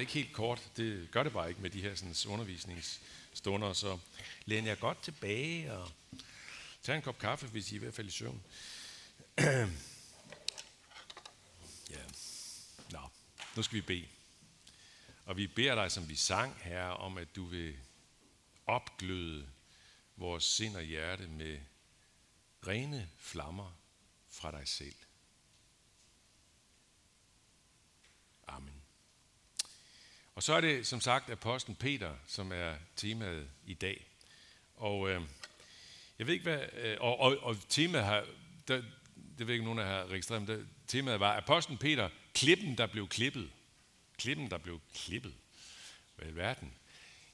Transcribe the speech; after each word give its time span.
ikke 0.00 0.12
helt 0.12 0.32
kort. 0.32 0.70
Det 0.76 1.10
gør 1.10 1.22
det 1.22 1.32
bare 1.32 1.48
ikke 1.48 1.60
med 1.60 1.70
de 1.70 1.82
her 1.82 1.94
sådan, 1.94 2.32
undervisningsstunder. 2.32 3.72
Så 3.72 3.98
læn 4.44 4.66
jer 4.66 4.74
godt 4.74 5.02
tilbage 5.02 5.72
og 5.72 5.90
tag 6.82 6.96
en 6.96 7.02
kop 7.02 7.18
kaffe, 7.18 7.46
hvis 7.46 7.72
I 7.72 7.74
er 7.74 7.78
i 7.78 7.82
hvert 7.82 7.94
fald 7.94 8.08
i 8.08 8.10
søvn. 8.10 8.42
ja. 11.90 12.04
Nå, 12.90 13.00
nu 13.56 13.62
skal 13.62 13.76
vi 13.76 13.80
bede. 13.80 14.06
Og 15.24 15.36
vi 15.36 15.46
beder 15.46 15.74
dig, 15.74 15.92
som 15.92 16.08
vi 16.08 16.16
sang, 16.16 16.56
her 16.62 16.82
om 16.82 17.18
at 17.18 17.36
du 17.36 17.44
vil 17.44 17.76
opgløde 18.66 19.48
vores 20.16 20.44
sind 20.44 20.76
og 20.76 20.82
hjerte 20.82 21.28
med 21.28 21.58
rene 22.66 23.10
flammer 23.18 23.72
fra 24.28 24.50
dig 24.50 24.68
selv. 24.68 24.94
Og 30.40 30.44
så 30.44 30.54
er 30.54 30.60
det 30.60 30.86
som 30.86 31.00
sagt 31.00 31.30
apostlen 31.30 31.76
Peter, 31.76 32.14
som 32.26 32.52
er 32.52 32.74
temaet 32.96 33.48
i 33.66 33.74
dag. 33.74 34.06
Og 34.76 35.10
øh, 35.10 35.22
jeg 36.18 36.26
ved 36.26 36.34
ikke 36.34 36.42
hvad, 36.42 36.60
øh, 36.72 36.96
og, 37.00 37.20
og, 37.20 37.36
og 37.42 37.56
temaet 37.68 38.04
har, 38.04 38.26
der, 38.68 38.82
det 39.38 39.46
ved 39.46 39.54
ikke 39.54 39.64
nogen 39.64 39.78
af 39.78 39.84
jer 39.84 39.90
har 39.90 40.06
registreret, 40.06 40.42
men 40.42 40.56
der, 40.56 40.64
temaet 40.86 41.20
var 41.20 41.36
apostlen 41.36 41.78
Peter, 41.78 42.08
klippen 42.34 42.78
der 42.78 42.86
blev 42.86 43.08
klippet. 43.08 43.50
Klippen 44.18 44.50
der 44.50 44.58
blev 44.58 44.80
klippet. 44.94 45.34
Hvad 46.16 46.28
i 46.28 46.36
verden? 46.36 46.74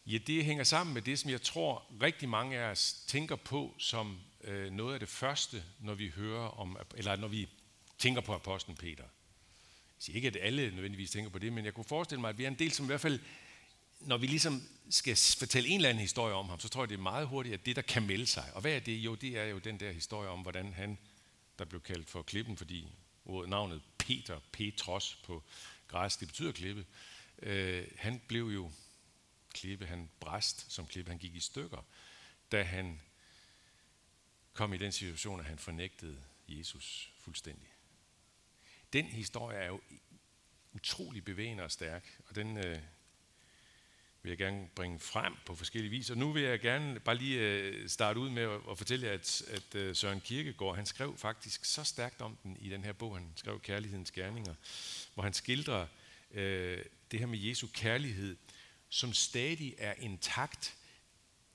Ja, 0.06 0.18
det 0.18 0.44
hænger 0.44 0.64
sammen 0.64 0.94
med 0.94 1.02
det, 1.02 1.18
som 1.18 1.30
jeg 1.30 1.42
tror 1.42 1.86
rigtig 2.02 2.28
mange 2.28 2.58
af 2.58 2.70
os 2.70 2.92
tænker 3.06 3.36
på 3.36 3.74
som 3.78 4.20
øh, 4.44 4.70
noget 4.70 4.94
af 4.94 5.00
det 5.00 5.08
første, 5.08 5.64
når 5.80 5.94
vi 5.94 6.08
hører 6.08 6.48
om, 6.48 6.76
eller 6.96 7.16
når 7.16 7.28
vi 7.28 7.48
tænker 7.98 8.20
på 8.20 8.34
apostlen 8.34 8.76
Peter. 8.76 9.04
Jeg 9.96 10.02
siger 10.02 10.16
ikke, 10.16 10.28
at 10.28 10.36
alle 10.40 10.70
nødvendigvis 10.70 11.10
tænker 11.10 11.30
på 11.30 11.38
det, 11.38 11.52
men 11.52 11.64
jeg 11.64 11.74
kunne 11.74 11.84
forestille 11.84 12.20
mig, 12.20 12.30
at 12.30 12.38
vi 12.38 12.44
er 12.44 12.48
en 12.48 12.58
del, 12.58 12.72
som 12.72 12.86
i 12.86 12.86
hvert 12.86 13.00
fald, 13.00 13.20
når 14.00 14.16
vi 14.16 14.26
ligesom 14.26 14.62
skal 14.90 15.16
fortælle 15.38 15.68
en 15.68 15.76
eller 15.76 15.88
anden 15.88 16.00
historie 16.00 16.34
om 16.34 16.48
ham, 16.48 16.60
så 16.60 16.68
tror 16.68 16.82
jeg, 16.82 16.88
det 16.88 16.94
er 16.94 17.02
meget 17.02 17.26
hurtigt, 17.26 17.54
at 17.54 17.66
det, 17.66 17.76
der 17.76 17.82
kan 17.82 18.06
melde 18.06 18.26
sig. 18.26 18.50
Og 18.54 18.60
hvad 18.60 18.72
er 18.72 18.80
det? 18.80 18.96
Jo, 18.96 19.14
det 19.14 19.38
er 19.38 19.44
jo 19.44 19.58
den 19.58 19.80
der 19.80 19.92
historie 19.92 20.28
om, 20.28 20.40
hvordan 20.40 20.72
han, 20.72 20.98
der 21.58 21.64
blev 21.64 21.80
kaldt 21.80 22.10
for 22.10 22.22
klippen, 22.22 22.56
fordi 22.56 22.92
navnet 23.46 23.82
Peter, 23.98 24.40
Petros 24.52 25.18
på 25.24 25.42
græs, 25.88 26.16
det 26.16 26.28
betyder 26.28 26.52
klippe, 26.52 26.86
øh, 27.42 27.86
han 27.96 28.22
blev 28.28 28.44
jo 28.44 28.70
klippe, 29.54 29.86
han 29.86 30.10
bræst 30.20 30.72
som 30.72 30.86
klippe, 30.86 31.10
han 31.10 31.18
gik 31.18 31.34
i 31.34 31.40
stykker, 31.40 31.84
da 32.52 32.62
han 32.62 33.00
kom 34.52 34.72
i 34.72 34.76
den 34.76 34.92
situation, 34.92 35.40
at 35.40 35.46
han 35.46 35.58
fornægtede 35.58 36.22
Jesus 36.48 37.12
fuldstændig. 37.18 37.68
Den 38.92 39.04
historie 39.04 39.56
er 39.58 39.66
jo 39.66 39.80
utrolig 40.72 41.24
bevægende 41.24 41.64
og 41.64 41.70
stærk, 41.70 42.18
og 42.28 42.34
den 42.34 42.58
øh, 42.58 42.78
vil 44.22 44.30
jeg 44.30 44.38
gerne 44.38 44.68
bringe 44.74 44.98
frem 44.98 45.34
på 45.46 45.54
forskellige 45.54 45.90
vis. 45.90 46.10
Og 46.10 46.16
nu 46.16 46.32
vil 46.32 46.42
jeg 46.42 46.60
gerne 46.60 47.00
bare 47.00 47.16
lige 47.16 47.40
øh, 47.40 47.88
starte 47.88 48.20
ud 48.20 48.30
med 48.30 48.42
at, 48.42 48.60
at 48.70 48.78
fortælle 48.78 49.06
jer, 49.06 49.12
at, 49.14 49.42
at 49.48 49.74
øh, 49.74 49.96
Søren 49.96 50.20
Kierkegaard, 50.20 50.76
han 50.76 50.86
skrev 50.86 51.16
faktisk 51.16 51.64
så 51.64 51.84
stærkt 51.84 52.20
om 52.20 52.36
den 52.42 52.56
i 52.60 52.68
den 52.68 52.84
her 52.84 52.92
bog, 52.92 53.16
han 53.16 53.32
skrev 53.36 53.60
Kærlighedens 53.60 54.10
Gerninger, 54.10 54.54
hvor 55.14 55.22
han 55.22 55.32
skildrer 55.32 55.86
øh, 56.30 56.84
det 57.10 57.18
her 57.18 57.26
med 57.26 57.38
Jesu 57.38 57.66
kærlighed, 57.74 58.36
som 58.88 59.12
stadig 59.12 59.74
er 59.78 59.94
intakt, 59.98 60.76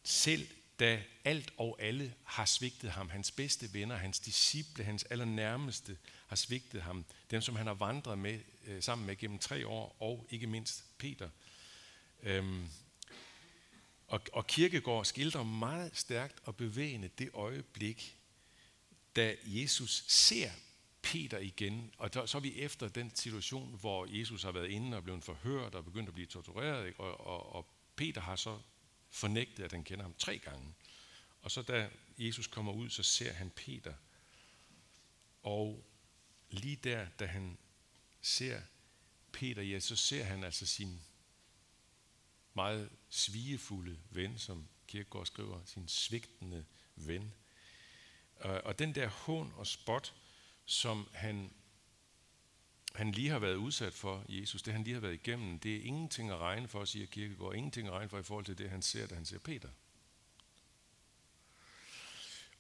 selv 0.04 0.48
da 0.82 1.04
alt 1.24 1.54
og 1.58 1.78
alle 1.82 2.14
har 2.24 2.46
svigtet 2.46 2.92
ham. 2.92 3.10
Hans 3.10 3.32
bedste 3.32 3.74
venner, 3.74 3.96
hans 3.96 4.20
disciple, 4.20 4.84
hans 4.84 5.04
allernærmeste 5.04 5.98
har 6.28 6.36
svigtet 6.36 6.82
ham. 6.82 7.06
Dem, 7.32 7.42
som 7.42 7.56
han 7.56 7.68
har 7.68 7.74
vandret 7.74 8.18
med, 8.18 8.40
øh, 8.68 8.84
sammen 8.84 9.08
med 9.08 9.16
gennem 9.16 9.40
tre 9.40 9.68
år, 9.68 9.96
og 10.00 10.28
ikke 10.30 10.48
mindst 10.48 10.86
Peter. 10.98 11.30
Øhm, 12.24 12.68
og, 14.08 14.22
og 14.34 14.48
Kirkegaard 14.48 15.06
skildrer 15.06 15.44
meget 15.44 15.98
stærkt 15.98 16.40
og 16.44 16.56
bevægende 16.56 17.08
det 17.08 17.30
øjeblik, 17.34 18.18
da 19.16 19.36
Jesus 19.46 20.04
ser 20.08 20.52
Peter 21.02 21.38
igen, 21.38 21.92
og 21.98 22.14
der, 22.14 22.26
så 22.26 22.38
er 22.38 22.42
vi 22.42 22.56
efter 22.56 22.88
den 22.88 23.16
situation, 23.16 23.78
hvor 23.80 24.06
Jesus 24.18 24.44
har 24.44 24.52
været 24.52 24.70
inde 24.70 24.98
og 24.98 25.04
blevet 25.04 25.24
forhørt 25.24 25.76
og 25.76 25.86
begyndt 25.86 26.08
at 26.08 26.14
blive 26.14 26.28
tortureret, 26.28 26.88
ikke? 26.88 27.00
Og, 27.00 27.28
og, 27.28 27.56
og 27.56 27.68
Peter 27.96 28.22
har 28.22 28.36
så 28.36 28.60
fornægtet, 29.12 29.64
at 29.64 29.72
han 29.72 29.84
kender 29.84 30.04
ham 30.04 30.14
tre 30.18 30.38
gange. 30.38 30.74
Og 31.42 31.52
så 31.52 31.62
da 31.62 31.90
Jesus 32.18 32.48
kommer 32.48 32.74
ud, 32.74 32.90
så 32.90 33.04
ser 33.04 33.34
han 33.34 33.50
Peter. 33.50 33.94
Og 35.44 35.86
lige 36.50 36.76
der, 36.76 37.08
da 37.20 37.26
han 37.26 37.58
ser 38.22 38.62
Peter, 39.32 39.62
ja, 39.62 39.80
så 39.80 39.96
ser 39.96 40.24
han 40.24 40.44
altså 40.44 40.66
sin 40.66 41.02
meget 42.54 42.90
svigefulde 43.10 44.00
ven, 44.10 44.40
som 44.40 44.68
Kirkegaard 44.88 45.26
skriver, 45.26 45.62
sin 45.66 45.88
svigtende 45.88 46.66
ven. 46.96 47.34
Og 48.40 48.80
den 48.80 48.96
der 48.96 49.08
hån 49.08 49.54
og 49.56 49.68
spot, 49.68 50.14
som 50.66 51.08
han, 51.14 51.54
han 52.96 53.12
lige 53.12 53.30
har 53.30 53.40
været 53.40 53.56
udsat 53.56 53.94
for, 53.94 54.26
Jesus, 54.30 54.62
det 54.62 54.74
han 54.74 54.84
lige 54.84 54.94
har 54.94 55.02
været 55.02 55.14
igennem, 55.14 55.60
det 55.60 55.76
er 55.76 55.82
ingenting 55.82 56.30
at 56.30 56.38
regne 56.38 56.68
for, 56.68 56.86
siger 56.86 57.06
Kirkegaard, 57.06 57.56
ingenting 57.56 57.88
at 57.88 57.94
regne 57.94 58.10
for 58.10 58.20
i 58.20 58.24
forhold 58.24 58.46
til 58.46 58.58
det, 58.58 58.70
han 58.70 58.82
ser, 58.82 59.08
da 59.08 59.16
han 59.16 59.26
ser 59.26 59.40
Peter. 59.40 59.70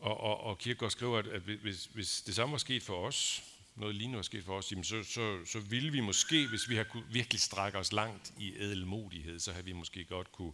Og, 0.01 0.19
og, 0.19 0.44
og 0.44 0.57
Kierkegaard 0.57 0.91
skriver, 0.91 1.17
at, 1.19 1.28
at 1.28 1.41
hvis, 1.41 1.85
hvis 1.85 2.22
det 2.22 2.35
samme 2.35 2.51
var 2.51 2.57
sket 2.57 2.84
for 2.84 3.07
os, 3.07 3.44
noget 3.75 3.95
lignende 3.95 4.17
var 4.17 4.23
sket 4.23 4.44
for 4.44 4.57
os, 4.57 4.72
jamen 4.72 4.84
så, 4.84 5.03
så, 5.03 5.45
så 5.45 5.59
ville 5.59 5.91
vi 5.91 6.00
måske, 6.00 6.47
hvis 6.47 6.69
vi 6.69 6.75
har 6.75 6.84
kunne 6.84 7.06
virkelig 7.12 7.41
strække 7.41 7.78
os 7.78 7.94
langt 7.94 8.34
i 8.38 8.53
ædelmodighed, 8.57 9.39
så 9.39 9.51
havde 9.51 9.66
vi 9.66 9.72
måske 9.72 10.06
godt 10.06 10.31
kunne, 10.31 10.53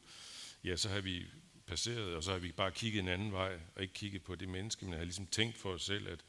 ja, 0.64 0.76
så 0.76 0.90
havde 0.90 1.04
vi 1.04 1.26
passeret, 1.68 2.16
og 2.16 2.24
så 2.24 2.32
havde 2.32 2.42
vi 2.42 2.52
bare 2.52 2.72
kigget 2.72 3.00
en 3.00 3.08
anden 3.08 3.32
vej, 3.32 3.60
og 3.76 3.82
ikke 3.82 3.94
kigget 3.94 4.24
på 4.24 4.36
det 4.36 4.50
menneske, 4.50 4.86
men 4.86 4.94
har 4.94 5.04
ligesom 5.04 5.28
tænkt 5.28 5.58
for 5.58 5.74
os 5.74 5.84
selv, 5.84 6.08
at 6.08 6.20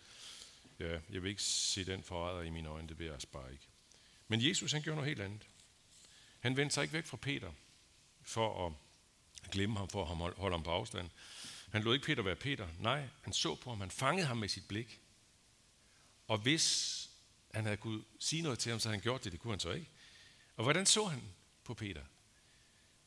ja, 0.78 0.98
jeg 1.10 1.22
vil 1.22 1.28
ikke 1.28 1.42
se 1.42 1.84
den 1.84 2.02
forræder 2.02 2.42
i 2.42 2.50
mine 2.50 2.68
øjne, 2.68 2.88
det 2.88 2.98
vil 2.98 3.04
jeg 3.04 3.14
altså 3.14 3.28
bare 3.32 3.52
ikke. 3.52 3.64
Men 4.28 4.48
Jesus, 4.48 4.72
han 4.72 4.82
gjorde 4.82 4.96
noget 4.96 5.08
helt 5.08 5.20
andet. 5.20 5.42
Han 6.40 6.56
vendte 6.56 6.74
sig 6.74 6.82
ikke 6.82 6.94
væk 6.94 7.06
fra 7.06 7.16
Peter, 7.16 7.52
for 8.22 8.66
at 8.66 8.72
glemme 9.50 9.76
ham, 9.78 9.88
for 9.88 10.02
at 10.02 10.34
holde 10.36 10.54
ham 10.54 10.62
på 10.62 10.70
afstand. 10.70 11.10
Han 11.72 11.82
lod 11.82 11.94
ikke 11.94 12.06
Peter 12.06 12.22
være 12.22 12.36
Peter. 12.36 12.68
Nej, 12.78 13.08
han 13.22 13.32
så 13.32 13.54
på 13.54 13.70
ham. 13.70 13.80
Han 13.80 13.90
fangede 13.90 14.26
ham 14.26 14.36
med 14.36 14.48
sit 14.48 14.68
blik. 14.68 15.00
Og 16.26 16.38
hvis 16.38 17.08
han 17.54 17.64
havde 17.64 17.76
kunne 17.76 18.02
sige 18.18 18.42
noget 18.42 18.58
til 18.58 18.70
ham, 18.70 18.80
så 18.80 18.88
havde 18.88 18.96
han 18.96 19.02
gjort 19.02 19.24
det. 19.24 19.32
Det 19.32 19.40
kunne 19.40 19.52
han 19.52 19.60
så 19.60 19.70
ikke. 19.70 19.90
Og 20.56 20.62
hvordan 20.62 20.86
så 20.86 21.04
han 21.04 21.22
på 21.64 21.74
Peter? 21.74 22.02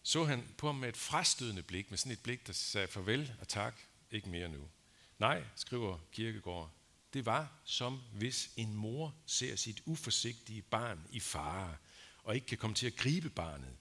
Så 0.04 0.26
han 0.26 0.48
på 0.58 0.68
ham 0.68 0.76
med 0.76 0.90
et 0.90 0.98
frastødende 0.98 1.64
blik, 1.64 1.90
med 1.90 1.98
sådan 1.98 2.12
et 2.12 2.24
blik, 2.24 2.48
der 2.48 2.54
sagde 2.54 2.88
farvel 2.88 3.36
og 3.40 3.48
tak, 3.48 3.80
ikke 4.12 4.30
mere 4.30 4.50
nu. 4.50 4.70
Nej, 5.20 5.44
skriver 5.56 6.00
Kirkegård, 6.12 6.72
det 7.14 7.26
var 7.26 7.52
som 7.66 8.02
hvis 8.14 8.50
en 8.56 8.74
mor 8.74 9.16
ser 9.26 9.56
sit 9.56 9.82
uforsigtige 9.86 10.62
barn 10.62 11.08
i 11.12 11.20
fare, 11.20 11.78
og 12.24 12.36
ikke 12.36 12.48
kan 12.48 12.58
komme 12.58 12.76
til 12.76 12.88
at 12.88 12.96
gribe 12.96 13.30
barnet, 13.30 13.78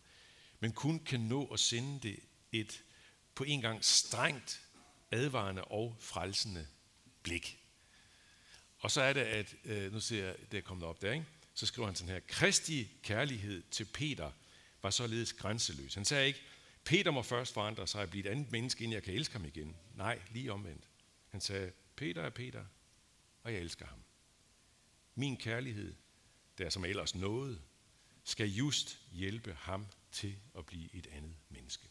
men 0.61 0.73
kun 0.73 0.99
kan 0.99 1.21
nå 1.21 1.47
at 1.47 1.61
sende 1.61 2.01
det 2.01 2.19
et 2.53 2.83
på 3.35 3.45
en 3.45 3.61
gang 3.61 3.85
strengt 3.85 4.63
advarende 5.11 5.65
og 5.65 5.97
frelsende 6.01 6.67
blik. 7.23 7.59
Og 8.79 8.91
så 8.91 9.01
er 9.01 9.13
det, 9.13 9.21
at, 9.21 9.55
øh, 9.65 9.93
nu 9.93 10.01
ser 10.01 10.25
jeg, 10.25 10.37
det 10.53 10.59
er 10.59 10.63
kommet 10.63 10.87
op 10.87 11.03
der, 11.03 11.13
ikke? 11.13 11.27
så 11.55 11.67
skriver 11.67 11.87
han 11.87 11.97
sådan 11.97 12.13
her, 12.15 12.21
Kristi 12.29 12.91
kærlighed 13.03 13.63
til 13.71 13.85
Peter 13.85 14.33
var 14.83 14.91
således 14.91 15.33
grænseløs. 15.33 15.95
Han 15.95 16.05
sagde 16.05 16.27
ikke, 16.27 16.41
Peter 16.85 17.11
må 17.11 17.23
først 17.23 17.55
forandre 17.55 17.87
sig 17.87 18.03
og 18.03 18.11
blive 18.11 18.27
et 18.27 18.31
andet 18.31 18.53
menneske, 18.53 18.85
inden 18.85 18.95
jeg 18.95 19.03
kan 19.03 19.15
elske 19.15 19.33
ham 19.33 19.45
igen. 19.45 19.77
Nej, 19.95 20.21
lige 20.31 20.53
omvendt. 20.53 20.85
Han 21.29 21.41
sagde, 21.41 21.73
Peter 21.97 22.23
er 22.23 22.31
Peter, 22.31 22.65
og 23.43 23.53
jeg 23.53 23.61
elsker 23.61 23.87
ham. 23.87 23.99
Min 25.15 25.37
kærlighed, 25.37 25.95
der 26.59 26.71
som 26.71 26.85
ellers 26.85 27.15
noget, 27.15 27.61
skal 28.25 28.47
just 28.47 28.99
hjælpe 29.13 29.57
ham 29.61 29.87
til 30.13 30.37
at 30.59 30.67
blive 30.67 30.95
et 30.95 31.07
andet 31.07 31.37
menneske. 31.49 31.90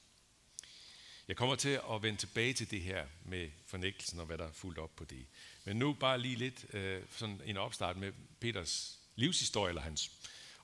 Jeg 1.29 1.37
kommer 1.37 1.55
til 1.55 1.79
at 1.91 2.03
vende 2.03 2.19
tilbage 2.19 2.53
til 2.53 2.71
det 2.71 2.81
her 2.81 3.05
med 3.25 3.49
fornægtelsen 3.65 4.19
og 4.19 4.25
hvad 4.25 4.37
der 4.37 4.47
er 4.47 4.51
fuldt 4.51 4.77
op 4.77 4.95
på 4.95 5.03
det. 5.03 5.25
Men 5.65 5.75
nu 5.75 5.93
bare 5.93 6.19
lige 6.19 6.35
lidt 6.35 6.65
øh, 6.73 7.03
sådan 7.11 7.41
en 7.45 7.57
opstart 7.57 7.97
med 7.97 8.11
Peters 8.39 8.99
livshistorie, 9.15 9.69
eller 9.69 9.81
hans 9.81 10.11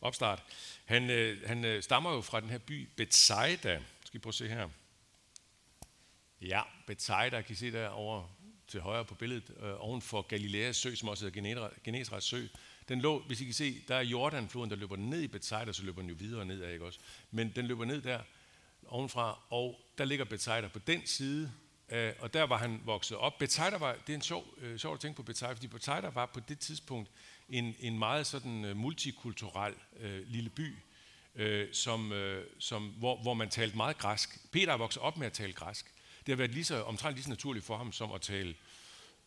opstart. 0.02 0.44
Han, 0.86 1.10
øh, 1.10 1.48
han 1.48 1.66
øh, 1.66 1.84
stammer 1.84 2.14
jo 2.14 2.22
fra 2.22 2.40
den 2.40 2.50
her 2.50 2.58
by 2.58 2.90
Bethsaida. 2.96 3.82
Skal 4.06 4.18
I 4.18 4.20
prøve 4.20 4.32
at 4.32 4.36
se 4.36 4.48
her. 4.48 4.70
Ja, 6.42 6.62
Bethsaida, 6.88 7.42
kan 7.42 7.54
I 7.54 7.56
se 7.56 7.72
der 7.72 7.88
over 7.88 8.28
til 8.68 8.82
højre 8.82 9.06
på 9.06 9.16
billedet, 9.16 9.52
øh, 9.60 9.74
oven 9.78 10.02
for 10.02 10.22
Galileas 10.22 10.78
sø, 10.78 10.96
som 10.96 11.10
også 11.10 11.26
hedder 11.26 11.70
Genesrets 11.84 12.26
sø. 12.26 12.48
Den 12.90 13.02
lå, 13.02 13.20
hvis 13.20 13.42
I 13.42 13.46
kan 13.46 13.54
se, 13.54 13.82
der 13.88 13.96
er 13.96 14.04
Jordanfloden, 14.04 14.70
der 14.70 14.76
løber 14.76 14.96
ned 14.96 15.22
i 15.22 15.28
Bethsaida, 15.28 15.74
så 15.74 15.84
løber 15.84 16.02
den 16.02 16.10
jo 16.10 16.16
videre 16.20 16.46
nedad, 16.46 16.74
ikke 16.74 16.86
også? 16.86 17.00
Men 17.32 17.54
den 17.56 17.66
løber 17.66 17.86
ned 17.86 18.02
der, 18.02 18.20
ovenfra, 18.88 19.40
og 19.50 19.80
der 19.98 20.06
ligger 20.06 20.26
Bethsaida 20.26 20.68
på 20.68 20.80
den 20.80 21.06
side, 21.06 21.52
øh, 21.90 22.14
og 22.20 22.34
der 22.34 22.44
var 22.44 22.58
han 22.58 22.82
vokset 22.86 23.18
op. 23.18 23.38
Bethsaida 23.38 23.78
var, 23.78 23.96
det 24.08 24.14
er 24.14 24.16
en 24.16 24.22
sjov, 24.22 24.46
øh, 24.58 24.80
sjov 24.80 24.94
at 24.94 25.00
tænke 25.00 25.16
på 25.16 25.24
Bethsaida, 25.24 25.54
fordi 25.54 25.68
Bethsaida 25.68 26.10
var 26.10 26.26
på 26.26 26.40
det 26.40 26.60
tidspunkt 26.60 27.10
en, 27.50 27.76
en 27.80 28.00
meget 28.00 28.28
sådan 28.28 28.66
øh, 28.66 28.78
multikulturel 28.78 29.74
øh, 30.00 30.28
lille 30.28 30.50
by, 30.50 30.76
øh, 31.36 31.74
som, 31.74 32.12
øh, 32.12 32.46
som, 32.60 32.88
hvor, 32.88 33.22
hvor 33.22 33.34
man 33.34 33.50
talte 33.50 33.78
meget 33.78 33.98
græsk. 33.98 34.52
Peter 34.52 34.74
er 34.74 34.78
vokset 34.78 35.02
op 35.02 35.18
med 35.18 35.28
at 35.28 35.34
tale 35.34 35.54
græsk. 35.54 35.86
Det 36.26 36.32
har 36.32 36.38
været 36.38 36.52
lige 36.52 36.66
så, 36.66 36.84
omtrent 36.84 37.16
lige 37.16 37.24
så 37.24 37.30
naturligt 37.30 37.66
for 37.66 37.78
ham 37.78 37.92
som 37.92 38.12
at 38.12 38.22
tale 38.22 38.56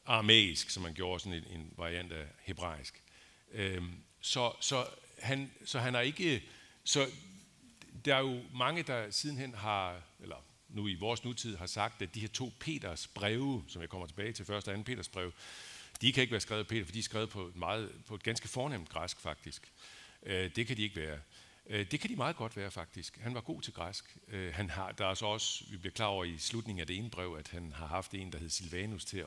aramæisk, 0.07 0.71
som 0.71 0.83
man 0.83 0.95
gjorde 0.95 1.21
sådan 1.21 1.39
en, 1.39 1.61
en 1.61 1.73
variant 1.77 2.13
af 2.13 2.27
hebraisk. 2.41 3.03
Øh, 3.53 3.83
så, 4.21 4.53
så, 4.61 4.87
han, 5.19 5.51
så 5.65 5.79
han 5.79 5.95
er 5.95 6.01
ikke... 6.01 6.43
Så 6.85 7.07
der 8.05 8.15
er 8.17 8.21
jo 8.21 8.41
mange, 8.55 8.83
der 8.83 9.11
sidenhen 9.11 9.55
har, 9.55 10.03
eller 10.21 10.37
nu 10.69 10.89
i 10.89 10.95
vores 10.95 11.25
nutid 11.25 11.57
har 11.57 11.67
sagt, 11.67 12.03
at 12.03 12.15
de 12.15 12.21
her 12.21 12.29
to 12.29 12.53
Peters 12.61 13.07
breve, 13.07 13.65
som 13.69 13.83
jeg 13.83 13.89
kommer 13.89 14.07
tilbage 14.07 14.33
til 14.33 14.45
første 14.45 14.69
og 14.69 14.73
anden 14.73 14.85
Peters 14.85 15.09
brev, 15.09 15.33
de 16.01 16.13
kan 16.13 16.21
ikke 16.21 16.31
være 16.31 16.41
skrevet 16.41 16.61
af 16.61 16.67
Peter, 16.67 16.85
for 16.85 16.93
de 16.93 16.99
er 16.99 17.03
skrevet 17.03 17.31
på 17.31 17.47
et, 17.47 17.57
meget, 17.57 17.93
på 18.07 18.15
et 18.15 18.23
ganske 18.23 18.49
fornemt 18.49 18.89
græsk 18.89 19.21
faktisk. 19.21 19.73
Øh, 20.23 20.51
det 20.57 20.67
kan 20.67 20.77
de 20.77 20.83
ikke 20.83 20.97
være. 20.97 21.19
Øh, 21.67 21.91
det 21.91 22.01
kan 22.01 22.11
de 22.11 22.17
meget 22.17 22.37
godt 22.37 22.57
være 22.57 22.71
faktisk. 22.71 23.19
Han 23.21 23.35
var 23.35 23.41
god 23.41 23.63
til 23.63 23.73
græsk. 23.73 24.17
Øh, 24.29 24.55
han 24.55 24.71
har, 24.71 24.93
der 24.93 25.07
er 25.07 25.15
så 25.15 25.27
også, 25.27 25.65
vi 25.71 25.77
bliver 25.77 25.93
klar 25.93 26.07
over 26.07 26.25
i 26.25 26.39
slutningen 26.39 26.81
af 26.81 26.87
det 26.87 26.97
ene 26.97 27.11
brev, 27.11 27.37
at 27.39 27.49
han 27.49 27.73
har 27.73 27.87
haft 27.87 28.15
en, 28.15 28.33
der 28.33 28.39
hed 28.39 28.49
Silvanus 28.49 29.05
til 29.05 29.19
at, 29.19 29.27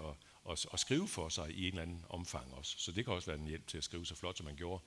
at, 0.50 0.66
at 0.74 0.80
skrive 0.80 1.08
for 1.08 1.30
sig 1.30 1.52
i 1.52 1.62
en 1.62 1.68
eller 1.68 1.82
anden 1.82 2.06
omfang 2.10 2.54
også. 2.54 2.76
Så 2.78 2.92
det 2.92 3.06
kan 3.06 3.14
også 3.14 3.32
være 3.32 3.40
en 3.40 3.48
hjælp 3.48 3.68
til 3.68 3.78
at 3.78 3.84
skrive 3.84 4.06
så 4.06 4.16
flot, 4.16 4.38
som 4.38 4.48
han 4.48 4.56
gjorde. 4.56 4.84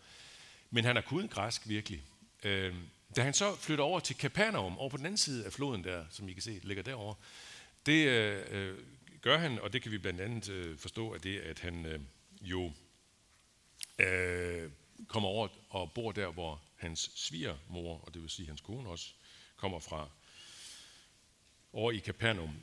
Men 0.70 0.84
han 0.84 0.96
er 0.96 1.00
kunnet 1.00 1.31
græsk 1.31 1.69
virkelig. 1.69 2.02
Øh, 2.42 2.75
da 3.16 3.22
han 3.22 3.34
så 3.34 3.56
flytter 3.56 3.84
over 3.84 4.00
til 4.00 4.16
Capernaum, 4.16 4.78
over 4.78 4.88
på 4.88 4.96
den 4.96 5.06
anden 5.06 5.19
side 5.19 5.44
af 5.44 5.52
floden 5.52 5.84
der, 5.84 6.05
som 6.11 6.28
I 6.28 6.32
kan 6.32 6.43
se 6.43 6.61
ligger 6.62 6.82
derovre, 6.82 7.14
det 7.87 8.06
øh, 8.06 8.46
øh 8.50 8.78
gør 9.20 9.38
han, 9.38 9.58
og 9.58 9.72
det 9.72 9.82
kan 9.82 9.93
vi 9.93 9.99
blandt 9.99 10.20
andet 10.20 10.49
øh, 10.49 10.78
forstå 10.78 11.14
af 11.14 11.20
det, 11.20 11.40
at 11.40 11.58
han 11.58 11.87
øh, 11.87 12.00
jo 12.40 12.72
øh, 13.99 14.70
kommer 15.08 15.28
over 15.28 15.49
og 15.70 15.93
bor 15.93 16.12
der, 16.12 16.32
hvor 16.32 16.62
hans 16.76 17.11
svigermor, 17.14 17.99
og 17.99 18.14
det 18.14 18.22
vil 18.22 18.31
sige 18.31 18.46
hans 18.46 18.61
kone 18.61 18.88
også, 18.88 19.12
kommer 19.56 19.78
fra 19.78 20.08
over 21.72 21.93
i 21.93 21.99
Capernaum. 21.99 22.56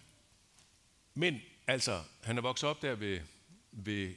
Men 1.14 1.42
altså, 1.68 2.04
han 2.24 2.38
er 2.38 2.42
vokset 2.42 2.70
op 2.70 2.82
der 2.82 2.96
ved, 2.96 3.20
ved 3.72 4.16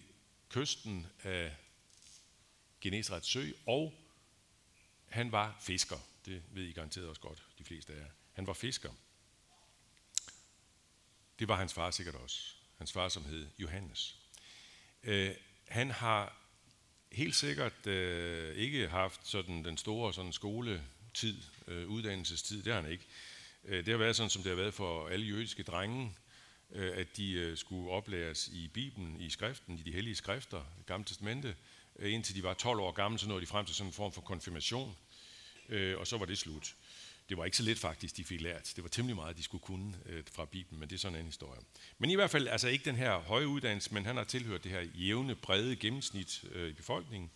kysten 0.48 1.06
af 1.22 1.56
Genesrets 2.80 3.28
sø, 3.28 3.50
og 3.66 3.94
han 5.08 5.32
var 5.32 5.56
fisker. 5.60 5.98
Det 6.26 6.42
ved 6.50 6.62
I 6.62 6.72
garanteret 6.72 7.08
også 7.08 7.20
godt, 7.20 7.42
de 7.58 7.64
fleste 7.64 7.92
af 7.92 7.98
jer. 8.00 8.10
Han 8.32 8.46
var 8.46 8.52
fisker. 8.52 8.90
Det 11.38 11.48
var 11.48 11.56
hans 11.56 11.74
far 11.74 11.90
sikkert 11.90 12.14
også. 12.14 12.54
Hans 12.78 12.92
far, 12.92 13.08
som 13.08 13.24
hed 13.24 13.46
Johannes. 13.58 14.18
Øh, 15.02 15.34
han 15.68 15.90
har 15.90 16.36
helt 17.12 17.34
sikkert 17.34 17.86
øh, 17.86 18.56
ikke 18.56 18.88
haft 18.88 19.28
sådan 19.28 19.64
den 19.64 19.76
store 19.76 20.14
sådan 20.14 20.32
skoletid, 20.32 21.42
øh, 21.66 21.88
uddannelsestid. 21.88 22.62
Det 22.62 22.72
har 22.72 22.80
han 22.80 22.90
ikke. 22.90 23.04
Øh, 23.64 23.86
det 23.86 23.88
har 23.88 23.98
været 23.98 24.16
sådan, 24.16 24.30
som 24.30 24.42
det 24.42 24.50
har 24.50 24.56
været 24.56 24.74
for 24.74 25.08
alle 25.08 25.26
jødiske 25.26 25.62
drenge, 25.62 26.16
øh, 26.70 26.96
at 26.96 27.16
de 27.16 27.32
øh, 27.32 27.56
skulle 27.56 27.90
oplæres 27.90 28.48
i 28.48 28.68
Bibelen, 28.68 29.20
i 29.20 29.30
skriften, 29.30 29.78
i 29.78 29.82
de 29.82 29.92
hellige 29.92 30.14
skrifter, 30.14 30.64
Gamle 30.86 31.04
Testamente, 31.04 31.56
øh, 31.96 32.12
indtil 32.12 32.34
de 32.34 32.42
var 32.42 32.54
12 32.54 32.80
år 32.80 32.92
gamle, 32.92 33.18
så 33.18 33.28
nåede 33.28 33.40
de 33.40 33.46
frem 33.46 33.66
til 33.66 33.74
sådan 33.74 33.88
en 33.88 33.92
form 33.92 34.12
for 34.12 34.20
konfirmation 34.20 34.96
øh, 35.68 35.98
og 35.98 36.06
så 36.06 36.18
var 36.18 36.26
det 36.26 36.38
slut. 36.38 36.74
Det 37.28 37.36
var 37.36 37.44
ikke 37.44 37.56
så 37.56 37.62
let 37.62 37.78
faktisk, 37.78 38.16
de 38.16 38.24
fik 38.24 38.40
lært. 38.40 38.72
Det 38.76 38.84
var 38.84 38.88
temmelig 38.88 39.16
meget, 39.16 39.36
de 39.36 39.42
skulle 39.42 39.62
kunne 39.62 39.94
øh, 40.06 40.22
fra 40.32 40.44
Bibelen, 40.44 40.80
men 40.80 40.88
det 40.88 40.94
er 40.94 40.98
sådan 40.98 41.18
en 41.18 41.26
historie. 41.26 41.60
Men 41.98 42.10
i 42.10 42.14
hvert 42.14 42.30
fald, 42.30 42.48
altså 42.48 42.68
ikke 42.68 42.84
den 42.84 42.96
her 42.96 43.18
høje 43.18 43.48
uddannelse, 43.48 43.94
men 43.94 44.06
han 44.06 44.16
har 44.16 44.24
tilhørt 44.24 44.64
det 44.64 44.72
her 44.72 44.80
jævne, 44.94 45.34
brede 45.34 45.76
gennemsnit 45.76 46.44
øh, 46.52 46.70
i 46.70 46.72
befolkningen. 46.72 47.30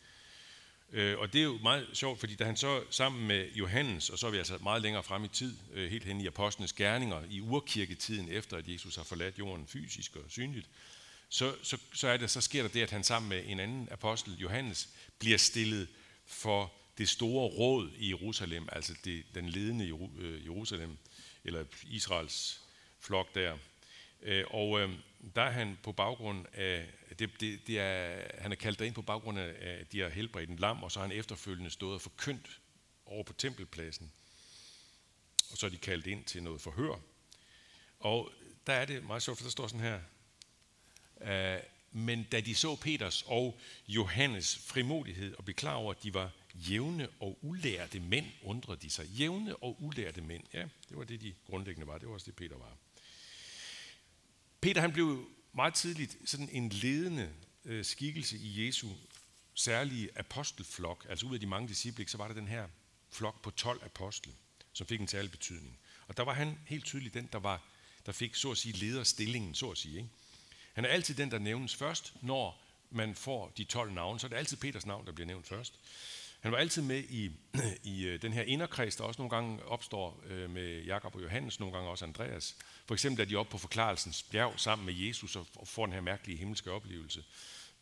Øh, 0.93 1.19
og 1.19 1.33
det 1.33 1.39
er 1.39 1.45
jo 1.45 1.59
meget 1.63 1.87
sjovt, 1.93 2.21
fordi 2.21 2.35
da 2.35 2.45
han 2.45 2.57
så 2.57 2.83
sammen 2.91 3.27
med 3.27 3.53
Johannes, 3.53 4.11
og 4.11 4.19
så 4.19 4.27
er 4.27 4.31
vi 4.31 4.39
altså 4.39 4.59
meget 4.63 4.83
længere 4.83 5.03
frem 5.03 5.25
i 5.25 5.29
tid, 5.29 5.57
øh, 5.73 5.91
helt 5.91 6.05
hen 6.05 6.21
i 6.21 6.27
apostlenes 6.27 6.73
gerninger, 6.73 7.23
i 7.31 7.41
urkirketiden, 7.41 8.29
efter 8.29 8.57
at 8.57 8.69
Jesus 8.69 8.97
har 8.97 9.05
forladt 9.05 9.39
jorden 9.39 9.67
fysisk 9.67 10.17
og 10.17 10.25
synligt, 10.29 10.69
så, 11.29 11.55
så, 11.63 11.79
så, 11.93 12.09
er 12.09 12.17
det, 12.17 12.31
så 12.31 12.41
sker 12.41 12.63
der 12.63 12.69
det, 12.69 12.83
at 12.83 12.91
han 12.91 13.05
sammen 13.05 13.29
med 13.29 13.43
en 13.47 13.61
anden 13.61 13.89
apostel, 13.91 14.37
Johannes, 14.39 14.89
bliver 15.19 15.39
stillet 15.39 15.89
for 16.27 16.73
det 16.99 17.09
store 17.09 17.49
råd 17.49 17.91
i 17.97 18.09
Jerusalem, 18.09 18.69
altså 18.73 18.95
det, 19.05 19.25
den 19.35 19.49
ledende 19.49 20.09
øh, 20.19 20.45
Jerusalem, 20.45 20.99
eller 21.45 21.65
Israels 21.87 22.61
flok 23.00 23.35
der. 23.35 23.59
Øh, 24.23 24.45
og 24.50 24.81
øh, 24.81 24.93
der 25.35 25.43
er 25.43 25.50
han 25.50 25.79
på 25.83 25.93
baggrund 25.93 26.47
af, 26.53 26.87
det, 27.19 27.41
det, 27.41 27.67
det 27.67 27.81
er, 27.81 28.23
han 28.43 28.53
er 28.53 28.56
kaldt 28.56 28.81
ind 28.81 28.95
på 28.95 29.03
baggrund 29.03 29.39
af, 29.39 29.79
at 29.81 29.93
de 29.93 30.00
har 30.00 30.09
helbredt 30.09 30.50
en 30.50 30.56
lam, 30.56 30.83
og 30.83 30.93
så 30.93 30.99
har 30.99 31.06
han 31.06 31.17
efterfølgende 31.17 31.71
stået 31.71 31.95
og 31.95 32.00
forkyndt 32.00 32.61
over 33.06 33.23
på 33.23 33.33
tempelpladsen. 33.33 34.12
Og 35.51 35.59
så 35.59 35.67
er 35.67 35.71
de 35.71 35.77
kaldt 35.77 36.06
ind 36.06 36.25
til 36.25 36.43
noget 36.43 36.61
forhør. 36.61 37.01
Og 38.01 38.33
der 38.67 38.73
er 38.73 38.85
det 38.85 39.05
meget 39.05 39.23
sjovt, 39.23 39.39
for 39.39 39.44
der 39.44 39.51
står 39.51 39.67
sådan 39.67 39.81
her, 39.81 40.01
øh, 41.21 41.62
men 41.93 42.25
da 42.25 42.41
de 42.41 42.55
så 42.55 42.77
Peters 42.77 43.25
og 43.27 43.59
Johannes 43.89 44.59
frimodighed 44.67 45.35
og 45.35 45.44
blev 45.44 45.55
klar 45.55 45.75
over, 45.75 45.94
at 45.94 46.03
de 46.03 46.15
var 46.15 46.31
jævne 46.58 47.08
og 47.20 47.38
ulærte 47.43 48.00
mænd, 48.00 48.26
undrede 48.43 48.78
de 48.82 48.90
sig. 48.90 49.06
Jævne 49.06 49.56
og 49.56 49.82
ulærte 49.82 50.20
mænd, 50.20 50.44
ja, 50.52 50.62
det 50.88 50.96
var 50.96 51.05
det, 51.05 51.20
de 51.20 51.34
grundlæggende 51.46 51.87
var. 51.87 51.99
Det 51.99 52.08
var 52.08 52.14
også 52.14 52.26
det, 52.26 52.37
Peter 52.37 52.56
var. 52.56 52.76
Peter 54.60 54.81
han 54.81 54.93
blev 54.93 55.31
meget 55.52 55.75
tidligt 55.75 56.16
sådan 56.25 56.49
en 56.52 56.69
ledende 56.69 57.32
øh, 57.64 57.84
skikkelse 57.84 58.38
i 58.38 58.66
Jesu 58.66 58.88
særlige 59.55 60.19
apostelflok. 60.19 61.06
Altså 61.08 61.26
ud 61.26 61.34
af 61.34 61.40
de 61.40 61.46
mange 61.46 61.69
disciple, 61.69 62.08
så 62.08 62.19
var 62.19 62.28
der 62.28 62.34
den 62.34 62.49
her 62.49 62.69
flok 63.10 63.43
på 63.43 63.50
12 63.50 63.84
apostle, 63.84 64.32
som 64.72 64.87
fik 64.87 65.00
en 65.00 65.08
særlig 65.08 65.31
betydning. 65.31 65.78
Og 66.08 66.16
der 66.16 66.22
var 66.22 66.34
han 66.34 66.58
helt 66.66 66.84
tydeligt 66.84 67.14
den, 67.14 67.28
der, 67.32 67.38
var, 67.38 67.62
der 68.06 68.12
fik 68.12 68.34
så 68.34 68.50
at 68.50 68.58
sige 68.58 68.72
lederstillingen, 68.76 69.55
så 69.55 69.70
at 69.70 69.78
sige. 69.78 69.96
Ikke? 69.96 70.08
Han 70.72 70.84
er 70.84 70.88
altid 70.88 71.14
den, 71.14 71.31
der 71.31 71.38
nævnes 71.38 71.75
først, 71.75 72.14
når 72.22 72.62
man 72.90 73.14
får 73.14 73.52
de 73.56 73.64
12 73.64 73.93
navne. 73.93 74.20
Så 74.20 74.26
er 74.26 74.28
det 74.28 74.37
altid 74.37 74.56
Peters 74.56 74.87
navn, 74.87 75.06
der 75.06 75.12
bliver 75.12 75.26
nævnt 75.26 75.46
først. 75.46 75.75
Han 76.40 76.52
var 76.52 76.58
altid 76.58 76.82
med 76.82 77.05
i, 77.05 77.31
i 77.94 78.05
øh, 78.05 78.23
den 78.23 78.32
her 78.32 78.43
inderkreds, 78.43 78.96
der 78.96 79.05
også 79.05 79.23
nogle 79.23 79.31
gange 79.31 79.64
opstår 79.64 80.25
øh, 80.26 80.50
med 80.50 80.82
Jakob 80.82 81.14
og 81.14 81.23
Johannes, 81.23 81.61
nogle 81.61 81.75
gange 81.75 81.90
også 81.90 82.05
Andreas. 82.05 82.56
For 82.87 82.94
eksempel 82.94 83.23
er 83.23 83.29
de 83.29 83.37
oppe 83.37 83.50
på 83.50 83.58
forklarelsens 83.58 84.23
bjerg 84.23 84.55
sammen 84.56 84.87
med 84.87 84.94
Jesus 84.94 85.37
og 85.37 85.46
får 85.64 85.87
den 85.87 85.93
her 85.93 86.00
mærkelige 86.00 86.38
himmelske 86.38 86.73
oplevelse. 86.73 87.25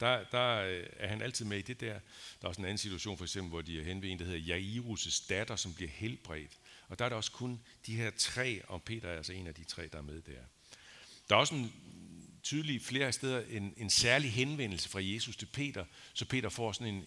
Der, 0.00 0.24
der 0.32 0.62
øh, 0.62 0.86
er 0.96 1.08
han 1.08 1.22
altid 1.22 1.44
med 1.44 1.58
i 1.58 1.62
det 1.62 1.80
der. 1.80 1.92
Der 2.40 2.44
er 2.44 2.48
også 2.48 2.60
en 2.60 2.64
anden 2.64 2.78
situation, 2.78 3.16
for 3.16 3.24
eksempel, 3.24 3.50
hvor 3.50 3.60
de 3.60 3.80
er 3.80 3.84
hen 3.84 4.02
ved 4.02 4.10
en, 4.10 4.18
der 4.18 4.24
hedder 4.24 4.56
Jairus' 4.56 5.26
datter, 5.28 5.56
som 5.56 5.74
bliver 5.74 5.90
helbredt. 5.90 6.52
Og 6.88 6.98
der 6.98 7.04
er 7.04 7.08
der 7.08 7.16
også 7.16 7.32
kun 7.32 7.60
de 7.86 7.96
her 7.96 8.10
tre, 8.18 8.62
og 8.68 8.82
Peter 8.82 9.08
er 9.08 9.16
altså 9.16 9.32
en 9.32 9.46
af 9.46 9.54
de 9.54 9.64
tre, 9.64 9.88
der 9.92 9.98
er 9.98 10.02
med 10.02 10.22
der. 10.22 10.40
Der 11.28 11.34
er 11.34 11.40
også 11.40 11.54
en 11.54 11.72
tydelig 12.42 12.82
flere 12.82 13.12
steder 13.12 13.42
en, 13.50 13.74
en 13.76 13.90
særlig 13.90 14.32
henvendelse 14.32 14.88
fra 14.88 15.00
Jesus 15.02 15.36
til 15.36 15.46
Peter, 15.46 15.84
så 16.14 16.24
Peter 16.24 16.48
får 16.48 16.72
sådan 16.72 16.94
en, 16.94 17.06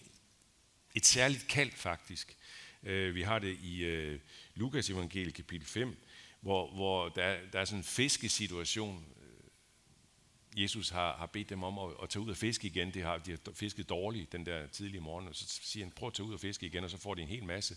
et 0.94 1.06
særligt 1.06 1.48
kald 1.48 1.72
faktisk. 1.72 2.36
Øh, 2.82 3.14
vi 3.14 3.22
har 3.22 3.38
det 3.38 3.58
i 3.62 3.84
øh, 3.84 4.20
Lukas 4.54 4.90
evangeliet 4.90 5.34
kapitel 5.34 5.66
5, 5.66 5.96
hvor, 6.40 6.74
hvor 6.74 7.08
der, 7.08 7.36
der 7.52 7.60
er 7.60 7.64
sådan 7.64 7.78
en 7.80 7.84
fiskesituation. 7.84 9.04
Øh, 9.22 10.62
Jesus 10.62 10.88
har, 10.88 11.16
har 11.16 11.26
bedt 11.26 11.48
dem 11.48 11.62
om 11.62 11.78
at, 11.78 11.96
at 12.02 12.10
tage 12.10 12.22
ud 12.22 12.30
og 12.30 12.36
fiske 12.36 12.66
igen. 12.66 12.94
Det 12.94 13.02
har, 13.02 13.18
de 13.18 13.30
har 13.30 13.52
fisket 13.54 13.88
dårligt 13.88 14.32
den 14.32 14.46
der 14.46 14.66
tidlige 14.66 15.00
morgen, 15.00 15.28
og 15.28 15.34
så 15.34 15.44
siger 15.62 15.86
han, 15.86 15.92
prøv 15.92 16.06
at 16.06 16.14
tage 16.14 16.26
ud 16.26 16.34
og 16.34 16.40
fiske 16.40 16.66
igen, 16.66 16.84
og 16.84 16.90
så 16.90 16.98
får 16.98 17.14
de 17.14 17.22
en 17.22 17.28
hel 17.28 17.44
masse. 17.44 17.76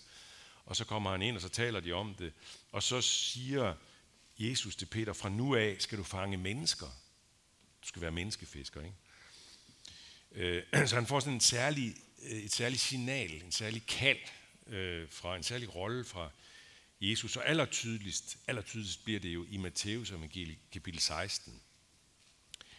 Og 0.65 0.75
så 0.75 0.85
kommer 0.85 1.11
han 1.11 1.21
ind, 1.21 1.35
og 1.35 1.41
så 1.41 1.49
taler 1.49 1.79
de 1.79 1.91
om 1.91 2.15
det. 2.15 2.33
Og 2.71 2.83
så 2.83 3.01
siger 3.01 3.73
Jesus 4.37 4.75
til 4.75 4.85
Peter, 4.85 5.13
fra 5.13 5.29
nu 5.29 5.55
af 5.55 5.75
skal 5.79 5.97
du 5.97 6.03
fange 6.03 6.37
mennesker. 6.37 6.87
Du 7.81 7.87
skal 7.87 8.01
være 8.01 8.11
menneskefisker, 8.11 8.81
ikke? 8.81 8.95
Øh, 10.31 10.87
så 10.87 10.95
han 10.95 11.07
får 11.07 11.19
sådan 11.19 11.33
en 11.33 11.39
særlig 11.39 11.95
Øh, 12.23 12.37
et 12.37 12.51
særligt 12.51 12.81
signal, 12.81 13.43
en 13.43 13.51
særlig 13.51 13.85
kald 13.85 14.19
øh, 14.67 15.09
fra 15.09 15.35
en 15.35 15.43
særlig 15.43 15.75
rolle 15.75 16.05
fra 16.05 16.29
Jesus. 17.01 17.37
Og 17.37 17.47
allertydeligst, 17.49 18.37
allertydeligst 18.47 19.03
bliver 19.03 19.19
det 19.19 19.29
jo 19.29 19.45
i 19.49 19.57
Matteus 19.57 20.11
evangeliet 20.11 20.57
kapitel 20.71 20.99
16, 20.99 21.61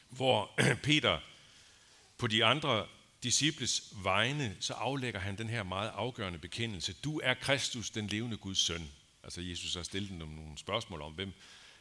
hvor 0.08 0.60
Peter 0.82 1.20
på 2.18 2.26
de 2.26 2.44
andre 2.44 2.86
disciples 3.22 3.92
vegne, 4.02 4.56
så 4.60 4.72
aflægger 4.72 5.20
han 5.20 5.38
den 5.38 5.48
her 5.48 5.62
meget 5.62 5.88
afgørende 5.94 6.38
bekendelse. 6.38 6.92
Du 6.92 7.20
er 7.24 7.34
Kristus, 7.34 7.90
den 7.90 8.06
levende 8.06 8.36
Guds 8.36 8.58
søn. 8.58 8.90
Altså 9.22 9.40
Jesus 9.40 9.74
har 9.74 9.82
stillet 9.82 10.10
dem 10.10 10.18
nogle 10.18 10.58
spørgsmål 10.58 11.02
om, 11.02 11.12
hvem, 11.12 11.32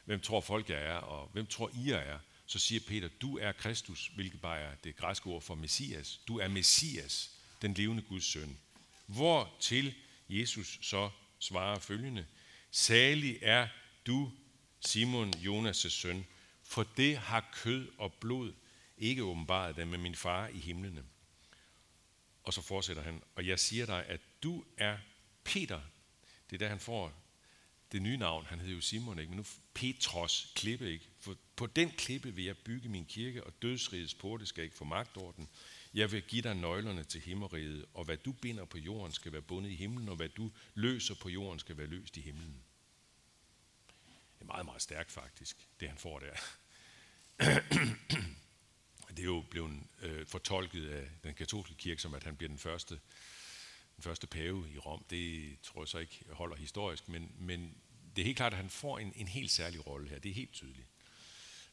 hvem 0.06 0.20
tror 0.20 0.42
folk 0.42 0.70
jeg 0.70 0.82
er, 0.82 0.96
og 0.96 1.30
hvem 1.34 1.46
tror 1.46 1.72
I 1.74 1.92
jeg 1.92 2.08
er. 2.08 2.20
Så 2.46 2.60
siger 2.60 2.82
Peter, 2.88 3.08
du 3.22 3.38
er 3.38 3.52
Kristus, 3.52 4.12
hvilket 4.16 4.42
bare 4.42 4.60
er 4.60 4.76
det 4.84 4.96
græske 4.96 5.28
ord 5.28 5.42
for 5.42 5.56
Messias. 5.56 6.20
Du 6.28 6.40
er 6.40 6.48
Messias, 6.48 7.32
den 7.64 7.74
levende 7.74 8.04
Guds 8.04 8.26
søn. 8.26 8.58
Hvor 9.06 9.56
til 9.60 9.96
Jesus 10.30 10.80
så 10.82 11.10
svarer 11.40 11.80
følgende. 11.80 12.26
Salig 12.72 13.40
er 13.42 13.68
du, 14.08 14.32
Simon 14.80 15.34
Jonas' 15.34 15.90
søn, 15.90 16.26
for 16.64 16.84
det 16.98 17.18
har 17.18 17.50
kød 17.54 17.92
og 17.98 18.14
blod 18.14 18.54
ikke 18.98 19.24
åbenbaret 19.24 19.76
dig 19.76 19.88
med 19.88 19.98
min 19.98 20.16
far 20.16 20.48
i 20.48 20.60
himlene. 20.60 21.04
Og 22.44 22.54
så 22.54 22.62
fortsætter 22.62 23.04
han, 23.04 23.22
og 23.36 23.48
jeg 23.48 23.60
siger 23.60 23.86
dig, 23.86 24.06
at 24.06 24.22
du 24.44 24.66
er 24.78 24.98
Peter, 25.44 25.82
Det 26.50 26.56
er 26.56 26.58
der, 26.58 26.70
han 26.70 26.80
får 26.80 27.24
det 27.92 28.02
nye 28.02 28.18
navn. 28.18 28.46
Han 28.46 28.60
hedder 28.60 28.76
jo 28.76 28.82
Simon, 28.82 29.20
ikke? 29.20 29.30
men 29.30 29.38
nu 29.38 29.46
Petros 29.74 30.52
klippe. 30.56 30.92
Ikke? 30.92 31.06
For 31.20 31.38
på 31.56 31.68
den 31.68 31.92
klippe 31.92 32.36
vil 32.36 32.46
jeg 32.46 32.58
bygge 32.58 32.90
min 32.90 33.06
kirke, 33.06 33.44
og 33.44 33.54
dødsrigets 33.62 34.14
porte 34.14 34.46
skal 34.46 34.64
ikke 34.64 34.76
få 34.76 34.86
magt 34.86 35.18
over 35.18 35.32
den. 35.32 35.50
Jeg 35.94 36.12
vil 36.12 36.22
give 36.22 36.42
dig 36.42 36.56
nøglerne 36.56 37.04
til 37.04 37.22
himmeriget, 37.22 37.86
og 37.94 38.06
hvad 38.06 38.18
du 38.18 38.32
binder 38.32 38.66
på 38.66 38.78
jorden 38.78 39.14
skal 39.14 39.32
være 39.32 39.42
bundet 39.42 39.70
i 39.70 39.76
himlen, 39.76 40.10
og 40.10 40.16
hvad 40.16 40.30
du 40.30 40.52
løser 40.74 41.16
på 41.16 41.30
jorden 41.30 41.60
skal 41.60 41.78
være 41.78 41.88
løst 41.88 42.18
i 42.18 42.22
himlen. 42.22 42.64
Det 44.36 44.42
er 44.42 44.46
meget, 44.46 44.66
meget 44.66 44.82
stærkt 44.82 45.12
faktisk, 45.12 45.68
det 45.80 45.90
han 45.90 45.98
får 45.98 46.20
der. 46.20 46.34
det 49.10 49.20
er 49.20 49.24
jo 49.24 49.44
blevet 49.50 49.84
øh, 50.02 50.28
fortolket 50.28 50.90
af 50.90 51.10
den 51.24 51.34
katolske 51.34 51.76
kirke 51.76 52.02
som, 52.02 52.14
at 52.14 52.24
han 52.24 52.36
bliver 52.36 52.48
den 52.48 52.58
første, 52.58 53.00
den 53.96 54.04
første 54.04 54.28
pave 54.28 54.72
i 54.72 54.78
Rom. 54.78 55.06
Det 55.10 55.58
tror 55.62 55.82
jeg 55.82 55.88
så 55.88 55.98
ikke 55.98 56.26
holder 56.30 56.56
historisk, 56.56 57.10
men, 57.10 57.32
men 57.40 57.78
det 58.16 58.22
er 58.22 58.26
helt 58.26 58.38
klart, 58.38 58.54
at 58.54 58.58
han 58.58 58.70
får 58.70 59.00
en, 59.00 59.14
en 59.16 59.28
helt 59.28 59.52
særlig 59.52 59.88
rolle 59.88 60.10
her. 60.10 60.20
Det 60.20 60.30
er 60.30 60.36
helt 60.36 60.54
tydeligt. 60.54 60.88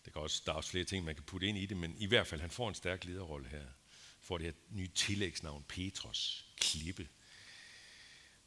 Det 0.04 0.12
kan 0.12 0.22
også, 0.22 0.42
der 0.46 0.52
er 0.52 0.56
også 0.56 0.70
flere 0.70 0.84
ting, 0.84 1.04
man 1.04 1.14
kan 1.14 1.24
putte 1.24 1.46
ind 1.46 1.58
i 1.58 1.66
det, 1.66 1.76
men 1.76 1.96
i 1.98 2.06
hvert 2.06 2.26
fald, 2.26 2.40
han 2.40 2.50
får 2.50 2.68
en 2.68 2.74
stærk 2.74 3.04
lederrolle 3.04 3.48
her. 3.48 3.66
Får 4.30 4.38
det 4.38 4.46
her 4.46 4.52
nye 4.70 4.88
tillægsnavn, 4.94 5.64
Petros, 5.68 6.46
klippe. 6.60 7.08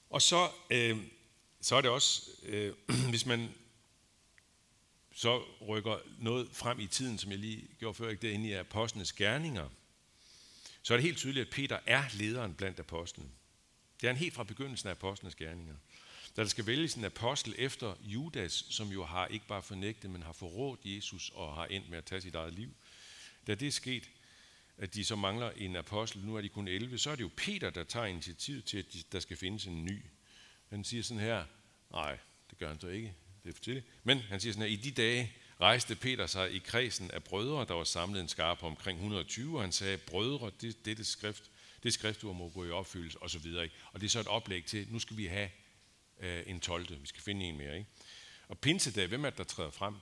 Og 0.09 0.21
så, 0.21 0.51
øh, 0.69 0.97
så 1.61 1.75
er 1.75 1.81
det 1.81 1.91
også, 1.91 2.31
øh, 2.43 2.73
hvis 3.09 3.25
man 3.25 3.49
så 5.15 5.43
rykker 5.67 5.97
noget 6.19 6.49
frem 6.53 6.79
i 6.79 6.87
tiden, 6.87 7.17
som 7.17 7.31
jeg 7.31 7.39
lige 7.39 7.67
gjorde 7.79 7.93
før, 7.93 8.09
ikke 8.09 8.27
derinde 8.27 8.49
i 8.49 8.53
apostlenes 8.53 9.13
gerninger, 9.13 9.69
så 10.81 10.93
er 10.93 10.97
det 10.97 11.03
helt 11.03 11.17
tydeligt, 11.17 11.47
at 11.47 11.53
Peter 11.53 11.79
er 11.85 12.03
lederen 12.13 12.53
blandt 12.53 12.79
apostlene. 12.79 13.29
Det 14.01 14.07
er 14.07 14.11
han 14.11 14.19
helt 14.19 14.33
fra 14.33 14.43
begyndelsen 14.43 14.87
af 14.87 14.91
apostlenes 14.91 15.35
gerninger. 15.35 15.75
Da 16.35 16.41
der 16.41 16.49
skal 16.49 16.65
vælges 16.65 16.95
en 16.95 17.05
apostel 17.05 17.55
efter 17.57 17.95
Judas, 18.03 18.65
som 18.69 18.87
jo 18.87 19.05
har 19.05 19.27
ikke 19.27 19.47
bare 19.47 19.63
fornægtet, 19.63 20.09
men 20.09 20.23
har 20.23 20.33
forrådt 20.33 20.79
Jesus 20.85 21.31
og 21.33 21.55
har 21.55 21.65
endt 21.65 21.89
med 21.89 21.97
at 21.97 22.05
tage 22.05 22.21
sit 22.21 22.35
eget 22.35 22.53
liv. 22.53 22.73
Da 23.47 23.55
det 23.55 23.67
er 23.67 23.71
sket, 23.71 24.09
at 24.77 24.93
de 24.93 25.05
så 25.05 25.15
mangler 25.15 25.51
en 25.51 25.75
apostel, 25.75 26.21
nu 26.21 26.35
er 26.35 26.41
de 26.41 26.49
kun 26.49 26.67
11, 26.67 26.97
så 26.97 27.11
er 27.11 27.15
det 27.15 27.23
jo 27.23 27.29
Peter, 27.37 27.69
der 27.69 27.83
tager 27.83 28.05
initiativ 28.05 28.61
til, 28.61 28.77
at 28.77 28.85
der 29.11 29.19
skal 29.19 29.37
findes 29.37 29.65
en 29.65 29.85
ny. 29.85 30.05
Han 30.69 30.83
siger 30.83 31.03
sådan 31.03 31.23
her, 31.23 31.45
nej, 31.91 32.17
det 32.49 32.57
gør 32.57 32.67
han 32.67 32.79
så 32.79 32.87
ikke, 32.87 33.15
det 33.43 33.49
er 33.49 33.53
for 33.53 33.63
tidligt. 33.63 33.85
Men 34.03 34.19
han 34.19 34.39
siger 34.39 34.53
sådan 34.53 34.69
her, 34.69 34.77
i 34.77 34.81
de 34.81 34.91
dage 34.91 35.33
rejste 35.61 35.95
Peter 35.95 36.27
sig 36.27 36.51
i 36.51 36.57
kredsen 36.57 37.11
af 37.11 37.23
brødre, 37.23 37.65
der 37.65 37.73
var 37.73 37.83
samlet 37.83 38.21
en 38.21 38.27
skar 38.27 38.53
på 38.53 38.65
omkring 38.65 38.97
120, 38.97 39.57
og 39.57 39.63
han 39.63 39.71
sagde, 39.71 39.97
brødre, 39.97 40.51
det, 40.61 40.85
det, 40.85 40.97
det 40.97 41.07
skrift, 41.07 41.51
det 41.83 41.93
skriftord 41.93 42.35
må 42.35 42.49
gå 42.49 42.65
i 42.65 42.71
opfyldelse, 42.71 43.21
og 43.21 43.29
så 43.29 43.39
videre. 43.39 43.69
Og 43.93 44.01
det 44.01 44.07
er 44.07 44.09
så 44.09 44.19
et 44.19 44.27
oplæg 44.27 44.65
til, 44.65 44.87
nu 44.91 44.99
skal 44.99 45.17
vi 45.17 45.25
have 45.25 45.49
øh, 46.19 46.43
en 46.47 46.59
12. 46.59 47.01
Vi 47.01 47.07
skal 47.07 47.21
finde 47.21 47.45
en 47.45 47.57
mere. 47.57 47.77
Ikke? 47.77 47.89
Og 48.47 48.59
pinsedag, 48.59 49.07
hvem 49.07 49.25
er 49.25 49.29
det, 49.29 49.37
der 49.37 49.43
træder 49.43 49.71
frem 49.71 49.95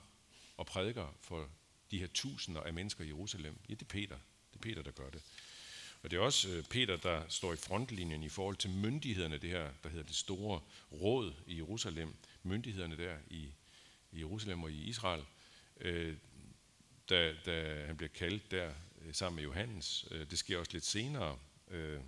og 0.56 0.66
prædiker 0.66 1.14
for 1.20 1.48
de 1.90 1.98
her 1.98 2.06
tusinder 2.06 2.60
af 2.60 2.72
mennesker 2.72 3.04
i 3.04 3.06
Jerusalem? 3.06 3.58
Ja, 3.68 3.74
det 3.74 3.82
er 3.82 3.86
Peter. 3.86 4.16
Peter, 4.62 4.82
der 4.82 4.90
gør 4.90 5.10
det. 5.10 5.22
Og 6.02 6.10
det 6.10 6.16
er 6.16 6.20
også 6.20 6.48
øh, 6.48 6.64
Peter, 6.64 6.96
der 6.96 7.28
står 7.28 7.52
i 7.52 7.56
frontlinjen 7.56 8.22
i 8.22 8.28
forhold 8.28 8.56
til 8.56 8.70
myndighederne, 8.70 9.38
det 9.38 9.50
her, 9.50 9.70
der 9.82 9.88
hedder 9.88 10.04
det 10.04 10.16
store 10.16 10.60
råd 10.92 11.32
i 11.46 11.56
Jerusalem. 11.56 12.14
Myndighederne 12.42 12.96
der 12.96 13.16
i, 13.30 13.48
i 14.12 14.18
Jerusalem 14.18 14.62
og 14.62 14.72
i 14.72 14.84
Israel. 14.84 15.24
Øh, 15.80 16.16
da, 17.08 17.34
da 17.46 17.86
han 17.86 17.96
bliver 17.96 18.10
kaldt 18.14 18.50
der 18.50 18.72
øh, 19.02 19.14
sammen 19.14 19.36
med 19.36 19.44
Johannes. 19.44 20.04
Øh, 20.10 20.30
det 20.30 20.38
sker 20.38 20.58
også 20.58 20.72
lidt 20.72 20.84
senere, 20.84 21.38
øh, 21.70 22.00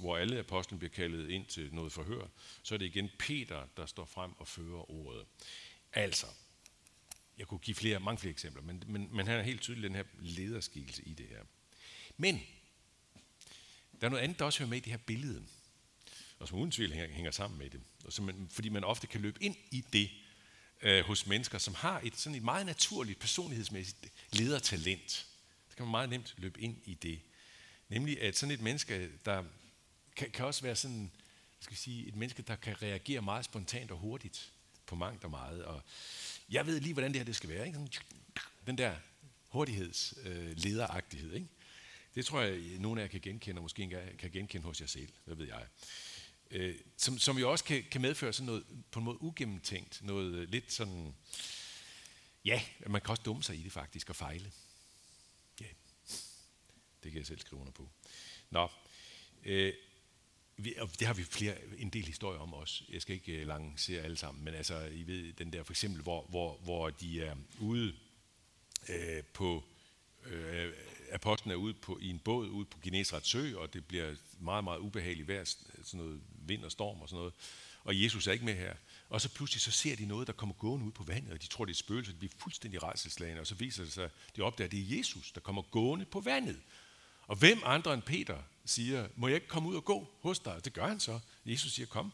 hvor 0.00 0.16
alle 0.16 0.38
apostlene 0.38 0.78
bliver 0.78 0.92
kaldet 0.92 1.30
ind 1.30 1.46
til 1.46 1.74
noget 1.74 1.92
forhør, 1.92 2.26
så 2.62 2.74
er 2.74 2.78
det 2.78 2.86
igen 2.86 3.10
Peter, 3.18 3.66
der 3.76 3.86
står 3.86 4.04
frem 4.04 4.32
og 4.38 4.48
fører 4.48 4.90
ordet. 4.90 5.26
Altså, 5.92 6.26
jeg 7.38 7.46
kunne 7.46 7.58
give 7.58 7.74
flere, 7.74 8.00
mange 8.00 8.18
flere 8.18 8.32
eksempler, 8.32 8.62
men, 8.62 8.82
men, 8.86 9.08
men 9.12 9.26
han 9.26 9.38
er 9.38 9.42
helt 9.42 9.62
tydelig 9.62 9.88
den 9.88 9.96
her 9.96 10.04
lederskikkelse 10.20 11.02
i 11.02 11.12
det 11.12 11.26
her. 11.26 11.44
Men, 12.16 12.42
der 14.00 14.06
er 14.06 14.10
noget 14.10 14.22
andet, 14.22 14.38
der 14.38 14.44
også 14.44 14.58
hører 14.58 14.68
med 14.68 14.78
i 14.78 14.80
det 14.80 14.90
her 14.90 14.98
billede, 14.98 15.42
og 16.38 16.48
som 16.48 16.58
uden 16.58 16.70
tvivl 16.70 16.92
hænger, 16.92 17.08
hænger 17.08 17.30
sammen 17.30 17.58
med 17.58 17.70
det, 17.70 17.80
og 18.04 18.12
som 18.12 18.24
man, 18.24 18.48
fordi 18.50 18.68
man 18.68 18.84
ofte 18.84 19.06
kan 19.06 19.20
løbe 19.20 19.42
ind 19.42 19.56
i 19.70 19.84
det 19.92 20.10
øh, 20.82 21.04
hos 21.04 21.26
mennesker, 21.26 21.58
som 21.58 21.74
har 21.74 22.00
et 22.04 22.16
sådan 22.16 22.36
et 22.36 22.42
meget 22.42 22.66
naturligt 22.66 23.18
personlighedsmæssigt 23.18 24.12
ledertalent. 24.32 25.10
Så 25.68 25.76
kan 25.76 25.86
man 25.86 25.90
meget 25.90 26.08
nemt 26.08 26.34
løbe 26.36 26.60
ind 26.60 26.76
i 26.84 26.94
det. 26.94 27.20
Nemlig 27.88 28.22
at 28.22 28.36
sådan 28.36 28.54
et 28.54 28.60
menneske, 28.60 29.10
der 29.24 29.44
kan, 30.16 30.30
kan 30.30 30.44
også 30.44 30.62
være 30.62 30.76
sådan, 30.76 31.10
skal 31.60 31.72
vi 31.72 31.76
sige, 31.76 32.06
et 32.06 32.16
menneske, 32.16 32.42
der 32.42 32.56
kan 32.56 32.82
reagere 32.82 33.22
meget 33.22 33.44
spontant 33.44 33.90
og 33.90 33.98
hurtigt 33.98 34.52
på 34.86 34.94
mangt 34.94 35.24
og 35.24 35.30
meget. 35.30 35.64
Og 35.64 35.82
jeg 36.50 36.66
ved 36.66 36.80
lige, 36.80 36.92
hvordan 36.92 37.12
det 37.12 37.20
her 37.20 37.24
det 37.24 37.36
skal 37.36 37.48
være. 37.48 37.66
Ikke? 37.66 37.88
Den 38.66 38.78
der 38.78 38.96
hurtighedslederagtighed. 39.48 41.30
Øh, 41.30 41.34
ikke? 41.34 41.48
Det 42.14 42.26
tror 42.26 42.40
jeg, 42.40 42.78
nogle 42.78 43.00
af 43.00 43.04
jer 43.04 43.10
kan 43.10 43.20
genkende, 43.20 43.58
og 43.58 43.62
måske 43.62 43.82
engang 43.82 44.18
kan 44.18 44.30
genkende 44.30 44.66
hos 44.66 44.80
jer 44.80 44.86
selv. 44.86 45.12
Hvad 45.24 45.36
ved 45.36 45.46
jeg. 45.46 45.66
Øh, 46.50 46.78
som, 46.96 47.18
som 47.18 47.38
jo 47.38 47.50
også 47.50 47.64
kan, 47.64 47.84
kan 47.90 48.00
medføre 48.00 48.32
sådan 48.32 48.46
noget 48.46 48.64
på 48.90 48.98
en 48.98 49.04
måde 49.04 49.22
ugennemtænkt. 49.22 50.02
Noget 50.02 50.34
øh, 50.34 50.48
lidt 50.48 50.72
sådan... 50.72 51.14
Ja, 52.44 52.62
man 52.86 53.00
kan 53.00 53.10
også 53.10 53.22
dumme 53.22 53.42
sig 53.42 53.56
i 53.56 53.62
det 53.62 53.72
faktisk 53.72 54.10
og 54.10 54.16
fejle. 54.16 54.52
Ja, 55.60 55.66
det 57.02 57.12
kan 57.12 57.18
jeg 57.18 57.26
selv 57.26 57.40
skrive 57.40 57.60
under 57.60 57.72
på. 57.72 57.88
Nå, 58.50 58.68
øh, 59.44 59.72
vi, 60.56 60.74
og 60.78 60.98
det 60.98 61.06
har 61.06 61.14
vi 61.14 61.24
flere, 61.24 61.56
en 61.78 61.90
del 61.90 62.04
historier 62.04 62.40
om 62.40 62.54
også. 62.54 62.84
Jeg 62.88 63.02
skal 63.02 63.14
ikke 63.14 63.32
øh, 63.32 63.46
lancere 63.46 64.02
alle 64.02 64.16
sammen, 64.16 64.44
men 64.44 64.54
altså, 64.54 64.84
I 64.84 65.06
ved, 65.06 65.32
den 65.32 65.52
der 65.52 65.62
for 65.62 65.72
eksempel, 65.72 66.02
hvor, 66.02 66.26
hvor, 66.26 66.56
hvor 66.56 66.90
de 66.90 67.22
er 67.22 67.36
ude 67.58 67.94
øh, 68.88 69.24
på, 69.24 69.64
øh, 70.26 70.72
apostlen 71.14 71.52
er 71.52 71.56
ude 71.56 71.74
på, 71.74 71.98
i 72.00 72.10
en 72.10 72.18
båd 72.18 72.48
ude 72.48 72.64
på 72.64 72.78
Genesrets 72.82 73.28
sø, 73.28 73.56
og 73.56 73.74
det 73.74 73.84
bliver 73.84 74.14
meget, 74.40 74.64
meget 74.64 74.78
ubehageligt 74.78 75.28
vejr, 75.28 75.44
sådan 75.44 75.66
noget 75.92 76.20
vind 76.46 76.64
og 76.64 76.72
storm 76.72 77.00
og 77.00 77.08
sådan 77.08 77.18
noget. 77.18 77.34
Og 77.84 78.02
Jesus 78.02 78.26
er 78.26 78.32
ikke 78.32 78.44
med 78.44 78.54
her. 78.54 78.74
Og 79.08 79.20
så 79.20 79.28
pludselig 79.28 79.60
så 79.60 79.70
ser 79.70 79.96
de 79.96 80.06
noget, 80.06 80.26
der 80.26 80.32
kommer 80.32 80.54
gående 80.54 80.86
ud 80.86 80.92
på 80.92 81.04
vandet, 81.04 81.32
og 81.32 81.42
de 81.42 81.46
tror, 81.46 81.64
det 81.64 81.70
er 81.70 81.74
et 81.74 81.78
spøgelse, 81.78 82.12
de 82.12 82.16
bliver 82.16 82.32
fuldstændig 82.38 82.82
rejselslagende, 82.82 83.40
og 83.40 83.46
så 83.46 83.54
viser 83.54 83.84
det 83.84 83.92
sig, 83.92 84.10
de 84.36 84.42
opdager, 84.42 84.68
at 84.68 84.72
det 84.72 84.80
er 84.80 84.96
Jesus, 84.96 85.32
der 85.32 85.40
kommer 85.40 85.62
gående 85.62 86.04
på 86.04 86.20
vandet. 86.20 86.60
Og 87.26 87.36
hvem 87.36 87.62
andre 87.64 87.94
end 87.94 88.02
Peter 88.02 88.38
siger, 88.64 89.08
må 89.16 89.28
jeg 89.28 89.34
ikke 89.34 89.48
komme 89.48 89.68
ud 89.68 89.76
og 89.76 89.84
gå 89.84 90.08
hos 90.20 90.38
dig? 90.38 90.64
Det 90.64 90.72
gør 90.72 90.88
han 90.88 91.00
så. 91.00 91.20
Jesus 91.46 91.72
siger, 91.72 91.86
kom. 91.86 92.12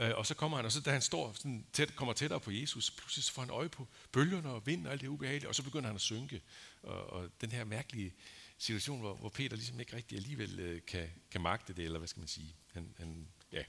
Øh, 0.00 0.12
og 0.14 0.26
så 0.26 0.34
kommer 0.34 0.56
han, 0.56 0.66
og 0.66 0.72
så 0.72 0.80
da 0.80 0.90
han 0.90 1.02
står 1.02 1.32
sådan 1.32 1.66
tæt, 1.72 1.96
kommer 1.96 2.12
tættere 2.14 2.40
på 2.40 2.50
Jesus, 2.50 2.90
pludselig 2.90 3.24
får 3.24 3.42
han 3.42 3.50
øje 3.50 3.68
på 3.68 3.88
bølgerne 4.12 4.50
og 4.50 4.66
vind 4.66 4.86
og 4.86 4.92
alt 4.92 5.00
det 5.00 5.08
ubehagelige, 5.08 5.48
og 5.48 5.54
så 5.54 5.62
begynder 5.62 5.86
han 5.86 5.94
at 5.94 6.00
synke. 6.00 6.42
Og, 6.82 7.10
og 7.10 7.30
den 7.40 7.50
her 7.50 7.64
mærkelige 7.64 8.12
situation, 8.58 9.00
hvor, 9.00 9.14
hvor 9.14 9.28
Peter 9.28 9.56
ligesom 9.56 9.80
ikke 9.80 9.96
rigtig 9.96 10.16
alligevel 10.16 10.60
øh, 10.60 10.80
kan, 10.86 11.10
kan 11.30 11.40
magte 11.40 11.72
det, 11.72 11.84
eller 11.84 11.98
hvad 11.98 12.08
skal 12.08 12.20
man 12.20 12.28
sige. 12.28 12.54
Han, 12.72 12.94
han, 12.98 13.28
ja. 13.52 13.62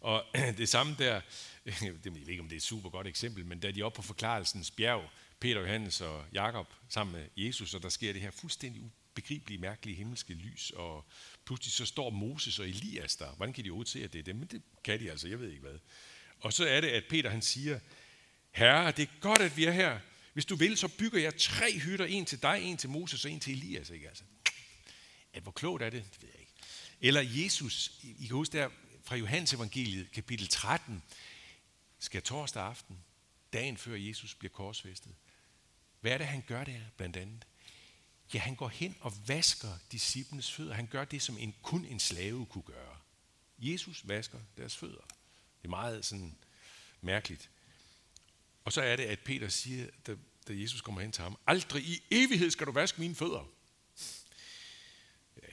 Og 0.00 0.24
det 0.58 0.68
samme 0.68 0.96
der, 0.98 1.20
det, 1.64 1.82
jeg 2.04 2.14
ved 2.14 2.28
ikke 2.28 2.42
om 2.42 2.48
det 2.48 2.56
er 2.56 2.60
et 2.60 2.62
super 2.62 2.90
godt 2.90 3.06
eksempel, 3.06 3.46
men 3.46 3.60
da 3.60 3.70
de 3.70 3.80
er 3.80 3.84
oppe 3.84 3.96
på 3.96 4.02
forklarelsens 4.02 4.70
bjerg, 4.70 5.10
Peter, 5.40 5.60
Johannes 5.60 6.00
og 6.00 6.24
Jakob 6.32 6.66
sammen 6.88 7.12
med 7.12 7.28
Jesus, 7.36 7.74
og 7.74 7.82
der 7.82 7.88
sker 7.88 8.12
det 8.12 8.22
her 8.22 8.30
fuldstændig 8.30 8.82
begribelige, 9.14 9.58
mærkelige 9.58 9.96
himmelske 9.96 10.34
lys, 10.34 10.70
og 10.70 11.04
pludselig 11.44 11.72
så 11.72 11.86
står 11.86 12.10
Moses 12.10 12.58
og 12.58 12.68
Elias 12.68 13.16
der. 13.16 13.32
Hvordan 13.32 13.54
kan 13.54 13.64
de 13.64 13.70
overhovedet 13.70 13.92
se, 13.92 14.04
at 14.04 14.12
det 14.12 14.18
er 14.18 14.22
dem? 14.22 14.36
Men 14.36 14.48
det 14.48 14.62
kan 14.84 15.00
de 15.00 15.10
altså, 15.10 15.28
jeg 15.28 15.40
ved 15.40 15.48
ikke 15.48 15.62
hvad. 15.62 15.78
Og 16.40 16.52
så 16.52 16.66
er 16.66 16.80
det, 16.80 16.88
at 16.88 17.04
Peter 17.08 17.30
han 17.30 17.42
siger, 17.42 17.80
Herre, 18.50 18.92
det 18.92 19.02
er 19.02 19.20
godt, 19.20 19.40
at 19.40 19.56
vi 19.56 19.64
er 19.64 19.70
her. 19.70 19.98
Hvis 20.32 20.44
du 20.44 20.56
vil, 20.56 20.76
så 20.76 20.88
bygger 20.88 21.20
jeg 21.20 21.36
tre 21.36 21.78
hytter, 21.78 22.04
en 22.04 22.24
til 22.24 22.42
dig, 22.42 22.60
en 22.62 22.76
til 22.76 22.90
Moses 22.90 23.24
og 23.24 23.30
en 23.30 23.40
til 23.40 23.52
Elias. 23.52 23.90
Ikke? 23.90 24.08
Altså, 24.08 24.24
at 25.32 25.42
hvor 25.42 25.52
klogt 25.52 25.82
er 25.82 25.90
det? 25.90 26.04
Det 26.12 26.22
ved 26.22 26.28
jeg 26.32 26.40
ikke. 26.40 26.52
Eller 27.00 27.20
Jesus, 27.20 28.00
I 28.02 28.26
kan 28.26 28.36
huske 28.36 28.58
der 28.58 28.68
fra 29.04 29.16
Johannes 29.16 29.52
evangeliet, 29.52 30.10
kapitel 30.12 30.48
13, 30.48 31.02
skal 31.98 32.22
torsdag 32.22 32.62
aften, 32.62 32.98
dagen 33.52 33.76
før 33.76 33.94
Jesus 33.94 34.34
bliver 34.34 34.52
korsfæstet. 34.52 35.14
Hvad 36.00 36.12
er 36.12 36.18
det, 36.18 36.26
han 36.26 36.44
gør 36.46 36.64
der 36.64 36.80
blandt 36.96 37.16
andet? 37.16 37.46
Ja, 38.34 38.38
han 38.38 38.54
går 38.54 38.68
hen 38.68 38.96
og 39.00 39.12
vasker 39.26 39.78
disciplenes 39.92 40.52
fødder. 40.52 40.74
Han 40.74 40.86
gør 40.86 41.04
det, 41.04 41.22
som 41.22 41.38
en, 41.38 41.54
kun 41.62 41.84
en 41.84 42.00
slave 42.00 42.46
kunne 42.46 42.64
gøre. 42.64 42.96
Jesus 43.58 44.08
vasker 44.08 44.38
deres 44.56 44.76
fødder. 44.76 45.06
Det 45.62 45.64
er 45.64 45.68
meget 45.68 46.04
sådan 46.04 46.36
mærkeligt. 47.00 47.50
Og 48.64 48.72
så 48.72 48.82
er 48.82 48.96
det, 48.96 49.04
at 49.04 49.20
Peter 49.20 49.48
siger, 49.48 49.86
da, 50.06 50.16
da 50.48 50.52
Jesus 50.52 50.80
kommer 50.80 51.00
hen 51.00 51.12
til 51.12 51.22
ham, 51.22 51.38
aldrig 51.46 51.84
i 51.84 52.02
evighed 52.10 52.50
skal 52.50 52.66
du 52.66 52.72
vaske 52.72 53.00
mine 53.00 53.14
fødder. 53.14 53.48
Ja. 55.42 55.48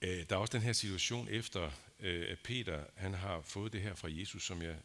Øh, 0.00 0.28
der 0.28 0.36
er 0.36 0.40
også 0.40 0.52
den 0.52 0.62
her 0.62 0.72
situation 0.72 1.28
efter, 1.28 1.70
øh, 2.00 2.30
at 2.30 2.38
Peter 2.38 2.84
han 2.96 3.14
har 3.14 3.40
fået 3.40 3.72
det 3.72 3.82
her 3.82 3.94
fra 3.94 4.08
Jesus, 4.10 4.46
som 4.46 4.62
jeg 4.62 4.76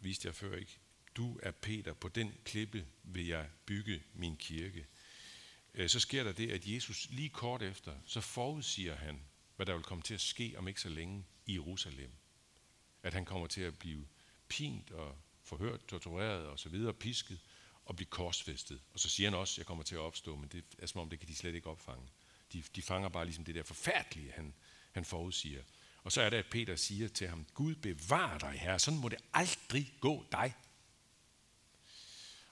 viste 0.00 0.26
jer 0.28 0.32
før. 0.32 0.56
ikke. 0.56 0.78
Du 1.16 1.40
er 1.42 1.50
Peter, 1.50 1.92
på 1.92 2.08
den 2.08 2.34
klippe 2.44 2.86
vil 3.02 3.26
jeg 3.26 3.48
bygge 3.66 4.02
min 4.14 4.36
kirke. 4.36 4.86
Øh, 5.78 5.88
så 5.88 6.00
sker 6.00 6.24
der 6.24 6.32
det, 6.32 6.50
at 6.50 6.66
Jesus 6.66 7.08
lige 7.10 7.28
kort 7.28 7.62
efter, 7.62 7.92
så 8.06 8.20
forudsiger 8.20 8.96
han, 8.96 9.20
hvad 9.56 9.66
der 9.66 9.74
vil 9.74 9.82
komme 9.82 10.02
til 10.02 10.14
at 10.14 10.20
ske 10.20 10.54
om 10.56 10.68
ikke 10.68 10.80
så 10.80 10.88
længe 10.88 11.24
i 11.46 11.52
Jerusalem. 11.54 12.10
at 13.02 13.14
han 13.14 13.24
kommer 13.24 13.46
til 13.46 13.60
at 13.60 13.78
blive 13.78 14.06
pint 14.48 14.90
og 14.90 15.16
forhørt, 15.42 15.86
tortureret 15.86 16.46
og 16.46 16.58
så 16.58 16.68
videre, 16.68 16.94
pisket 16.94 17.40
og 17.84 17.96
blive 17.96 18.06
korsfæstet. 18.06 18.80
Og 18.92 19.00
så 19.00 19.08
siger 19.08 19.30
han 19.30 19.38
også, 19.38 19.54
at 19.54 19.58
jeg 19.58 19.66
kommer 19.66 19.84
til 19.84 19.94
at 19.94 20.00
opstå, 20.00 20.36
men 20.36 20.48
det 20.48 20.64
er 20.78 20.86
som 20.86 21.00
om, 21.00 21.10
det 21.10 21.18
kan 21.18 21.28
de 21.28 21.34
slet 21.34 21.54
ikke 21.54 21.70
opfange. 21.70 22.08
De, 22.52 22.62
de 22.76 22.82
fanger 22.82 23.08
bare 23.08 23.24
ligesom 23.24 23.44
det 23.44 23.54
der 23.54 23.62
forfærdelige, 23.62 24.32
han, 24.32 24.54
han 24.92 25.04
forudsiger. 25.04 25.62
Og 26.02 26.12
så 26.12 26.22
er 26.22 26.30
det, 26.30 26.36
at 26.36 26.46
Peter 26.50 26.76
siger 26.76 27.08
til 27.08 27.28
ham, 27.28 27.46
Gud 27.54 27.74
bevar 27.74 28.38
dig, 28.38 28.50
herre, 28.60 28.78
sådan 28.78 29.00
må 29.00 29.08
det 29.08 29.18
aldrig 29.32 29.94
gå 30.00 30.24
dig. 30.32 30.54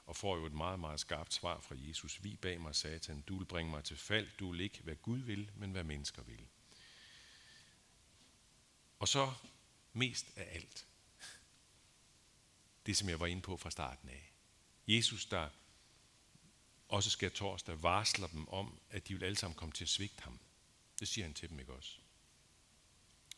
Og 0.06 0.16
får 0.16 0.36
jo 0.36 0.46
et 0.46 0.52
meget, 0.52 0.80
meget 0.80 1.00
skarpt 1.00 1.34
svar 1.34 1.60
fra 1.60 1.74
Jesus. 1.78 2.24
Vi 2.24 2.36
bag 2.36 2.60
mig, 2.60 2.74
satan, 2.74 3.20
du 3.20 3.38
vil 3.38 3.44
bringe 3.44 3.70
mig 3.70 3.84
til 3.84 3.96
fald, 3.96 4.28
du 4.38 4.50
vil 4.50 4.60
ikke, 4.60 4.80
hvad 4.82 4.96
Gud 4.96 5.18
vil, 5.18 5.50
men 5.54 5.70
hvad 5.70 5.84
mennesker 5.84 6.22
vil. 6.22 6.46
Og 8.98 9.08
så 9.08 9.32
mest 9.92 10.26
af 10.36 10.54
alt, 10.54 10.86
det 12.86 12.96
som 12.96 13.08
jeg 13.08 13.20
var 13.20 13.26
inde 13.26 13.42
på 13.42 13.56
fra 13.56 13.70
starten 13.70 14.08
af. 14.08 14.32
Jesus, 14.88 15.26
der 15.26 15.48
også 16.88 17.10
skal 17.10 17.30
torsdag, 17.30 17.82
varsler 17.82 18.26
dem 18.26 18.48
om, 18.48 18.80
at 18.90 19.08
de 19.08 19.14
vil 19.14 19.24
alle 19.24 19.36
sammen 19.36 19.56
komme 19.56 19.72
til 19.72 19.84
at 19.84 19.88
svigte 19.88 20.22
ham. 20.22 20.40
Det 21.00 21.08
siger 21.08 21.24
han 21.24 21.34
til 21.34 21.48
dem, 21.48 21.60
ikke 21.60 21.72
også? 21.72 21.98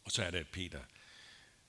Og 0.05 0.13
så 0.13 0.25
er 0.25 0.31
det, 0.31 0.39
at 0.39 0.49
Peter, 0.49 0.85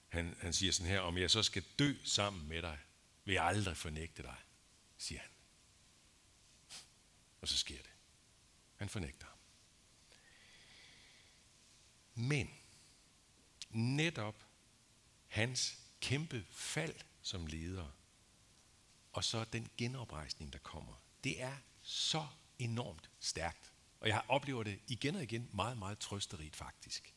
han, 0.08 0.38
han 0.42 0.54
siger 0.54 0.72
sådan 0.72 0.92
her, 0.92 1.00
om 1.00 1.18
jeg 1.18 1.32
så 1.32 1.44
skal 1.44 1.64
dø 1.80 1.94
sammen 2.04 2.48
med 2.48 2.62
dig, 2.62 2.80
vil 3.26 3.34
jeg 3.34 3.46
aldrig 3.46 3.78
fornægte 3.78 4.24
dig, 4.24 4.36
siger 5.00 5.22
han. 5.22 5.32
Og 7.42 7.48
så 7.48 7.58
sker 7.58 7.78
det. 7.78 7.92
Han 8.76 8.90
fornægter 8.90 9.28
ham. 9.28 9.38
Men 12.16 12.50
netop 13.70 14.46
hans 15.28 15.80
kæmpe 16.02 16.46
fald 16.52 16.96
som 17.22 17.48
leder, 17.48 17.92
og 19.14 19.24
så 19.24 19.44
den 19.44 19.70
genoprejsning, 19.78 20.54
der 20.54 20.60
kommer, 20.60 21.04
det 21.24 21.42
er 21.42 21.58
så 21.82 22.28
enormt 22.60 23.10
stærkt. 23.20 23.74
Og 24.00 24.08
jeg 24.08 24.24
oplever 24.28 24.64
det 24.64 24.80
igen 24.88 25.16
og 25.16 25.24
igen 25.24 25.50
meget, 25.54 25.78
meget 25.78 26.00
trøsterigt 26.00 26.56
faktisk. 26.56 27.14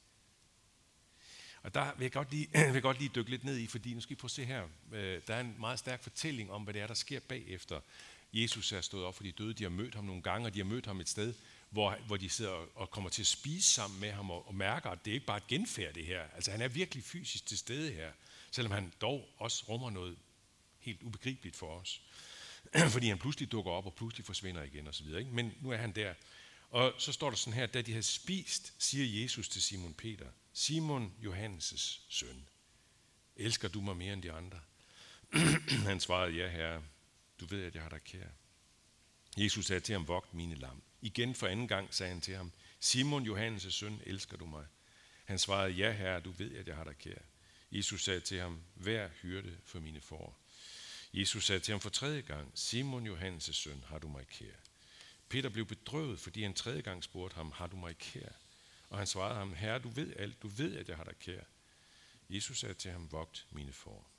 Og 1.62 1.74
der 1.74 1.94
vil 1.96 2.04
jeg 2.04 2.12
godt 2.12 2.30
lige, 2.30 2.48
vil 2.66 2.72
jeg 2.72 2.82
godt 2.82 2.98
lige 2.98 3.10
dykke 3.14 3.30
lidt 3.30 3.44
ned 3.44 3.58
i, 3.58 3.66
fordi 3.66 3.94
nu 3.94 4.00
skal 4.00 4.12
I 4.12 4.16
prøve 4.16 4.26
at 4.26 4.30
se 4.30 4.44
her. 4.44 4.68
Øh, 4.92 5.20
der 5.26 5.34
er 5.34 5.40
en 5.40 5.56
meget 5.58 5.78
stærk 5.78 6.02
fortælling 6.02 6.50
om, 6.50 6.62
hvad 6.62 6.74
det 6.74 6.82
er, 6.82 6.86
der 6.86 6.94
sker 6.94 7.20
bagefter. 7.20 7.80
Jesus 8.32 8.72
er 8.72 8.80
stået 8.80 9.04
op 9.04 9.14
for 9.14 9.22
de 9.22 9.32
døde, 9.32 9.54
de 9.54 9.62
har 9.62 9.70
mødt 9.70 9.94
ham 9.94 10.04
nogle 10.04 10.22
gange, 10.22 10.46
og 10.46 10.54
de 10.54 10.58
har 10.58 10.64
mødt 10.64 10.86
ham 10.86 11.00
et 11.00 11.08
sted, 11.08 11.34
hvor, 11.70 11.98
hvor 12.06 12.16
de 12.16 12.30
sidder 12.30 12.50
og 12.74 12.90
kommer 12.90 13.10
til 13.10 13.22
at 13.22 13.26
spise 13.26 13.68
sammen 13.68 14.00
med 14.00 14.12
ham, 14.12 14.30
og, 14.30 14.48
og 14.48 14.54
mærker, 14.54 14.90
at 14.90 15.04
det 15.04 15.10
er 15.10 15.14
ikke 15.14 15.26
bare 15.26 15.36
et 15.36 15.46
genfærd, 15.46 15.94
det 15.94 16.06
her. 16.06 16.22
Altså 16.34 16.50
han 16.50 16.60
er 16.60 16.68
virkelig 16.68 17.04
fysisk 17.04 17.46
til 17.46 17.58
stede 17.58 17.92
her, 17.92 18.12
selvom 18.50 18.72
han 18.72 18.92
dog 19.00 19.28
også 19.38 19.64
rummer 19.68 19.90
noget 19.90 20.16
helt 20.78 21.02
ubegribeligt 21.02 21.56
for 21.56 21.80
os. 21.80 22.02
Fordi 22.94 23.08
han 23.08 23.18
pludselig 23.18 23.52
dukker 23.52 23.70
op, 23.70 23.86
og 23.86 23.94
pludselig 23.94 24.26
forsvinder 24.26 24.62
igen 24.62 24.88
osv. 24.88 25.06
Men 25.32 25.54
nu 25.60 25.70
er 25.70 25.76
han 25.76 25.92
der. 25.92 26.14
Og 26.70 26.94
så 26.98 27.12
står 27.12 27.30
der 27.30 27.36
sådan 27.36 27.52
her, 27.52 27.66
da 27.66 27.82
de 27.82 27.92
havde 27.92 28.02
spist, 28.02 28.74
siger 28.78 29.22
Jesus 29.22 29.48
til 29.48 29.62
Simon 29.62 29.94
Peter, 29.94 30.26
Simon 30.52 31.14
Johannes' 31.18 32.00
søn, 32.08 32.48
elsker 33.36 33.68
du 33.68 33.80
mig 33.80 33.96
mere 33.96 34.12
end 34.12 34.22
de 34.22 34.32
andre? 34.32 34.60
han 35.88 36.00
svarede, 36.00 36.36
ja 36.36 36.48
herre, 36.48 36.82
du 37.40 37.46
ved, 37.46 37.64
at 37.64 37.74
jeg 37.74 37.82
har 37.82 37.90
dig 37.90 38.04
kær. 38.04 38.28
Jesus 39.36 39.66
sagde 39.66 39.80
til 39.80 39.92
ham, 39.92 40.08
vogt 40.08 40.34
mine 40.34 40.54
lam. 40.54 40.82
Igen 41.00 41.34
for 41.34 41.46
anden 41.46 41.68
gang 41.68 41.94
sagde 41.94 42.12
han 42.12 42.20
til 42.20 42.36
ham, 42.36 42.52
Simon 42.80 43.26
Johannes' 43.28 43.70
søn, 43.70 44.00
elsker 44.06 44.36
du 44.36 44.46
mig? 44.46 44.66
Han 45.24 45.38
svarede, 45.38 45.72
ja 45.72 45.92
herre, 45.92 46.20
du 46.20 46.30
ved, 46.30 46.54
at 46.56 46.68
jeg 46.68 46.76
har 46.76 46.84
dig 46.84 46.98
kær. 46.98 47.18
Jesus 47.72 48.04
sagde 48.04 48.20
til 48.20 48.40
ham, 48.40 48.62
vær 48.74 49.08
hyrde 49.08 49.58
for 49.64 49.80
mine 49.80 50.00
får. 50.00 50.38
Jesus 51.12 51.46
sagde 51.46 51.60
til 51.60 51.72
ham 51.72 51.80
for 51.80 51.90
tredje 51.90 52.20
gang, 52.20 52.52
Simon 52.54 53.06
Johannes' 53.06 53.52
søn, 53.52 53.84
har 53.86 53.98
du 53.98 54.08
mig 54.08 54.26
kær? 54.28 54.56
Peter 55.28 55.48
blev 55.48 55.66
bedrøvet, 55.66 56.20
fordi 56.20 56.42
han 56.42 56.54
tredje 56.54 56.80
gang 56.80 57.04
spurgte 57.04 57.34
ham, 57.34 57.52
har 57.52 57.66
du 57.66 57.76
mig 57.76 57.98
kær? 57.98 58.32
Og 58.92 58.98
han 58.98 59.06
svarede 59.06 59.34
ham, 59.34 59.54
herre, 59.54 59.78
du 59.78 59.88
ved 59.88 60.16
alt, 60.16 60.42
du 60.42 60.48
ved, 60.48 60.76
at 60.76 60.88
jeg 60.88 60.96
har 60.96 61.04
dig 61.04 61.18
kær. 61.18 61.42
Jesus 62.30 62.58
sagde 62.58 62.74
til 62.74 62.90
ham, 62.90 63.12
vogt 63.12 63.46
mine 63.50 63.72
får. 63.72 64.10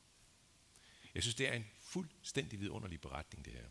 Jeg 1.15 1.23
synes, 1.23 1.35
det 1.35 1.47
er 1.47 1.53
en 1.53 1.67
fuldstændig 1.79 2.59
vidunderlig 2.59 3.01
beretning, 3.01 3.45
det 3.45 3.53
her. 3.53 3.65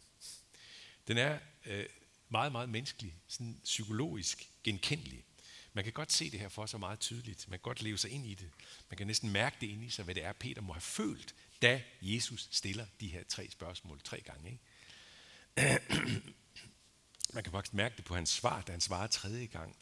Den 1.08 1.18
er 1.18 1.38
øh, 1.66 1.86
meget, 2.28 2.52
meget 2.52 2.68
menneskelig, 2.68 3.14
sådan 3.28 3.60
psykologisk 3.64 4.50
genkendelig. 4.64 5.24
Man 5.72 5.84
kan 5.84 5.92
godt 5.92 6.12
se 6.12 6.30
det 6.30 6.40
her 6.40 6.48
for 6.48 6.66
sig 6.66 6.80
meget 6.80 7.00
tydeligt. 7.00 7.48
Man 7.48 7.58
kan 7.58 7.62
godt 7.62 7.82
leve 7.82 7.98
sig 7.98 8.10
ind 8.10 8.26
i 8.26 8.34
det. 8.34 8.50
Man 8.90 8.96
kan 8.96 9.06
næsten 9.06 9.30
mærke 9.30 9.56
det 9.60 9.66
ind 9.66 9.84
i 9.84 9.90
sig, 9.90 10.04
hvad 10.04 10.14
det 10.14 10.24
er, 10.24 10.32
Peter 10.32 10.62
må 10.62 10.72
have 10.72 10.80
følt, 10.80 11.34
da 11.62 11.82
Jesus 12.02 12.48
stiller 12.50 12.86
de 13.00 13.08
her 13.08 13.24
tre 13.24 13.50
spørgsmål 13.50 14.00
tre 14.00 14.20
gange. 14.20 14.50
Ikke? 14.50 15.80
Man 17.34 17.44
kan 17.44 17.52
faktisk 17.52 17.74
mærke 17.74 17.96
det 17.96 18.04
på 18.04 18.14
hans 18.14 18.30
svar, 18.30 18.62
da 18.62 18.72
han 18.72 18.80
svarer 18.80 19.06
tredje 19.06 19.46
gang. 19.46 19.76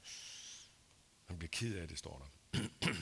Han 1.31 1.38
bliver 1.38 1.51
ked 1.51 1.77
af 1.77 1.88
det, 1.88 1.99
står 1.99 2.31
der. 2.55 2.61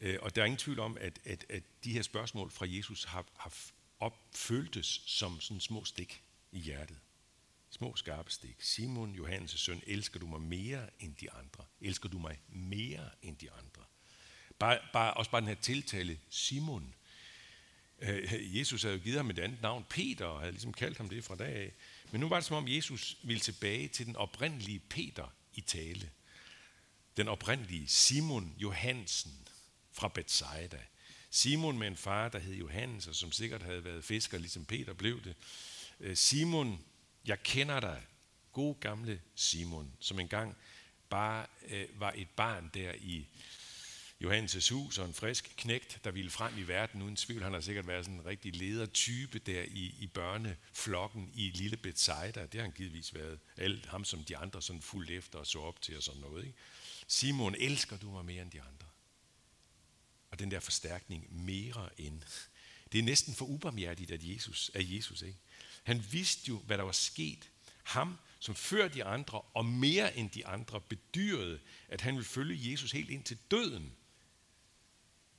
Øh, 0.00 0.18
og 0.22 0.36
der 0.36 0.42
er 0.42 0.46
ingen 0.46 0.58
tvivl 0.58 0.78
om, 0.78 0.96
at, 1.00 1.18
at, 1.24 1.44
at 1.48 1.62
de 1.84 1.92
her 1.92 2.02
spørgsmål 2.02 2.50
fra 2.50 2.66
Jesus 2.68 3.04
har, 3.04 3.26
har 3.36 3.52
opføltes 3.98 5.02
som 5.06 5.40
sådan 5.40 5.60
små 5.60 5.84
stik 5.84 6.22
i 6.52 6.58
hjertet. 6.58 6.98
Små 7.70 7.96
skarpe 7.96 8.30
stik. 8.30 8.56
Simon, 8.62 9.14
Johannes' 9.14 9.56
søn, 9.58 9.82
elsker 9.86 10.20
du 10.20 10.26
mig 10.26 10.40
mere 10.40 10.90
end 11.00 11.16
de 11.16 11.30
andre? 11.30 11.64
Elsker 11.80 12.08
du 12.08 12.18
mig 12.18 12.40
mere 12.48 13.10
end 13.22 13.36
de 13.36 13.50
andre? 13.50 13.82
Bare, 14.58 14.78
bare, 14.92 15.14
også 15.14 15.30
bare 15.30 15.40
den 15.40 15.48
her 15.48 15.54
tiltale, 15.54 16.18
Simon. 16.30 16.94
Øh, 17.98 18.58
Jesus 18.58 18.82
havde 18.82 18.96
jo 18.96 19.02
givet 19.02 19.16
ham 19.16 19.30
et 19.30 19.38
andet 19.38 19.62
navn, 19.62 19.84
Peter, 19.90 20.24
og 20.24 20.40
havde 20.40 20.52
ligesom 20.52 20.72
kaldt 20.72 20.98
ham 20.98 21.08
det 21.08 21.24
fra 21.24 21.36
dag 21.36 21.56
af. 21.56 21.72
Men 22.10 22.20
nu 22.20 22.28
var 22.28 22.36
det 22.36 22.44
som 22.44 22.56
om, 22.56 22.68
Jesus 22.68 23.16
ville 23.22 23.40
tilbage 23.40 23.88
til 23.88 24.06
den 24.06 24.16
oprindelige 24.16 24.78
Peter 24.78 25.34
i 25.54 25.60
tale. 25.60 26.10
Den 27.18 27.28
oprindelige 27.28 27.88
Simon 27.88 28.54
Johansen 28.58 29.48
fra 29.92 30.08
Bethsaida. 30.08 30.78
Simon 31.30 31.78
med 31.78 31.86
en 31.86 31.96
far, 31.96 32.28
der 32.28 32.38
hed 32.38 32.54
Johannes, 32.54 33.06
og 33.06 33.14
som 33.14 33.32
sikkert 33.32 33.62
havde 33.62 33.84
været 33.84 34.04
fisker, 34.04 34.38
ligesom 34.38 34.64
Peter 34.64 34.92
blev 34.92 35.24
det. 35.24 35.34
Øh, 36.00 36.16
Simon, 36.16 36.84
jeg 37.24 37.42
kender 37.42 37.80
dig, 37.80 38.02
god 38.52 38.80
gamle 38.80 39.20
Simon, 39.34 39.92
som 40.00 40.20
engang 40.20 40.56
bare 41.10 41.46
øh, 41.68 42.00
var 42.00 42.12
et 42.16 42.28
barn 42.28 42.70
der 42.74 42.92
i 43.00 43.26
Johannes' 44.24 44.72
hus 44.72 44.98
og 44.98 45.06
en 45.06 45.14
frisk 45.14 45.54
knægt, 45.56 46.00
der 46.04 46.10
ville 46.10 46.30
frem 46.30 46.58
i 46.58 46.62
verden 46.62 47.02
uden 47.02 47.16
tvivl. 47.16 47.42
Han 47.42 47.52
har 47.52 47.60
sikkert 47.60 47.86
været 47.86 48.04
sådan 48.04 48.20
en 48.20 48.26
rigtig 48.26 48.56
ledertype 48.56 49.38
der 49.38 49.62
i, 49.62 49.94
i 50.00 50.06
børneflokken 50.06 51.30
i 51.34 51.50
lille 51.50 51.76
Bethsaida. 51.76 52.42
Det 52.42 52.54
har 52.54 52.62
han 52.62 52.72
givetvis 52.72 53.14
været. 53.14 53.38
Alt 53.56 53.86
ham 53.86 54.04
som 54.04 54.24
de 54.24 54.36
andre 54.36 54.62
sådan 54.62 54.82
fuldt 54.82 55.10
efter 55.10 55.38
og 55.38 55.46
så 55.46 55.60
op 55.60 55.82
til 55.82 55.96
og 55.96 56.02
sådan 56.02 56.20
noget. 56.20 56.44
Ikke? 56.46 56.58
Simon, 57.08 57.54
elsker 57.54 57.96
du 57.96 58.10
mig 58.10 58.24
mere 58.24 58.42
end 58.42 58.50
de 58.50 58.62
andre? 58.62 58.86
Og 60.30 60.38
den 60.38 60.50
der 60.50 60.60
forstærkning 60.60 61.44
mere 61.44 62.00
end. 62.00 62.20
Det 62.92 62.98
er 62.98 63.02
næsten 63.02 63.34
for 63.34 63.44
ubarmhjertigt 63.44 64.10
at 64.10 64.20
Jesus, 64.22 64.70
af 64.74 64.80
Jesus. 64.84 65.22
Ikke? 65.22 65.38
Han 65.82 66.04
vidste 66.10 66.48
jo, 66.48 66.58
hvad 66.58 66.78
der 66.78 66.84
var 66.84 66.92
sket. 66.92 67.50
Ham, 67.82 68.18
som 68.38 68.54
før 68.54 68.88
de 68.88 69.04
andre 69.04 69.40
og 69.40 69.64
mere 69.64 70.16
end 70.16 70.30
de 70.30 70.46
andre 70.46 70.80
bedyrede, 70.80 71.60
at 71.88 72.00
han 72.00 72.14
ville 72.14 72.28
følge 72.28 72.70
Jesus 72.70 72.92
helt 72.92 73.10
ind 73.10 73.24
til 73.24 73.38
døden. 73.50 73.96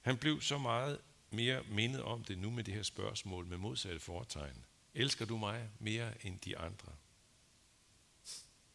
Han 0.02 0.18
blev 0.18 0.42
så 0.42 0.58
meget 0.58 1.02
mere 1.32 1.64
mindet 1.64 2.02
om 2.02 2.24
det 2.24 2.38
nu 2.38 2.50
med 2.50 2.64
det 2.64 2.74
her 2.74 2.84
spørgsmål 2.84 3.46
med 3.46 3.58
modsatte 3.58 4.00
foretegn. 4.00 4.66
Elsker 4.94 5.26
du 5.26 5.38
mig 5.38 5.70
mere 5.80 6.26
end 6.26 6.40
de 6.40 6.58
andre? 6.58 6.92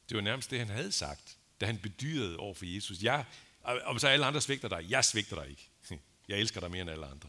Det 0.09 0.17
var 0.17 0.21
nærmest 0.21 0.51
det, 0.51 0.59
han 0.59 0.69
havde 0.69 0.93
sagt, 0.93 1.39
da 1.65 1.67
han 1.67 1.79
bedyrede 1.79 2.37
over 2.37 2.55
for 2.55 2.67
Jesus. 2.67 3.03
Jeg, 3.03 3.25
om 3.63 3.99
så 3.99 4.09
alle 4.09 4.27
andre 4.27 4.41
svigter 4.41 4.69
dig, 4.69 4.91
jeg 4.91 5.05
svigter 5.05 5.43
dig 5.43 5.51
ikke. 5.51 5.71
Jeg 6.29 6.39
elsker 6.39 6.61
dig 6.61 6.71
mere 6.71 6.83
end 6.83 6.91
alle 6.91 7.07
andre. 7.07 7.29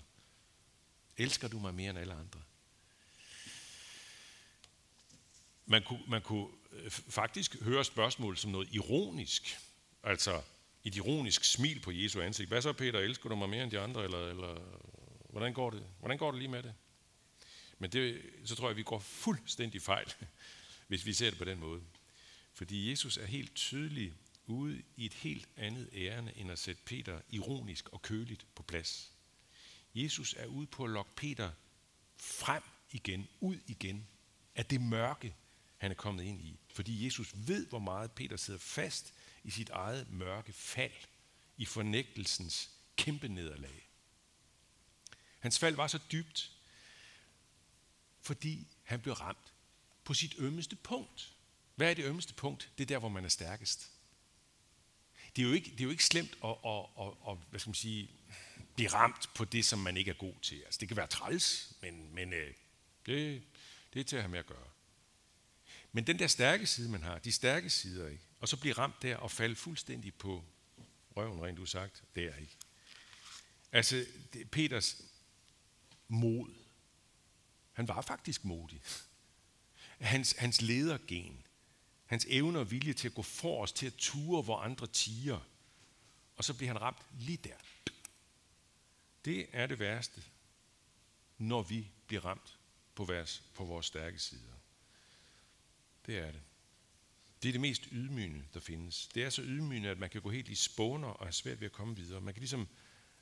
Elsker 1.17 1.47
du 1.47 1.59
mig 1.59 1.73
mere 1.73 1.89
end 1.89 1.99
alle 1.99 2.13
andre? 2.13 2.41
Man 5.65 5.83
kunne, 5.83 5.99
man 6.07 6.21
kunne 6.21 6.47
øh, 6.71 6.91
faktisk 6.91 7.61
høre 7.61 7.83
spørgsmålet 7.83 8.39
som 8.39 8.51
noget 8.51 8.67
ironisk. 8.71 9.59
Altså, 10.03 10.41
et 10.83 10.95
ironisk 10.95 11.43
smil 11.43 11.79
på 11.79 11.91
Jesu 11.91 12.21
ansigt. 12.21 12.47
Hvad 12.49 12.61
så, 12.61 12.73
Peter? 12.73 12.99
Elsker 12.99 13.29
du 13.29 13.35
mig 13.35 13.49
mere 13.49 13.63
end 13.63 13.71
de 13.71 13.79
andre? 13.79 14.03
Eller, 14.03 14.27
eller 14.27 14.61
hvordan, 15.29 15.53
går 15.53 15.69
det? 15.69 15.83
hvordan 15.99 16.17
går 16.17 16.31
det 16.31 16.39
lige 16.39 16.49
med 16.49 16.63
det? 16.63 16.73
Men 17.79 17.91
det, 17.91 18.21
så 18.45 18.55
tror 18.55 18.69
jeg, 18.69 18.77
vi 18.77 18.83
går 18.83 18.99
fuldstændig 18.99 19.81
fejl, 19.81 20.13
hvis 20.87 21.05
vi 21.05 21.13
ser 21.13 21.29
det 21.29 21.37
på 21.37 21.45
den 21.45 21.59
måde. 21.59 21.81
Fordi 22.55 22.89
Jesus 22.89 23.17
er 23.17 23.25
helt 23.25 23.55
tydelig 23.55 24.13
ude 24.47 24.83
i 24.95 25.05
et 25.05 25.13
helt 25.13 25.49
andet 25.57 25.89
ærende, 25.93 26.37
end 26.37 26.51
at 26.51 26.59
sætte 26.59 26.81
Peter 26.85 27.21
ironisk 27.29 27.89
og 27.89 28.01
køligt 28.01 28.47
på 28.55 28.63
plads. 28.63 29.11
Jesus 29.95 30.33
er 30.37 30.45
ude 30.45 30.67
på 30.67 30.83
at 30.83 30.89
lokke 30.89 31.11
Peter 31.15 31.51
frem 32.17 32.63
igen, 32.91 33.27
ud 33.39 33.59
igen, 33.67 34.07
af 34.55 34.65
det 34.65 34.81
mørke, 34.81 35.35
han 35.77 35.91
er 35.91 35.95
kommet 35.95 36.23
ind 36.23 36.41
i. 36.41 36.59
Fordi 36.73 37.05
Jesus 37.05 37.33
ved, 37.35 37.67
hvor 37.67 37.79
meget 37.79 38.11
Peter 38.11 38.37
sidder 38.37 38.59
fast 38.59 39.13
i 39.43 39.49
sit 39.49 39.69
eget 39.69 40.09
mørke 40.09 40.53
fald, 40.53 40.91
i 41.57 41.65
fornægtelsens 41.65 42.69
kæmpe 42.95 43.27
nederlag. 43.27 43.89
Hans 45.39 45.59
fald 45.59 45.75
var 45.75 45.87
så 45.87 45.99
dybt, 46.11 46.51
fordi 48.21 48.67
han 48.83 49.01
blev 49.01 49.13
ramt 49.13 49.53
på 50.03 50.13
sit 50.13 50.35
ømmeste 50.37 50.75
punkt. 50.75 51.33
Hvad 51.75 51.89
er 51.89 51.93
det 51.93 52.05
ømmeste 52.05 52.33
punkt? 52.33 52.71
Det 52.77 52.83
er 52.83 52.87
der, 52.87 52.99
hvor 52.99 53.09
man 53.09 53.25
er 53.25 53.29
stærkest. 53.29 53.91
Det 55.35 55.41
er 55.41 55.47
jo 55.47 55.53
ikke, 55.53 55.71
det 55.71 55.79
er 55.79 55.83
jo 55.83 55.89
ikke 55.89 56.05
slemt 56.05 56.37
at, 56.43 56.49
at, 56.65 56.85
at, 56.99 57.07
at 57.29 57.37
hvad 57.49 57.59
skal 57.59 57.69
man 57.69 57.75
sige, 57.75 58.09
blive 58.75 58.89
ramt 58.89 59.29
på 59.35 59.45
det, 59.45 59.65
som 59.65 59.79
man 59.79 59.97
ikke 59.97 60.11
er 60.11 60.15
god 60.15 60.33
til. 60.41 60.61
Altså, 60.65 60.77
det 60.79 60.87
kan 60.87 60.97
være 60.97 61.07
træls, 61.07 61.73
men, 61.81 62.15
men 62.15 62.33
øh, 62.33 62.53
det, 63.05 63.43
det 63.93 63.99
er 63.99 64.03
til 64.03 64.15
at 64.15 64.21
have 64.21 64.31
med 64.31 64.39
at 64.39 64.45
gøre. 64.45 64.67
Men 65.91 66.07
den 66.07 66.19
der 66.19 66.27
stærke 66.27 66.67
side, 66.67 66.89
man 66.89 67.03
har, 67.03 67.19
de 67.19 67.31
stærke 67.31 67.69
sider, 67.69 68.07
ikke? 68.07 68.23
og 68.39 68.47
så 68.47 68.57
blive 68.57 68.73
ramt 68.73 69.01
der 69.01 69.17
og 69.17 69.31
falde 69.31 69.55
fuldstændig 69.55 70.13
på 70.13 70.43
røven, 71.15 71.41
rent 71.41 71.57
du 71.57 71.65
sagt, 71.65 72.03
det 72.15 72.23
er 72.23 72.35
ikke. 72.35 72.57
Altså, 73.71 74.05
det, 74.33 74.51
Peters 74.51 75.01
mod, 76.07 76.53
han 77.73 77.87
var 77.87 78.01
faktisk 78.01 78.45
modig. 78.45 78.81
Hans, 79.99 80.35
hans 80.37 80.61
ledergen, 80.61 81.44
hans 82.05 82.25
evne 82.29 82.59
og 82.59 82.71
vilje 82.71 82.93
til 82.93 83.07
at 83.07 83.15
gå 83.15 83.23
os 83.43 83.71
til 83.71 83.85
at 83.85 83.93
ture, 83.97 84.41
hvor 84.41 84.57
andre 84.59 84.87
tiger, 84.87 85.39
og 86.35 86.43
så 86.43 86.53
bliver 86.53 86.73
han 86.73 86.81
ramt 86.81 86.97
lige 87.19 87.37
der. 87.37 87.55
Det 89.25 89.47
er 89.53 89.67
det 89.67 89.79
værste, 89.79 90.23
når 91.37 91.61
vi 91.61 91.87
bliver 92.07 92.25
ramt 92.25 92.57
på 92.95 93.05
vores, 93.05 93.43
på 93.53 93.63
vores 93.65 93.85
stærke 93.85 94.19
sider. 94.19 94.53
Det 96.05 96.17
er 96.17 96.31
det. 96.31 96.41
Det 97.43 97.49
er 97.49 97.53
det 97.53 97.61
mest 97.61 97.87
ydmygende, 97.91 98.43
der 98.53 98.59
findes. 98.59 99.07
Det 99.07 99.23
er 99.23 99.29
så 99.29 99.41
ydmygende, 99.41 99.89
at 99.89 99.99
man 99.99 100.09
kan 100.09 100.21
gå 100.21 100.29
helt 100.29 100.49
i 100.49 100.55
spåner 100.55 101.07
og 101.07 101.25
have 101.25 101.33
svært 101.33 101.59
ved 101.59 101.65
at 101.65 101.71
komme 101.71 101.95
videre. 101.95 102.21
Man 102.21 102.33
kan 102.33 102.41
ligesom 102.41 102.67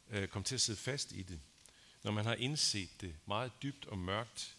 øh, 0.10 0.28
komme 0.28 0.44
til 0.44 0.56
at 0.56 0.62
sidde 0.62 0.80
fast 0.80 1.12
i 1.12 1.24
det. 1.24 1.40
Når 2.04 2.12
man 2.12 2.26
har 2.26 2.36
indset 2.36 3.02
det 3.02 3.16
meget 3.26 3.52
dybt 3.64 3.86
og 3.86 3.98
mørkt, 3.98 4.58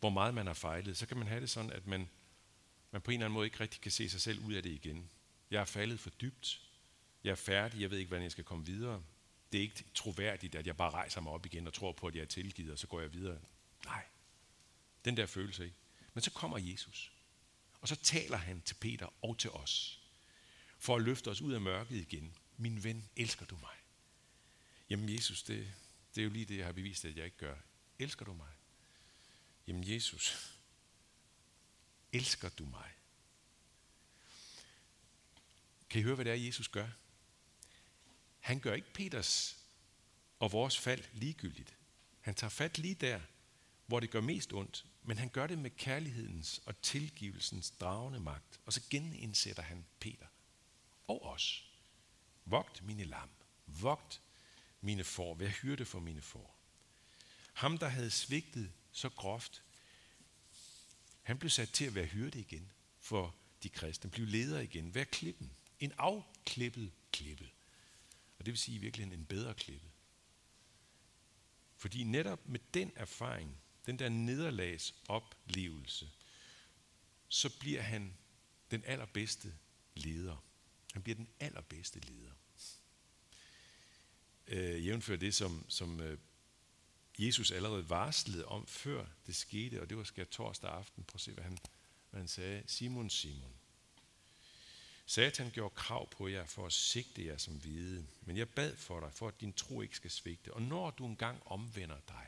hvor 0.00 0.10
meget 0.10 0.34
man 0.34 0.46
har 0.46 0.54
fejlet, 0.54 0.96
så 0.96 1.06
kan 1.06 1.16
man 1.16 1.26
have 1.26 1.40
det 1.40 1.50
sådan, 1.50 1.72
at 1.72 1.86
man, 1.86 2.08
man 2.90 3.02
på 3.02 3.10
en 3.10 3.14
eller 3.14 3.26
anden 3.26 3.34
måde 3.34 3.46
ikke 3.46 3.60
rigtig 3.60 3.80
kan 3.80 3.92
se 3.92 4.08
sig 4.08 4.20
selv 4.20 4.44
ud 4.44 4.52
af 4.52 4.62
det 4.62 4.70
igen. 4.70 5.10
Jeg 5.50 5.60
er 5.60 5.64
faldet 5.64 6.00
for 6.00 6.10
dybt. 6.10 6.60
Jeg 7.24 7.30
er 7.30 7.34
færdig. 7.34 7.80
Jeg 7.80 7.90
ved 7.90 7.98
ikke, 7.98 8.08
hvordan 8.08 8.22
jeg 8.22 8.32
skal 8.32 8.44
komme 8.44 8.66
videre. 8.66 9.02
Det 9.52 9.58
er 9.58 9.62
ikke 9.62 9.84
troværdigt, 9.94 10.54
at 10.54 10.66
jeg 10.66 10.76
bare 10.76 10.90
rejser 10.90 11.20
mig 11.20 11.32
op 11.32 11.46
igen 11.46 11.66
og 11.66 11.74
tror 11.74 11.92
på, 11.92 12.06
at 12.06 12.14
jeg 12.14 12.22
er 12.22 12.26
tilgivet, 12.26 12.72
og 12.72 12.78
så 12.78 12.86
går 12.86 13.00
jeg 13.00 13.12
videre. 13.12 13.38
Nej, 13.84 14.04
den 15.04 15.16
der 15.16 15.26
følelse 15.26 15.64
ikke. 15.64 15.76
Men 16.14 16.22
så 16.22 16.30
kommer 16.30 16.58
Jesus. 16.58 17.12
Og 17.80 17.88
så 17.88 17.96
taler 17.96 18.36
han 18.36 18.60
til 18.60 18.74
Peter 18.74 19.14
og 19.22 19.38
til 19.38 19.50
os, 19.50 20.00
for 20.78 20.96
at 20.96 21.02
løfte 21.02 21.28
os 21.28 21.40
ud 21.40 21.52
af 21.52 21.60
mørket 21.60 21.96
igen. 21.96 22.36
Min 22.56 22.84
ven, 22.84 23.08
elsker 23.16 23.46
du 23.46 23.56
mig? 23.56 23.76
Jamen 24.90 25.08
Jesus, 25.08 25.42
det, 25.42 25.72
det 26.14 26.20
er 26.20 26.24
jo 26.24 26.30
lige 26.30 26.44
det, 26.44 26.56
jeg 26.56 26.66
har 26.66 26.72
bevist, 26.72 27.04
at 27.04 27.16
jeg 27.16 27.24
ikke 27.24 27.36
gør. 27.36 27.56
Elsker 27.98 28.24
du 28.24 28.32
mig? 28.34 28.52
Jamen 29.66 29.88
Jesus, 29.88 30.54
elsker 32.12 32.48
du 32.48 32.64
mig? 32.64 32.90
Kan 35.90 36.00
I 36.00 36.02
høre, 36.02 36.14
hvad 36.14 36.24
det 36.24 36.30
er, 36.30 36.46
Jesus 36.46 36.68
gør? 36.68 36.88
Han 38.40 38.60
gør 38.60 38.74
ikke 38.74 38.92
Peters 38.92 39.58
og 40.38 40.52
vores 40.52 40.78
fald 40.78 41.04
ligegyldigt. 41.12 41.76
Han 42.20 42.34
tager 42.34 42.50
fat 42.50 42.78
lige 42.78 42.94
der, 42.94 43.20
hvor 43.86 44.00
det 44.00 44.10
gør 44.10 44.20
mest 44.20 44.52
ondt, 44.52 44.86
men 45.02 45.18
han 45.18 45.28
gør 45.28 45.46
det 45.46 45.58
med 45.58 45.70
kærlighedens 45.70 46.60
og 46.66 46.82
tilgivelsens 46.82 47.70
dragende 47.70 48.20
magt. 48.20 48.60
Og 48.64 48.72
så 48.72 48.80
genindsætter 48.90 49.62
han 49.62 49.86
Peter 50.00 50.26
og 51.08 51.24
os. 51.24 51.70
Vogt 52.44 52.82
mine 52.82 53.04
lam. 53.04 53.30
Vogt 53.66 54.20
mine 54.80 55.04
får. 55.04 55.34
Vær 55.34 55.48
hyrde 55.48 55.84
for 55.84 56.00
mine 56.00 56.22
får. 56.22 56.58
Ham, 57.52 57.78
der 57.78 57.88
havde 57.88 58.10
svigtet 58.10 58.72
så 58.92 59.08
groft, 59.08 59.62
han 61.28 61.38
blev 61.38 61.50
sat 61.50 61.68
til 61.68 61.84
at 61.84 61.94
være 61.94 62.06
hyrde 62.06 62.40
igen 62.40 62.72
for 63.00 63.34
de 63.62 63.68
kristne. 63.68 64.10
Blev 64.10 64.26
leder 64.26 64.60
igen. 64.60 64.94
Vær 64.94 65.04
klippen. 65.04 65.52
En 65.80 65.92
afklippet 65.98 66.92
klippe. 67.12 67.50
Og 68.38 68.46
det 68.46 68.52
vil 68.52 68.58
sige 68.58 68.74
i 68.74 68.78
virkeligheden 68.78 69.20
en 69.20 69.26
bedre 69.26 69.54
klippe. 69.54 69.86
Fordi 71.76 72.04
netop 72.04 72.48
med 72.48 72.60
den 72.74 72.92
erfaring, 72.96 73.56
den 73.86 73.98
der 73.98 74.08
nederlags 74.08 74.94
oplevelse, 75.08 76.10
så 77.28 77.58
bliver 77.58 77.82
han 77.82 78.14
den 78.70 78.84
allerbedste 78.84 79.54
leder. 79.94 80.44
Han 80.92 81.02
bliver 81.02 81.16
den 81.16 81.28
allerbedste 81.40 82.00
leder. 82.00 82.32
Øh, 84.46 84.86
jævnfør 84.86 85.16
det, 85.16 85.34
som, 85.34 85.64
som 85.68 86.00
øh, 86.00 86.18
Jesus 87.18 87.50
allerede 87.50 87.90
varslede 87.90 88.44
om, 88.44 88.66
før 88.66 89.06
det 89.26 89.36
skete, 89.36 89.82
og 89.82 89.88
det 89.88 89.96
var 89.96 90.04
skal 90.04 90.26
torsdag 90.26 90.70
aften. 90.70 91.04
Prøv 91.04 91.16
at 91.16 91.20
se, 91.20 91.32
hvad 91.32 91.44
han, 91.44 91.58
hvad 92.10 92.20
han 92.20 92.28
sagde. 92.28 92.62
Simon, 92.66 93.10
Simon. 93.10 93.54
Satan 95.06 95.50
gjorde 95.50 95.74
krav 95.74 96.10
på 96.10 96.28
jer 96.28 96.46
for 96.46 96.66
at 96.66 96.72
sigte 96.72 97.26
jer 97.26 97.36
som 97.36 97.54
hvide, 97.54 98.06
men 98.22 98.36
jeg 98.36 98.48
bad 98.48 98.76
for 98.76 99.00
dig, 99.00 99.12
for 99.12 99.28
at 99.28 99.40
din 99.40 99.52
tro 99.52 99.80
ikke 99.80 99.96
skal 99.96 100.10
svigte. 100.10 100.54
Og 100.54 100.62
når 100.62 100.90
du 100.90 101.06
engang 101.06 101.42
omvender 101.46 102.00
dig, 102.08 102.26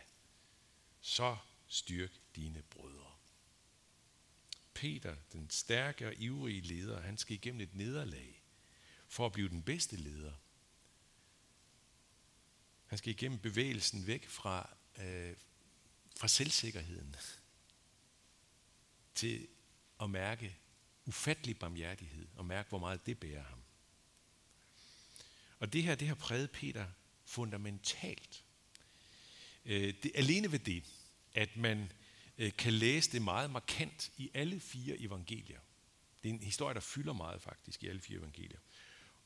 så 1.00 1.36
styrk 1.68 2.10
dine 2.36 2.62
brødre. 2.62 3.12
Peter, 4.74 5.16
den 5.32 5.50
stærke 5.50 6.06
og 6.06 6.14
ivrige 6.14 6.60
leder, 6.60 7.00
han 7.00 7.18
skal 7.18 7.34
igennem 7.34 7.60
et 7.60 7.74
nederlag 7.74 8.42
for 9.08 9.26
at 9.26 9.32
blive 9.32 9.48
den 9.48 9.62
bedste 9.62 9.96
leder. 9.96 10.32
Han 12.86 12.98
skal 12.98 13.10
igennem 13.10 13.38
bevægelsen 13.38 14.06
væk 14.06 14.28
fra, 14.28 14.70
øh, 14.98 15.36
fra 16.16 16.28
selvsikkerheden 16.28 17.16
til 19.14 19.48
at 20.02 20.10
mærke 20.10 20.56
ufattelig 21.06 21.58
barmhjertighed 21.58 22.28
og 22.36 22.44
mærke, 22.44 22.68
hvor 22.68 22.78
meget 22.78 23.06
det 23.06 23.18
bærer 23.18 23.42
ham. 23.42 23.58
Og 25.58 25.72
det 25.72 25.82
her, 25.82 25.94
det 25.94 26.08
har 26.08 26.14
præget 26.14 26.50
Peter 26.50 26.86
fundamentalt. 27.24 28.44
Øh, 29.64 29.94
det, 30.02 30.12
alene 30.14 30.52
ved 30.52 30.58
det, 30.58 30.84
at 31.34 31.56
man 31.56 31.92
øh, 32.38 32.52
kan 32.58 32.72
læse 32.72 33.12
det 33.12 33.22
meget 33.22 33.50
markant 33.50 34.10
i 34.16 34.30
alle 34.34 34.60
fire 34.60 34.98
evangelier. 34.98 35.60
Det 36.22 36.28
er 36.28 36.34
en 36.34 36.40
historie, 36.40 36.74
der 36.74 36.80
fylder 36.80 37.12
meget 37.12 37.42
faktisk 37.42 37.82
i 37.82 37.88
alle 37.88 38.00
fire 38.00 38.18
evangelier. 38.18 38.58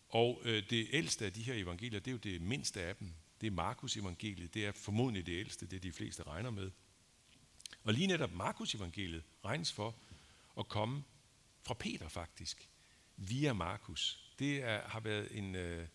Og 0.09 0.41
øh, 0.45 0.71
det 0.71 0.89
ældste 0.91 1.27
af 1.27 1.33
de 1.33 1.43
her 1.43 1.55
evangelier, 1.55 2.01
det 2.01 2.07
er 2.07 2.13
jo 2.13 2.19
det 2.19 2.43
mindste 2.43 2.83
af 2.83 2.97
dem. 2.97 3.15
Det 3.45 3.51
er 3.51 3.55
Markus 3.55 3.97
evangeliet. 3.97 4.55
Det 4.55 4.67
er 4.67 4.73
formodentlig 4.73 5.27
det 5.27 5.41
ældste, 5.41 5.67
det 5.67 5.83
de 5.83 5.93
fleste 5.93 6.23
regner 6.23 6.51
med. 6.51 6.71
Og 7.83 7.95
lige 7.95 8.07
netop 8.07 8.33
Markus 8.33 8.75
evangeliet 8.75 9.23
regnes 9.45 9.73
for 9.73 9.95
at 10.59 10.69
komme 10.69 11.05
fra 11.63 11.75
Peter 11.75 12.09
faktisk, 12.09 12.69
via 13.17 13.53
Markus. 13.53 14.33
Det 14.39 14.63
er, 14.63 14.89
har 14.89 15.01
været 15.01 15.39
en, 15.39 15.55
øh, 15.55 15.89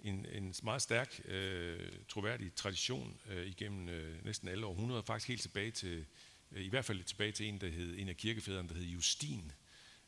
en, 0.00 0.26
en 0.26 0.54
meget 0.62 0.82
stærk, 0.82 1.20
øh, 1.24 1.92
troværdig 2.08 2.54
tradition 2.54 3.20
øh, 3.28 3.46
igennem 3.46 3.88
øh, 3.88 4.24
næsten 4.24 4.48
alle 4.48 4.66
århundreder, 4.66 5.02
faktisk 5.02 5.28
helt 5.28 5.42
tilbage 5.42 5.70
til, 5.70 6.06
øh, 6.52 6.64
i 6.64 6.68
hvert 6.68 6.84
fald 6.84 7.04
tilbage 7.04 7.32
til 7.32 7.46
en, 7.46 7.60
der 7.60 7.68
hed, 7.68 7.98
en 7.98 8.08
af 8.08 8.16
kirkefædrene, 8.16 8.68
der 8.68 8.74
hed 8.74 8.84
Justin. 8.84 9.52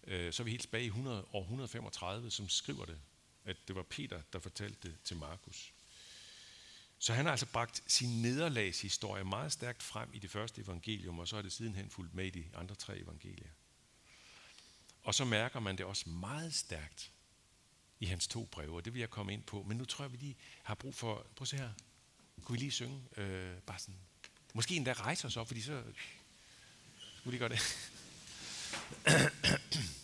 Øh, 0.06 0.32
så 0.32 0.42
er 0.42 0.44
vi 0.44 0.50
helt 0.50 0.62
tilbage 0.62 0.84
i 0.84 0.86
100, 0.86 1.26
år 1.32 1.42
135, 1.42 2.30
som 2.30 2.48
skriver 2.48 2.84
det, 2.84 2.98
at 3.44 3.56
det 3.68 3.76
var 3.76 3.82
Peter, 3.82 4.22
der 4.32 4.38
fortalte 4.38 4.88
det 4.88 4.96
til 5.04 5.16
Markus. 5.16 5.73
Så 6.98 7.12
han 7.12 7.24
har 7.24 7.32
altså 7.32 7.46
bragt 7.46 7.82
sin 7.86 8.22
nederlagshistorie 8.22 9.24
meget 9.24 9.52
stærkt 9.52 9.82
frem 9.82 10.10
i 10.12 10.18
det 10.18 10.30
første 10.30 10.62
evangelium, 10.62 11.18
og 11.18 11.28
så 11.28 11.36
er 11.36 11.42
det 11.42 11.52
sidenhen 11.52 11.90
fulgt 11.90 12.14
med 12.14 12.26
i 12.26 12.30
de 12.30 12.44
andre 12.54 12.74
tre 12.74 12.98
evangelier. 12.98 13.50
Og 15.02 15.14
så 15.14 15.24
mærker 15.24 15.60
man 15.60 15.78
det 15.78 15.86
også 15.86 16.08
meget 16.08 16.54
stærkt 16.54 17.12
i 18.00 18.06
hans 18.06 18.26
to 18.26 18.48
breve, 18.52 18.76
og 18.76 18.84
det 18.84 18.94
vil 18.94 19.00
jeg 19.00 19.10
komme 19.10 19.32
ind 19.32 19.42
på. 19.42 19.62
Men 19.62 19.76
nu 19.76 19.84
tror 19.84 20.04
jeg, 20.04 20.12
vi 20.12 20.16
lige 20.16 20.36
har 20.62 20.74
brug 20.74 20.94
for... 20.94 21.14
Prøv 21.14 21.42
at 21.42 21.48
se 21.48 21.56
her. 21.56 21.70
Kunne 22.42 22.54
vi 22.54 22.58
lige 22.58 22.70
synge? 22.70 23.02
Øh, 23.16 23.58
bare 23.58 23.78
sådan. 23.78 24.00
Måske 24.54 24.76
endda 24.76 24.92
rejse 24.92 25.26
os 25.26 25.36
op, 25.36 25.46
fordi 25.46 25.60
så... 25.60 25.82
Skulle 27.16 27.34
de 27.34 27.38
gøre 27.38 27.48
det? 27.48 27.90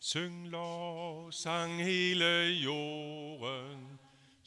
Syng 0.00 0.48
lov, 0.48 1.32
sang 1.32 1.82
hele 1.84 2.26
jorden. 2.44 3.98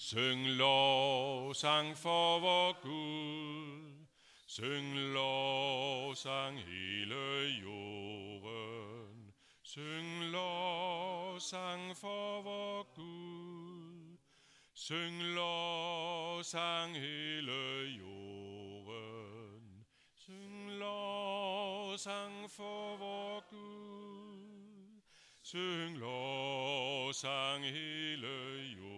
Syng 0.02 0.58
lovsang 0.58 1.94
for 1.96 2.40
vor 2.42 2.74
Gud. 2.82 4.08
Syng 4.48 5.14
lovsang 5.14 6.58
hele 6.58 7.62
jorden. 7.62 9.32
Syng 9.62 10.34
lovsang 10.34 11.94
for 11.94 12.42
vor 12.42 12.84
Gud. 12.98 14.18
Syng 14.74 15.22
lovsang 15.38 16.98
hele 16.98 17.94
jorden. 18.02 19.86
Syng 20.18 20.82
lovsang 20.82 22.50
for 22.50 22.98
vor 22.98 23.44
Gud. 23.54 24.98
Syng 25.46 26.02
lovsang 26.02 27.62
hele 27.62 28.66
jorden. 28.74 28.91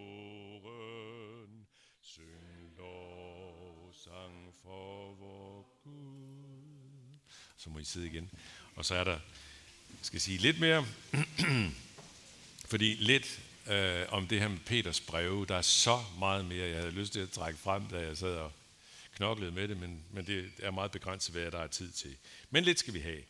Sang 4.04 4.54
for 4.62 5.14
vor 5.14 5.66
Gud. 5.84 7.18
Så 7.56 7.70
må 7.70 7.78
I 7.78 7.84
sidde 7.84 8.06
igen. 8.06 8.30
Og 8.74 8.84
så 8.84 8.94
er 8.94 9.04
der, 9.04 9.10
jeg 9.90 9.98
skal 10.02 10.20
sige 10.20 10.38
lidt 10.38 10.60
mere, 10.60 10.86
fordi 12.70 12.94
lidt 12.94 13.40
øh, 13.70 14.06
om 14.08 14.28
det 14.28 14.40
her 14.40 14.48
med 14.48 14.58
Peters 14.58 15.00
breve, 15.00 15.46
der 15.46 15.56
er 15.56 15.62
så 15.62 16.04
meget 16.18 16.44
mere, 16.44 16.68
jeg 16.68 16.78
havde 16.78 16.90
lyst 16.90 17.12
til 17.12 17.20
at 17.20 17.30
trække 17.30 17.58
frem, 17.58 17.86
da 17.86 17.98
jeg 17.98 18.16
sad 18.16 18.36
og 18.36 18.52
knoklede 19.16 19.50
med 19.50 19.68
det, 19.68 19.76
men, 19.76 20.04
men 20.10 20.26
det 20.26 20.50
er 20.58 20.70
meget 20.70 20.90
begrænset, 20.90 21.34
hvad 21.34 21.50
der 21.50 21.58
er 21.58 21.66
tid 21.66 21.92
til. 21.92 22.16
Men 22.50 22.64
lidt 22.64 22.78
skal 22.78 22.94
vi 22.94 23.00
have. 23.00 23.22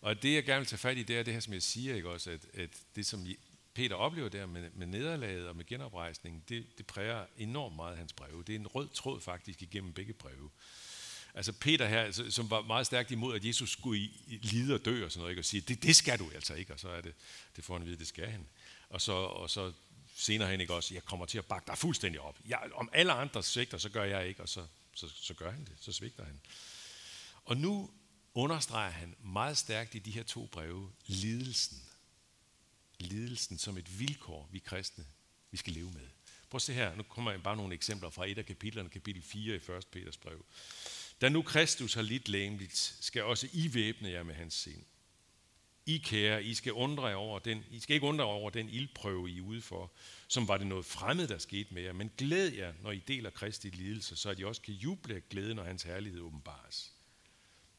Og 0.00 0.22
det, 0.22 0.34
jeg 0.34 0.44
gerne 0.44 0.60
vil 0.60 0.68
tage 0.68 0.78
fat 0.78 0.98
i, 0.98 1.02
det 1.02 1.18
er 1.18 1.22
det 1.22 1.32
her, 1.32 1.40
som 1.40 1.52
jeg 1.52 1.62
siger, 1.62 1.94
ikke 1.94 2.10
også, 2.10 2.30
at, 2.30 2.40
at 2.54 2.70
det, 2.96 3.06
som 3.06 3.26
Peter 3.74 3.96
oplever 3.96 4.28
der 4.28 4.46
med, 4.46 4.70
med 4.70 4.86
nederlaget 4.86 5.48
og 5.48 5.56
med 5.56 5.64
genoprejsningen, 5.64 6.42
det, 6.48 6.78
det 6.78 6.86
præger 6.86 7.26
enormt 7.38 7.76
meget 7.76 7.96
hans 7.96 8.12
breve. 8.12 8.42
Det 8.42 8.54
er 8.54 8.58
en 8.58 8.66
rød 8.66 8.88
tråd 8.88 9.20
faktisk 9.20 9.62
igennem 9.62 9.92
begge 9.92 10.12
breve. 10.12 10.50
Altså 11.34 11.52
Peter 11.52 11.86
her, 11.86 12.00
altså, 12.00 12.30
som 12.30 12.50
var 12.50 12.62
meget 12.62 12.86
stærkt 12.86 13.10
imod, 13.10 13.34
at 13.34 13.44
Jesus 13.44 13.70
skulle 13.70 14.00
i, 14.00 14.38
lide 14.42 14.74
og 14.74 14.84
dø 14.84 15.04
og 15.04 15.12
sådan 15.12 15.20
noget, 15.20 15.32
ikke? 15.32 15.40
og 15.40 15.44
sige, 15.44 15.60
det, 15.60 15.82
det 15.82 15.96
skal 15.96 16.18
du 16.18 16.30
altså 16.34 16.54
ikke, 16.54 16.72
og 16.72 16.80
så 16.80 16.88
er 16.88 17.00
det, 17.00 17.14
det 17.56 17.64
får 17.64 17.74
han 17.74 17.82
at 17.82 17.86
vide, 17.86 17.98
det 17.98 18.06
skal 18.06 18.26
han. 18.26 18.46
Og 18.88 19.00
så, 19.00 19.12
og 19.12 19.50
så 19.50 19.72
senere 20.16 20.50
hen 20.50 20.60
ikke 20.60 20.74
også, 20.74 20.94
jeg 20.94 21.04
kommer 21.04 21.26
til 21.26 21.38
at 21.38 21.46
bakke 21.46 21.66
dig 21.66 21.78
fuldstændig 21.78 22.20
op. 22.20 22.38
Jeg, 22.46 22.58
om 22.74 22.88
alle 22.92 23.12
andre 23.12 23.42
svigter, 23.42 23.78
så 23.78 23.88
gør 23.88 24.04
jeg 24.04 24.28
ikke, 24.28 24.42
og 24.42 24.48
så, 24.48 24.66
så, 24.94 25.08
så 25.14 25.34
gør 25.34 25.50
han 25.50 25.64
det, 25.64 25.72
så 25.80 25.92
svigter 25.92 26.24
han. 26.24 26.40
Og 27.44 27.56
nu 27.56 27.90
understreger 28.34 28.90
han 28.90 29.14
meget 29.24 29.58
stærkt 29.58 29.94
i 29.94 29.98
de 29.98 30.10
her 30.10 30.22
to 30.22 30.48
breve 30.52 30.90
lidelsen. 31.06 31.82
Lidelsen 33.02 33.58
som 33.58 33.78
et 33.78 33.98
vilkår, 33.98 34.48
vi 34.52 34.58
kristne, 34.58 35.04
vi 35.50 35.56
skal 35.56 35.72
leve 35.72 35.90
med. 35.90 36.08
Prøv 36.50 36.56
at 36.56 36.62
se 36.62 36.72
her, 36.72 36.96
nu 36.96 37.02
kommer 37.02 37.30
jeg 37.30 37.42
bare 37.42 37.56
nogle 37.56 37.74
eksempler 37.74 38.10
fra 38.10 38.26
et 38.26 38.38
af 38.38 38.46
kapitlerne, 38.46 38.88
kapitel 38.88 39.22
4 39.22 39.54
i 39.54 39.56
1. 39.56 39.86
Peters 39.92 40.16
brev. 40.16 40.44
Da 41.20 41.28
nu 41.28 41.42
Kristus 41.42 41.94
har 41.94 42.02
lidt 42.02 42.28
læmeligt, 42.28 42.96
skal 43.00 43.24
også 43.24 43.48
I 43.52 43.74
væbne 43.74 44.08
jer 44.10 44.22
med 44.22 44.34
hans 44.34 44.54
sind. 44.54 44.84
I 45.86 45.98
kære, 45.98 46.44
I 46.44 46.54
skal, 46.54 46.72
undre 46.72 47.06
jer 47.06 47.14
over 47.14 47.38
den, 47.38 47.64
I 47.70 47.80
skal 47.80 47.94
ikke 47.94 48.06
undre 48.06 48.24
over 48.24 48.50
den 48.50 48.68
ildprøve, 48.68 49.30
I 49.30 49.38
er 49.38 49.42
ude 49.42 49.62
for, 49.62 49.92
som 50.28 50.48
var 50.48 50.58
det 50.58 50.66
noget 50.66 50.84
fremmed, 50.84 51.28
der 51.28 51.38
skete 51.38 51.74
med 51.74 51.82
jer. 51.82 51.92
Men 51.92 52.10
glæd 52.18 52.52
jer, 52.52 52.72
når 52.82 52.92
I 52.92 52.98
deler 53.08 53.30
Kristi 53.30 53.68
lidelse, 53.68 54.16
så 54.16 54.30
at 54.30 54.40
I 54.40 54.44
også 54.44 54.62
kan 54.62 54.74
juble 54.74 55.14
af 55.14 55.28
glæde, 55.28 55.54
når 55.54 55.64
hans 55.64 55.82
herlighed 55.82 56.20
åbenbares. 56.20 56.92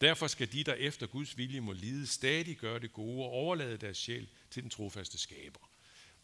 Derfor 0.03 0.27
skal 0.27 0.51
de, 0.51 0.63
der 0.63 0.73
efter 0.73 1.07
Guds 1.07 1.37
vilje 1.37 1.59
må 1.59 1.71
lide, 1.71 2.07
stadig 2.07 2.57
gøre 2.57 2.79
det 2.79 2.93
gode 2.93 3.23
og 3.23 3.31
overlade 3.31 3.77
deres 3.77 3.97
sjæl 3.97 4.27
til 4.51 4.63
den 4.63 4.69
trofaste 4.69 5.17
skaber. 5.17 5.59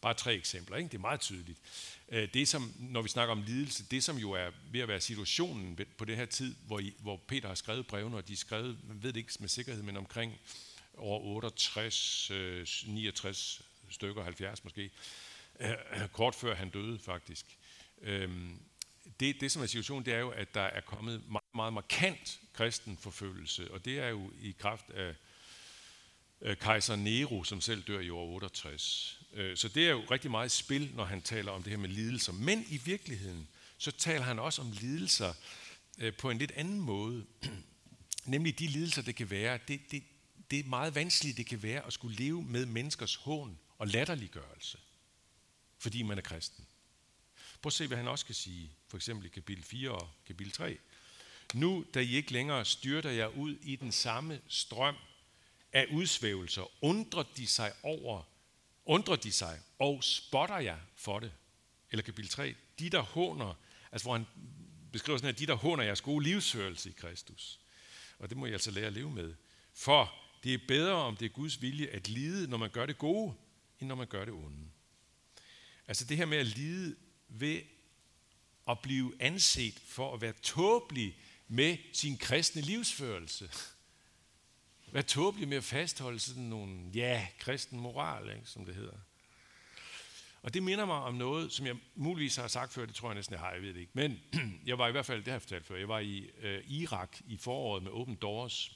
Bare 0.00 0.14
tre 0.14 0.34
eksempler, 0.34 0.76
ikke? 0.76 0.88
det 0.88 0.94
er 0.94 1.00
meget 1.00 1.20
tydeligt. 1.20 1.58
Øh, 2.08 2.28
det 2.34 2.48
som, 2.48 2.74
når 2.78 3.02
vi 3.02 3.08
snakker 3.08 3.32
om 3.32 3.42
lidelse, 3.42 3.84
det 3.90 4.04
som 4.04 4.16
jo 4.16 4.32
er 4.32 4.50
ved 4.70 4.80
at 4.80 4.88
være 4.88 5.00
situationen 5.00 5.78
på 5.96 6.04
det 6.04 6.16
her 6.16 6.26
tid, 6.26 6.54
hvor, 6.66 6.78
I, 6.78 6.94
hvor 6.98 7.16
Peter 7.16 7.48
har 7.48 7.54
skrevet 7.54 7.86
brevene, 7.86 8.16
og 8.16 8.28
de 8.28 8.32
er 8.32 8.36
skrevet, 8.36 8.78
man 8.88 9.02
ved 9.02 9.12
det 9.12 9.20
ikke 9.20 9.32
med 9.40 9.48
sikkerhed, 9.48 9.82
men 9.82 9.96
omkring 9.96 10.38
over 10.96 11.20
68, 11.20 12.32
69 12.86 13.62
stykker, 13.90 14.24
70 14.24 14.64
måske, 14.64 14.90
øh, 15.60 15.74
kort 16.12 16.34
før 16.34 16.54
han 16.54 16.70
døde 16.70 16.98
faktisk. 16.98 17.46
Øhm, 18.02 18.58
det, 19.20 19.40
det 19.40 19.52
som 19.52 19.62
er 19.62 19.66
situationen, 19.66 20.04
det 20.04 20.14
er 20.14 20.18
jo, 20.18 20.30
at 20.30 20.54
der 20.54 20.60
er 20.60 20.80
kommet 20.80 21.22
meget, 21.54 21.72
markant 21.72 22.40
kristen 22.52 22.96
forfølgelse, 22.96 23.70
og 23.70 23.84
det 23.84 23.98
er 23.98 24.08
jo 24.08 24.32
i 24.40 24.54
kraft 24.58 24.90
af 24.90 25.14
kejser 26.60 26.96
Nero, 26.96 27.44
som 27.44 27.60
selv 27.60 27.82
dør 27.82 28.00
i 28.00 28.10
år 28.10 28.26
68. 28.26 29.20
Øh, 29.32 29.56
så 29.56 29.68
det 29.68 29.86
er 29.86 29.90
jo 29.90 30.04
rigtig 30.10 30.30
meget 30.30 30.50
spil, 30.50 30.90
når 30.94 31.04
han 31.04 31.22
taler 31.22 31.52
om 31.52 31.62
det 31.62 31.70
her 31.70 31.78
med 31.78 31.88
lidelser. 31.88 32.32
Men 32.32 32.64
i 32.68 32.76
virkeligheden, 32.76 33.48
så 33.78 33.90
taler 33.90 34.22
han 34.22 34.38
også 34.38 34.62
om 34.62 34.72
lidelser 34.72 35.34
øh, 35.98 36.14
på 36.14 36.30
en 36.30 36.38
lidt 36.38 36.50
anden 36.50 36.80
måde. 36.80 37.26
Nemlig 38.24 38.58
de 38.58 38.66
lidelser, 38.66 39.02
det 39.02 39.16
kan 39.16 39.30
være, 39.30 39.58
det, 39.68 39.80
det, 39.90 40.02
det 40.50 40.58
er 40.58 40.64
meget 40.64 40.94
vanskeligt, 40.94 41.36
det 41.36 41.46
kan 41.46 41.62
være 41.62 41.86
at 41.86 41.92
skulle 41.92 42.16
leve 42.16 42.42
med 42.42 42.66
menneskers 42.66 43.14
hån 43.14 43.58
og 43.78 43.88
latterliggørelse, 43.88 44.78
fordi 45.78 46.02
man 46.02 46.18
er 46.18 46.22
kristen. 46.22 46.66
Prøv 47.62 47.68
at 47.68 47.72
se, 47.72 47.86
hvad 47.86 47.96
han 47.96 48.08
også 48.08 48.26
kan 48.26 48.34
sige, 48.34 48.70
for 48.88 48.96
eksempel 48.96 49.26
i 49.26 49.28
kapitel 49.28 49.64
4 49.64 49.90
og 49.90 50.10
kapitel 50.26 50.52
3. 50.52 50.78
Nu, 51.54 51.84
da 51.94 52.00
I 52.00 52.14
ikke 52.14 52.32
længere 52.32 52.64
styrter 52.64 53.10
jer 53.10 53.26
ud 53.26 53.56
i 53.62 53.76
den 53.76 53.92
samme 53.92 54.40
strøm 54.48 54.96
af 55.72 55.86
udsvævelser, 55.92 56.70
undrer 56.84 57.22
de 57.22 57.46
sig 57.46 57.72
over, 57.82 58.22
undrer 58.84 59.16
de 59.16 59.32
sig 59.32 59.60
og 59.78 60.04
spotter 60.04 60.58
jer 60.58 60.78
for 60.96 61.20
det. 61.20 61.32
Eller 61.90 62.02
kapitel 62.02 62.30
3, 62.30 62.54
de 62.78 62.90
der 62.90 63.00
håner, 63.00 63.54
altså 63.92 64.04
hvor 64.04 64.12
han 64.12 64.26
beskriver 64.92 65.18
sådan, 65.18 65.34
her, 65.34 65.38
de 65.38 65.46
der 65.46 65.54
håner 65.54 65.84
jeres 65.84 66.00
gode 66.00 66.24
livsførelse 66.24 66.90
i 66.90 66.92
Kristus. 66.92 67.60
Og 68.18 68.28
det 68.30 68.36
må 68.36 68.46
I 68.46 68.52
altså 68.52 68.70
lære 68.70 68.86
at 68.86 68.92
leve 68.92 69.10
med. 69.10 69.34
For 69.74 70.14
det 70.44 70.54
er 70.54 70.58
bedre, 70.68 70.92
om 70.92 71.16
det 71.16 71.26
er 71.26 71.30
Guds 71.30 71.62
vilje 71.62 71.86
at 71.86 72.08
lide, 72.08 72.50
når 72.50 72.56
man 72.56 72.70
gør 72.70 72.86
det 72.86 72.98
gode, 72.98 73.34
end 73.80 73.88
når 73.88 73.94
man 73.94 74.06
gør 74.06 74.24
det 74.24 74.34
onde. 74.34 74.70
Altså 75.86 76.04
det 76.04 76.16
her 76.16 76.26
med 76.26 76.38
at 76.38 76.46
lide 76.46 76.96
ved 77.28 77.60
at 78.68 78.78
blive 78.78 79.12
anset 79.20 79.78
for 79.86 80.14
at 80.14 80.20
være 80.20 80.32
tåbelig 80.42 81.16
med 81.50 81.76
sin 81.92 82.18
kristne 82.18 82.62
livsførelse. 82.62 83.50
Hvad 84.90 85.02
tåbelig 85.02 85.48
med 85.48 85.56
at 85.56 85.64
fastholde 85.64 86.18
sådan 86.18 86.42
nogle, 86.42 86.90
ja, 86.94 87.26
kristen 87.38 87.80
moral, 87.80 88.36
ikke, 88.36 88.46
som 88.46 88.66
det 88.66 88.74
hedder. 88.74 88.96
Og 90.42 90.54
det 90.54 90.62
minder 90.62 90.84
mig 90.84 90.96
om 90.96 91.14
noget, 91.14 91.52
som 91.52 91.66
jeg 91.66 91.76
muligvis 91.94 92.36
har 92.36 92.48
sagt 92.48 92.72
før, 92.72 92.86
det 92.86 92.94
tror 92.94 93.08
jeg 93.08 93.14
næsten, 93.14 93.32
jeg 93.32 93.40
har, 93.40 93.52
jeg 93.52 93.62
ved 93.62 93.74
det 93.74 93.80
ikke. 93.80 93.92
Men 93.94 94.20
jeg 94.66 94.78
var 94.78 94.88
i 94.88 94.90
hvert 94.90 95.06
fald, 95.06 95.18
det 95.18 95.26
har 95.26 95.34
jeg 95.34 95.42
fortalt 95.42 95.66
før, 95.66 95.76
jeg 95.76 95.88
var 95.88 95.98
i 95.98 96.30
øh, 96.38 96.70
Irak 96.70 97.16
i 97.26 97.36
foråret 97.36 97.82
med 97.82 97.92
Open 97.92 98.14
Doors, 98.14 98.72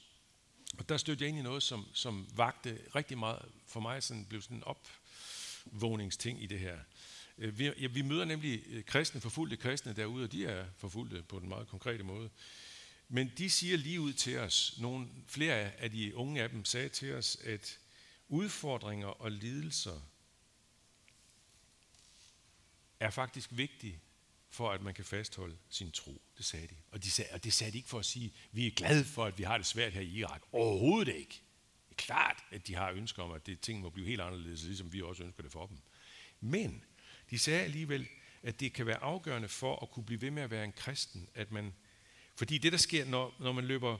og 0.77 0.89
der 0.89 0.97
stødte 0.97 1.23
jeg 1.23 1.29
ind 1.29 1.39
i 1.39 1.41
noget, 1.41 1.63
som, 1.63 1.87
som 1.93 2.27
vagte 2.35 2.79
rigtig 2.95 3.17
meget 3.17 3.45
for 3.67 3.79
mig, 3.79 4.03
sådan 4.03 4.25
blev 4.25 4.41
sådan 4.41 4.57
en 4.57 4.63
opvågningsting 4.63 6.43
i 6.43 6.45
det 6.45 6.59
her. 6.59 6.77
Øh, 7.37 7.59
vi, 7.59 7.71
ja, 7.79 7.87
vi 7.87 8.01
møder 8.01 8.25
nemlig 8.25 8.63
øh, 8.67 8.83
kristne, 8.83 9.21
forfulgte 9.21 9.57
kristne 9.57 9.93
derude, 9.93 10.23
og 10.23 10.31
de 10.31 10.45
er 10.45 10.65
forfulgte 10.77 11.23
på 11.23 11.37
en 11.37 11.49
meget 11.49 11.67
konkrete 11.67 12.03
måde. 12.03 12.29
Men 13.09 13.31
de 13.37 13.49
siger 13.49 13.77
lige 13.77 14.01
ud 14.01 14.13
til 14.13 14.37
os, 14.37 14.77
nogle, 14.81 15.07
flere 15.27 15.55
af 15.71 15.91
de 15.91 16.15
unge 16.15 16.41
af 16.41 16.49
dem 16.49 16.65
sagde 16.65 16.89
til 16.89 17.13
os, 17.13 17.37
at 17.43 17.79
udfordringer 18.27 19.07
og 19.07 19.31
lidelser 19.31 20.01
er 22.99 23.09
faktisk 23.09 23.49
vigtige 23.51 23.99
for 24.49 24.71
at 24.71 24.81
man 24.81 24.93
kan 24.93 25.05
fastholde 25.05 25.57
sin 25.69 25.91
tro. 25.91 26.21
Det 26.37 26.45
sagde 26.45 26.67
de. 26.67 26.75
Og, 26.91 27.03
de 27.03 27.11
sagde, 27.11 27.29
og 27.33 27.43
det 27.43 27.53
sagde 27.53 27.71
de 27.71 27.77
ikke 27.77 27.89
for 27.89 27.99
at 27.99 28.05
sige, 28.05 28.33
vi 28.51 28.67
er 28.67 28.71
glade 28.71 29.05
for, 29.05 29.25
at 29.25 29.37
vi 29.37 29.43
har 29.43 29.57
det 29.57 29.65
svært 29.65 29.93
her 29.93 30.01
i 30.01 30.09
Irak. 30.09 30.41
Overhovedet 30.51 31.15
ikke. 31.15 31.41
Det 31.89 31.91
er 31.91 31.95
klart, 31.95 32.43
at 32.51 32.67
de 32.67 32.75
har 32.75 32.91
ønsker 32.91 33.23
om, 33.23 33.31
at 33.31 33.45
det 33.45 33.59
ting 33.59 33.79
må 33.79 33.89
blive 33.89 34.07
helt 34.07 34.21
anderledes, 34.21 34.63
ligesom 34.63 34.93
vi 34.93 35.01
også 35.01 35.23
ønsker 35.23 35.43
det 35.43 35.51
for 35.51 35.65
dem. 35.65 35.77
Men 36.39 36.83
de 37.29 37.39
sagde 37.39 37.63
alligevel, 37.63 38.07
at 38.43 38.59
det 38.59 38.73
kan 38.73 38.85
være 38.85 39.03
afgørende 39.03 39.47
for 39.47 39.79
at 39.83 39.91
kunne 39.91 40.05
blive 40.05 40.21
ved 40.21 40.31
med 40.31 40.43
at 40.43 40.51
være 40.51 40.63
en 40.63 40.73
kristen, 40.73 41.29
at 41.33 41.51
man, 41.51 41.73
fordi 42.35 42.57
det 42.57 42.71
der 42.71 42.77
sker, 42.77 43.05
når, 43.05 43.35
når 43.39 43.51
man 43.51 43.65
løber 43.65 43.97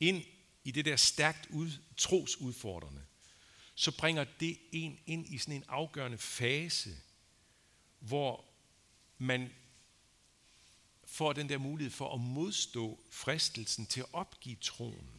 ind 0.00 0.24
i 0.64 0.70
det 0.70 0.84
der 0.84 0.96
stærkt 0.96 1.46
ud, 1.50 1.70
trosudfordrende, 1.96 3.02
så 3.74 3.96
bringer 3.96 4.24
det 4.40 4.58
en 4.72 4.98
ind 5.06 5.26
i 5.26 5.38
sådan 5.38 5.54
en 5.54 5.64
afgørende 5.68 6.18
fase, 6.18 6.96
hvor 7.98 8.44
man 9.18 9.50
får 11.04 11.32
den 11.32 11.48
der 11.48 11.58
mulighed 11.58 11.92
for 11.92 12.14
at 12.14 12.20
modstå 12.20 13.00
fristelsen 13.10 13.86
til 13.86 14.00
at 14.00 14.06
opgive 14.12 14.56
troen. 14.56 15.10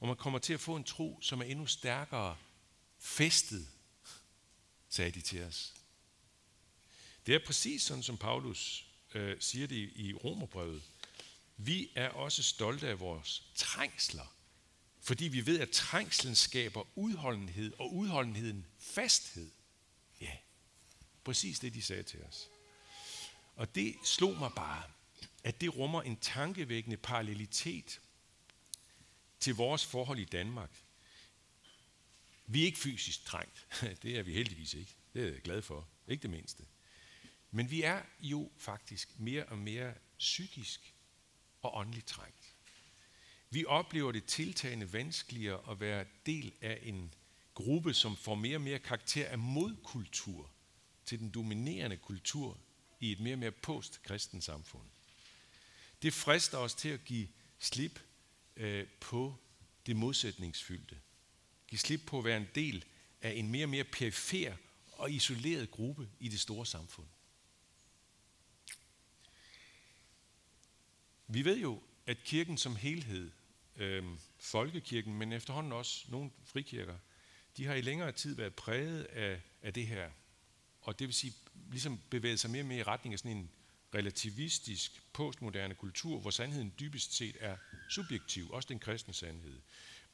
Og 0.00 0.06
man 0.06 0.16
kommer 0.16 0.38
til 0.38 0.52
at 0.52 0.60
få 0.60 0.76
en 0.76 0.84
tro, 0.84 1.18
som 1.22 1.40
er 1.40 1.44
endnu 1.44 1.66
stærkere 1.66 2.36
festet, 2.98 3.68
sagde 4.94 5.10
de 5.10 5.20
til 5.20 5.42
os. 5.42 5.74
Det 7.26 7.34
er 7.34 7.38
præcis 7.46 7.82
sådan, 7.82 8.02
som 8.02 8.18
Paulus 8.18 8.86
øh, 9.14 9.40
siger 9.40 9.66
det 9.66 9.76
i, 9.76 10.08
i 10.08 10.14
Romerbrevet. 10.14 10.82
Vi 11.56 11.90
er 11.94 12.08
også 12.08 12.42
stolte 12.42 12.88
af 12.88 13.00
vores 13.00 13.42
trængsler, 13.54 14.34
fordi 15.00 15.24
vi 15.24 15.46
ved, 15.46 15.60
at 15.60 15.70
trængslen 15.70 16.34
skaber 16.34 16.98
udholdenhed, 16.98 17.72
og 17.78 17.94
udholdenheden 17.94 18.66
fasthed. 18.78 19.50
Ja, 20.20 20.36
præcis 21.24 21.58
det, 21.58 21.74
de 21.74 21.82
sagde 21.82 22.02
til 22.02 22.22
os. 22.22 22.48
Og 23.56 23.74
det 23.74 23.94
slog 24.04 24.38
mig 24.38 24.50
bare, 24.56 24.82
at 25.44 25.60
det 25.60 25.76
rummer 25.76 26.02
en 26.02 26.16
tankevækkende 26.16 26.96
parallelitet 26.96 28.00
til 29.40 29.54
vores 29.54 29.86
forhold 29.86 30.18
i 30.18 30.24
Danmark. 30.24 30.83
Vi 32.46 32.62
er 32.62 32.66
ikke 32.66 32.78
fysisk 32.78 33.24
trængt. 33.24 33.66
Det 34.02 34.18
er 34.18 34.22
vi 34.22 34.32
heldigvis 34.32 34.74
ikke. 34.74 34.96
Det 35.14 35.22
er 35.22 35.32
jeg 35.32 35.40
glad 35.40 35.62
for. 35.62 35.88
Ikke 36.08 36.22
det 36.22 36.30
mindste. 36.30 36.64
Men 37.50 37.70
vi 37.70 37.82
er 37.82 38.02
jo 38.20 38.50
faktisk 38.58 39.18
mere 39.18 39.44
og 39.44 39.58
mere 39.58 39.94
psykisk 40.18 40.94
og 41.62 41.76
åndeligt 41.76 42.06
trængt. 42.06 42.54
Vi 43.50 43.64
oplever 43.64 44.12
det 44.12 44.24
tiltagende 44.24 44.92
vanskeligere 44.92 45.70
at 45.70 45.80
være 45.80 46.04
del 46.26 46.52
af 46.60 46.78
en 46.82 47.14
gruppe, 47.54 47.94
som 47.94 48.16
får 48.16 48.34
mere 48.34 48.56
og 48.56 48.60
mere 48.60 48.78
karakter 48.78 49.28
af 49.28 49.38
modkultur 49.38 50.50
til 51.04 51.18
den 51.18 51.30
dominerende 51.30 51.96
kultur 51.96 52.60
i 53.00 53.12
et 53.12 53.20
mere 53.20 53.34
og 53.34 53.38
mere 53.38 53.52
postkristen 53.52 54.40
samfund. 54.40 54.88
det 56.02 56.14
frister 56.14 56.58
os 56.58 56.74
til 56.74 56.88
at 56.88 57.04
give 57.04 57.28
slip 57.58 58.00
øh, 58.56 58.86
på 59.00 59.36
det 59.86 59.96
modsætningsfyldte. 59.96 61.00
Give 61.74 61.78
slip 61.78 62.00
på 62.06 62.18
at 62.18 62.24
være 62.24 62.36
en 62.36 62.48
del 62.54 62.84
af 63.22 63.32
en 63.32 63.48
mere 63.48 63.64
og 63.64 63.68
mere 63.68 63.84
perifer 63.84 64.56
og 64.92 65.12
isoleret 65.12 65.70
gruppe 65.70 66.08
i 66.20 66.28
det 66.28 66.40
store 66.40 66.66
samfund. 66.66 67.06
Vi 71.28 71.44
ved 71.44 71.58
jo, 71.58 71.82
at 72.06 72.24
kirken 72.24 72.58
som 72.58 72.76
helhed, 72.76 73.30
øh, 73.76 74.04
folkekirken, 74.38 75.14
men 75.14 75.32
efterhånden 75.32 75.72
også 75.72 76.04
nogle 76.08 76.30
frikirker, 76.44 76.98
de 77.56 77.66
har 77.66 77.74
i 77.74 77.80
længere 77.80 78.12
tid 78.12 78.34
været 78.34 78.54
præget 78.54 79.04
af, 79.04 79.40
af 79.62 79.74
det 79.74 79.86
her. 79.86 80.10
Og 80.80 80.98
det 80.98 81.06
vil 81.06 81.14
sige, 81.14 81.34
ligesom 81.70 82.00
bevæget 82.10 82.40
sig 82.40 82.50
mere 82.50 82.62
og 82.62 82.66
mere 82.66 82.78
i 82.78 82.82
retning 82.82 83.12
af 83.12 83.18
sådan 83.18 83.36
en 83.36 83.50
relativistisk, 83.94 85.02
postmoderne 85.12 85.74
kultur, 85.74 86.20
hvor 86.20 86.30
sandheden 86.30 86.74
dybest 86.80 87.14
set 87.14 87.36
er 87.40 87.56
subjektiv, 87.90 88.50
også 88.50 88.66
den 88.66 88.78
kristne 88.78 89.14
sandhed. 89.14 89.60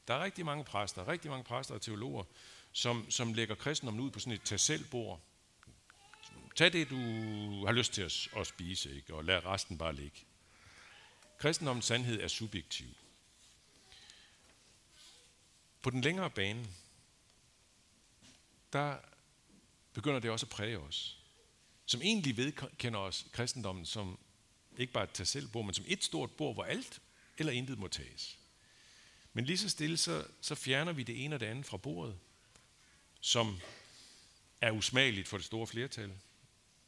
Der 0.07 0.13
er 0.13 0.23
rigtig 0.23 0.45
mange 0.45 0.63
præster, 0.63 1.07
rigtig 1.07 1.31
mange 1.31 1.43
præster 1.43 1.75
og 1.75 1.81
teologer, 1.81 2.23
som, 2.71 3.11
som 3.11 3.33
lægger 3.33 3.55
kristendommen 3.55 4.03
ud 4.03 4.11
på 4.11 4.19
sådan 4.19 4.33
et 4.33 4.43
tag 4.43 4.59
selv 4.59 4.85
bord. 4.85 5.21
Tag 6.55 6.73
det, 6.73 6.89
du 6.89 6.95
har 7.65 7.71
lyst 7.71 7.93
til 7.93 8.01
at, 8.01 8.27
at 8.35 8.47
spise, 8.47 8.95
ikke? 8.95 9.15
og 9.15 9.25
lad 9.25 9.45
resten 9.45 9.77
bare 9.77 9.95
ligge. 9.95 10.19
Kristendommens 11.37 11.85
sandhed 11.85 12.21
er 12.21 12.27
subjektiv. 12.27 12.87
På 15.81 15.89
den 15.89 16.01
længere 16.01 16.29
bane, 16.29 16.67
der 18.73 18.97
begynder 19.93 20.19
det 20.19 20.31
også 20.31 20.45
at 20.45 20.49
præge 20.49 20.79
os. 20.79 21.17
Som 21.85 22.01
egentlig 22.01 22.37
vedkender 22.37 22.99
os 22.99 23.25
kristendommen 23.31 23.85
som 23.85 24.19
ikke 24.77 24.93
bare 24.93 25.03
et 25.03 25.09
tag 25.09 25.27
selv 25.27 25.47
bord, 25.47 25.65
men 25.65 25.73
som 25.73 25.85
et 25.87 26.03
stort 26.03 26.31
bord, 26.31 26.53
hvor 26.53 26.63
alt 26.63 27.01
eller 27.37 27.53
intet 27.53 27.79
må 27.79 27.87
tages. 27.87 28.40
Men 29.33 29.45
lige 29.45 29.57
så 29.57 29.69
stille, 29.69 29.97
så, 29.97 30.27
så 30.41 30.55
fjerner 30.55 30.91
vi 30.91 31.03
det 31.03 31.25
ene 31.25 31.35
og 31.35 31.39
det 31.39 31.45
andet 31.45 31.65
fra 31.65 31.77
bordet, 31.77 32.17
som 33.21 33.59
er 34.61 34.71
usmageligt 34.71 35.27
for 35.27 35.37
det 35.37 35.45
store 35.45 35.67
flertal. 35.67 36.11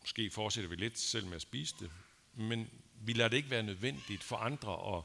Måske 0.01 0.29
fortsætter 0.29 0.69
vi 0.69 0.75
lidt 0.75 0.99
selv 0.99 1.25
med 1.25 1.35
at 1.35 1.41
spise 1.41 1.75
det, 1.79 1.91
men 2.33 2.69
vi 3.01 3.13
lader 3.13 3.29
det 3.29 3.37
ikke 3.37 3.49
være 3.49 3.63
nødvendigt 3.63 4.23
for 4.23 4.37
andre 4.37 4.97
at, 4.97 5.03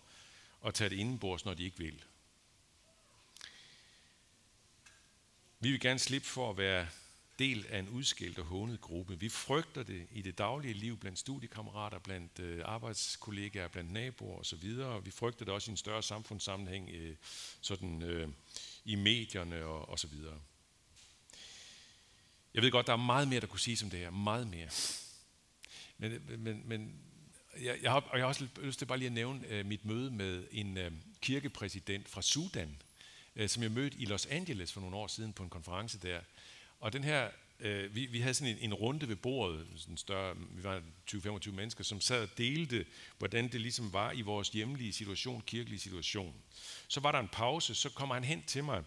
at 0.66 0.74
tage 0.74 0.90
det 0.90 0.96
indenbords, 0.96 1.44
når 1.44 1.54
de 1.54 1.64
ikke 1.64 1.78
vil. 1.78 2.04
Vi 5.60 5.70
vil 5.70 5.80
gerne 5.80 5.98
slippe 5.98 6.28
for 6.28 6.50
at 6.50 6.56
være 6.56 6.88
del 7.38 7.66
af 7.68 7.78
en 7.78 7.88
udskilt 7.88 8.38
og 8.38 8.44
hånet 8.44 8.80
gruppe. 8.80 9.20
Vi 9.20 9.28
frygter 9.28 9.82
det 9.82 10.06
i 10.12 10.22
det 10.22 10.38
daglige 10.38 10.74
liv 10.74 10.98
blandt 10.98 11.18
studiekammerater, 11.18 11.98
blandt 11.98 12.38
øh, 12.38 12.62
arbejdskollegaer, 12.64 13.68
blandt 13.68 13.92
naboer 13.92 14.38
osv. 14.38 14.62
Vi 15.04 15.10
frygter 15.10 15.44
det 15.44 15.54
også 15.54 15.70
i 15.70 15.72
en 15.72 15.76
større 15.76 16.02
samfundssammenhæng, 16.02 16.90
øh, 16.90 17.16
sådan 17.60 18.02
øh, 18.02 18.28
i 18.84 18.94
medierne 18.94 19.64
og, 19.64 19.88
og 19.88 19.98
så 19.98 20.06
videre. 20.06 20.40
Jeg 22.54 22.62
ved 22.62 22.70
godt, 22.70 22.86
der 22.86 22.92
er 22.92 22.96
meget 22.96 23.28
mere, 23.28 23.40
der 23.40 23.46
kunne 23.46 23.60
sige 23.60 23.84
om 23.84 23.90
det 23.90 23.98
her. 23.98 24.10
Meget 24.10 24.46
mere. 24.46 24.68
Men, 25.98 26.12
øh, 26.12 26.38
men, 26.38 26.62
men 26.64 27.00
jeg, 27.60 27.78
jeg, 27.82 27.92
har, 27.92 28.00
og 28.00 28.18
jeg 28.18 28.24
har 28.24 28.28
også 28.28 28.46
lyst 28.60 28.78
til 28.78 28.86
bare 28.86 28.98
lige 28.98 29.06
at 29.06 29.12
nævne 29.12 29.46
øh, 29.46 29.66
mit 29.66 29.84
møde 29.84 30.10
med 30.10 30.44
en 30.50 30.78
øh, 30.78 30.92
kirkepræsident 31.20 32.08
fra 32.08 32.22
Sudan, 32.22 32.76
øh, 33.36 33.48
som 33.48 33.62
jeg 33.62 33.70
mødte 33.70 33.98
i 33.98 34.04
Los 34.04 34.26
Angeles 34.26 34.72
for 34.72 34.80
nogle 34.80 34.96
år 34.96 35.06
siden 35.06 35.32
på 35.32 35.42
en 35.42 35.50
konference 35.50 35.98
der. 35.98 36.20
Og 36.80 36.92
den 36.92 37.04
her, 37.04 37.30
øh, 37.60 37.94
vi, 37.94 38.06
vi 38.06 38.20
havde 38.20 38.34
sådan 38.34 38.56
en, 38.56 38.58
en 38.60 38.74
runde 38.74 39.08
ved 39.08 39.16
bordet, 39.16 39.66
sådan 39.76 39.96
større, 39.96 40.36
vi 40.36 40.64
var 40.64 40.82
20-25 41.10 41.50
mennesker, 41.50 41.84
som 41.84 42.00
sad 42.00 42.22
og 42.22 42.38
delte, 42.38 42.86
hvordan 43.18 43.48
det 43.48 43.60
ligesom 43.60 43.92
var 43.92 44.12
i 44.12 44.20
vores 44.20 44.48
hjemlige 44.48 44.92
situation, 44.92 45.42
kirkelige 45.46 45.80
situation. 45.80 46.34
Så 46.88 47.00
var 47.00 47.12
der 47.12 47.18
en 47.18 47.28
pause, 47.28 47.74
så 47.74 47.90
kommer 47.90 48.14
han 48.14 48.24
hen 48.24 48.42
til 48.46 48.64
mig, 48.64 48.84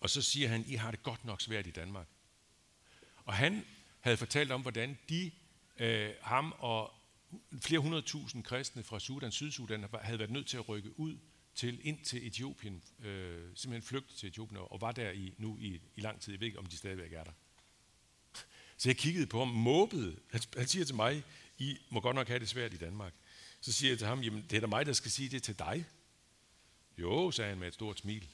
og 0.00 0.10
så 0.10 0.22
siger 0.22 0.48
han, 0.48 0.64
I 0.66 0.74
har 0.74 0.90
det 0.90 1.02
godt 1.02 1.24
nok 1.24 1.40
svært 1.40 1.66
i 1.66 1.70
Danmark. 1.70 2.06
Og 3.24 3.34
han 3.34 3.66
havde 4.00 4.16
fortalt 4.16 4.52
om, 4.52 4.62
hvordan 4.62 4.98
de, 5.08 5.30
øh, 5.78 6.10
ham 6.22 6.54
og 6.58 6.92
flere 7.60 7.80
hundredtusind 7.80 8.44
kristne 8.44 8.82
fra 8.82 9.00
Sudan, 9.00 9.32
Sydsudan, 9.32 9.84
havde 10.02 10.18
været 10.18 10.30
nødt 10.30 10.46
til 10.46 10.56
at 10.56 10.68
rykke 10.68 11.00
ud 11.00 11.16
til, 11.54 11.80
ind 11.86 12.04
til 12.04 12.26
Etiopien, 12.26 12.82
øh, 12.98 13.48
simpelthen 13.54 13.82
flygte 13.82 14.16
til 14.16 14.28
Etiopien, 14.28 14.58
og 14.60 14.80
var 14.80 14.92
der 14.92 15.10
i, 15.10 15.34
nu 15.38 15.58
i, 15.58 15.80
i 15.96 16.00
lang 16.00 16.20
tid. 16.20 16.32
Jeg 16.32 16.40
ved 16.40 16.46
ikke, 16.46 16.58
om 16.58 16.66
de 16.66 16.76
stadigvæk 16.76 17.12
er 17.12 17.24
der. 17.24 17.32
Så 18.76 18.88
jeg 18.88 18.96
kiggede 18.96 19.26
på 19.26 19.38
ham, 19.38 19.48
måbede. 19.48 20.16
Han, 20.30 20.40
han 20.56 20.66
siger 20.66 20.84
til 20.84 20.94
mig, 20.94 21.24
I 21.58 21.78
må 21.90 22.00
godt 22.00 22.14
nok 22.14 22.28
have 22.28 22.38
det 22.38 22.48
svært 22.48 22.74
i 22.74 22.76
Danmark. 22.76 23.12
Så 23.60 23.72
siger 23.72 23.90
jeg 23.90 23.98
til 23.98 24.06
ham, 24.06 24.20
jamen 24.20 24.46
det 24.50 24.56
er 24.56 24.60
da 24.60 24.66
mig, 24.66 24.86
der 24.86 24.92
skal 24.92 25.10
sige 25.10 25.28
det 25.28 25.42
til 25.42 25.58
dig. 25.58 25.86
Jo, 26.98 27.30
sagde 27.30 27.48
han 27.48 27.58
med 27.58 27.68
et 27.68 27.74
stort 27.74 27.98
smil. 27.98 28.28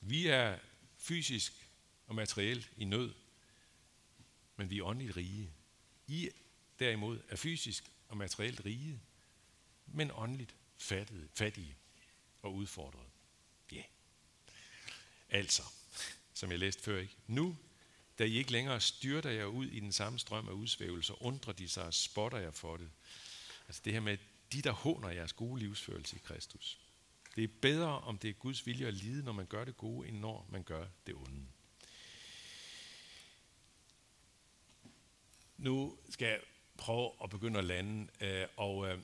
Vi 0.00 0.26
er 0.26 0.58
fysisk 0.98 1.68
og 2.06 2.14
materielt 2.14 2.70
i 2.76 2.84
nød, 2.84 3.14
men 4.56 4.70
vi 4.70 4.78
er 4.78 4.84
åndeligt 4.84 5.16
rige. 5.16 5.50
I 6.06 6.30
derimod 6.78 7.20
er 7.28 7.36
fysisk 7.36 7.92
og 8.08 8.16
materielt 8.16 8.64
rige, 8.64 9.00
men 9.86 10.10
åndeligt 10.14 10.54
fattige. 10.78 11.28
fattige 11.34 11.76
og 12.46 12.54
udfordret. 12.54 13.06
Ja. 13.72 13.76
Yeah. 13.76 13.86
Altså, 15.28 15.62
som 16.34 16.50
jeg 16.50 16.58
læste 16.58 16.82
før, 16.82 16.98
ikke? 16.98 17.16
Nu, 17.26 17.56
da 18.18 18.24
I 18.24 18.32
ikke 18.32 18.52
længere 18.52 18.80
styrter 18.80 19.30
jer 19.30 19.44
ud 19.44 19.66
i 19.66 19.80
den 19.80 19.92
samme 19.92 20.18
strøm 20.18 20.48
af 20.48 20.52
udsvævelser, 20.52 21.22
undrer 21.22 21.52
de 21.52 21.68
sig 21.68 21.84
og 21.84 21.94
spotter 21.94 22.38
jer 22.38 22.50
for 22.50 22.76
det. 22.76 22.90
Altså 23.68 23.82
det 23.84 23.92
her 23.92 24.00
med, 24.00 24.18
de 24.52 24.62
der 24.62 24.70
håner 24.70 25.08
jeres 25.08 25.32
gode 25.32 25.58
livsførelse 25.58 26.16
i 26.16 26.20
Kristus. 26.24 26.78
Det 27.36 27.44
er 27.44 27.48
bedre, 27.62 28.00
om 28.00 28.18
det 28.18 28.30
er 28.30 28.34
Guds 28.34 28.66
vilje 28.66 28.86
at 28.86 28.94
lide, 28.94 29.24
når 29.24 29.32
man 29.32 29.46
gør 29.46 29.64
det 29.64 29.76
gode, 29.76 30.08
end 30.08 30.18
når 30.18 30.46
man 30.50 30.62
gør 30.62 30.86
det 31.06 31.14
onde. 31.14 31.46
Nu 35.56 35.98
skal 36.10 36.28
jeg 36.28 36.40
prøve 36.76 37.12
at 37.24 37.30
begynde 37.30 37.58
at 37.58 37.64
lande, 37.64 38.08
øh, 38.20 38.46
og 38.56 38.88
øh, 38.88 38.98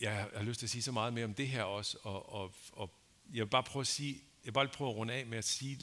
jeg 0.00 0.28
har 0.34 0.42
lyst 0.42 0.58
til 0.58 0.66
at 0.66 0.70
sige 0.70 0.82
så 0.82 0.92
meget 0.92 1.12
mere 1.12 1.24
om 1.24 1.34
det 1.34 1.48
her 1.48 1.62
også, 1.62 1.98
og, 2.02 2.32
og, 2.32 2.54
og 2.72 2.90
jeg 3.32 3.44
vil 3.44 3.50
bare 3.50 3.62
prøve 3.62 3.80
at 3.80 3.86
sige, 3.86 4.12
jeg 4.14 4.44
vil 4.44 4.52
bare 4.52 4.68
prøve 4.68 4.90
at 4.90 4.96
runde 4.96 5.14
af 5.14 5.26
med 5.26 5.38
at 5.38 5.44
sige, 5.44 5.78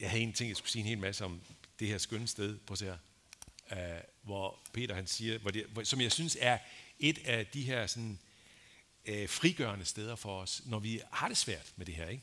jeg 0.00 0.10
havde 0.10 0.22
en 0.22 0.32
ting, 0.32 0.48
jeg 0.48 0.56
skulle 0.56 0.70
sige 0.70 0.80
en 0.80 0.88
hel 0.88 0.98
masse 0.98 1.24
om 1.24 1.42
det 1.78 1.88
her 1.88 1.98
skønne 1.98 2.26
sted, 2.26 2.58
på 2.58 2.76
her, 2.80 2.96
uh, 3.72 3.78
hvor 4.22 4.58
Peter 4.72 4.94
han 4.94 5.06
siger, 5.06 5.38
hvor 5.38 5.50
det, 5.50 5.66
hvor, 5.66 5.84
som 5.84 6.00
jeg 6.00 6.12
synes 6.12 6.36
er 6.40 6.58
et 6.98 7.18
af 7.24 7.46
de 7.46 7.62
her 7.62 7.86
sådan, 7.86 8.18
uh, 9.08 9.28
frigørende 9.28 9.84
steder 9.84 10.16
for 10.16 10.40
os, 10.40 10.62
når 10.66 10.78
vi 10.78 11.00
har 11.12 11.28
det 11.28 11.36
svært 11.36 11.72
med 11.76 11.86
det 11.86 11.94
her, 11.94 12.08
ikke? 12.08 12.22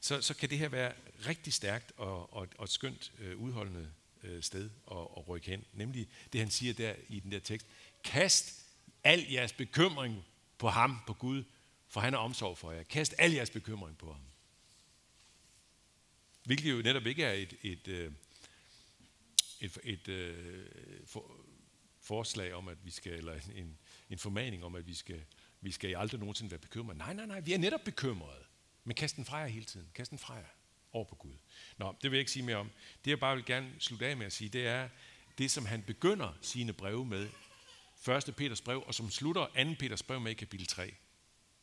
Så, 0.00 0.20
så 0.20 0.34
kan 0.34 0.50
det 0.50 0.58
her 0.58 0.68
være 0.68 0.92
rigtig 1.26 1.52
stærkt 1.52 1.92
og, 1.96 2.32
og, 2.32 2.48
og 2.58 2.64
et 2.64 2.70
skønt 2.70 3.12
uh, 3.18 3.42
udholdende 3.42 3.92
uh, 4.22 4.40
sted 4.40 4.70
at, 4.90 4.96
at 4.96 5.28
rykke 5.28 5.50
hen. 5.50 5.64
Nemlig 5.72 6.08
det, 6.32 6.40
han 6.40 6.50
siger 6.50 6.72
der 6.72 6.94
i 7.08 7.20
den 7.20 7.32
der 7.32 7.38
tekst. 7.40 7.66
Kast 8.04 8.63
al 9.04 9.26
jeres 9.30 9.52
bekymring 9.52 10.24
på 10.58 10.68
ham, 10.68 10.98
på 11.06 11.12
Gud, 11.12 11.44
for 11.88 12.00
han 12.00 12.14
er 12.14 12.18
omsorg 12.18 12.58
for 12.58 12.72
jer. 12.72 12.82
Kast 12.82 13.14
al 13.18 13.32
jeres 13.32 13.50
bekymring 13.50 13.98
på 13.98 14.12
ham. 14.12 14.22
Hvilket 16.44 16.70
jo 16.70 16.82
netop 16.82 17.06
ikke 17.06 17.24
er 17.24 17.32
et, 17.32 17.54
et, 17.62 17.88
øh, 17.88 18.12
et, 19.60 19.78
et, 19.84 20.08
et 20.08 20.68
for, 21.06 21.32
forslag 22.00 22.54
om, 22.54 22.68
at 22.68 22.78
vi 22.84 22.90
skal, 22.90 23.12
eller 23.12 23.40
en, 23.54 23.78
en 24.10 24.18
formaning 24.18 24.64
om, 24.64 24.74
at 24.74 24.86
vi 24.86 24.94
skal, 24.94 25.24
vi 25.60 25.70
skal 25.70 25.96
aldrig 25.96 26.20
nogensinde 26.20 26.50
være 26.50 26.60
bekymrede. 26.60 26.98
Nej, 26.98 27.14
nej, 27.14 27.26
nej, 27.26 27.40
vi 27.40 27.52
er 27.52 27.58
netop 27.58 27.80
bekymrede. 27.84 28.44
Men 28.84 28.94
kast 28.94 29.16
den 29.16 29.24
fra 29.24 29.36
jer 29.36 29.46
hele 29.46 29.64
tiden. 29.64 29.90
Kast 29.94 30.10
den 30.10 30.18
fra 30.18 30.34
jer 30.34 30.44
over 30.92 31.04
på 31.04 31.14
Gud. 31.14 31.34
Nå, 31.76 31.94
det 32.02 32.10
vil 32.10 32.16
jeg 32.16 32.20
ikke 32.20 32.32
sige 32.32 32.42
mere 32.42 32.56
om. 32.56 32.70
Det 33.04 33.10
jeg 33.10 33.20
bare 33.20 33.36
vil 33.36 33.44
gerne 33.44 33.72
slutte 33.78 34.06
af 34.06 34.16
med 34.16 34.26
at 34.26 34.32
sige, 34.32 34.48
det 34.48 34.66
er 34.66 34.88
det, 35.38 35.50
som 35.50 35.66
han 35.66 35.82
begynder 35.82 36.38
sine 36.40 36.72
breve 36.72 37.06
med 37.06 37.28
1. 38.08 38.36
Peters 38.36 38.60
brev, 38.60 38.84
og 38.86 38.94
som 38.94 39.10
slutter 39.10 39.46
2. 39.46 39.74
Peters 39.78 40.02
brev 40.02 40.20
med 40.20 40.30
i 40.30 40.34
kapitel 40.34 40.66
3. 40.66 40.94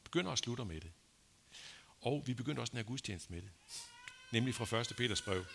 Begynder 0.04 0.32
og 0.32 0.38
slutter 0.38 0.64
med 0.64 0.82
det. 0.82 0.92
Og 2.02 2.24
vi 2.26 2.34
begynder 2.34 2.62
også 2.62 2.72
den 2.72 2.78
her 2.78 2.84
gudstjeneste 2.84 3.34
med 3.34 3.42
det. 3.42 3.50
Nemlig 4.32 4.56
fra 4.56 4.80
1. 4.80 4.94
Peters 4.98 5.22
brev. 5.22 5.46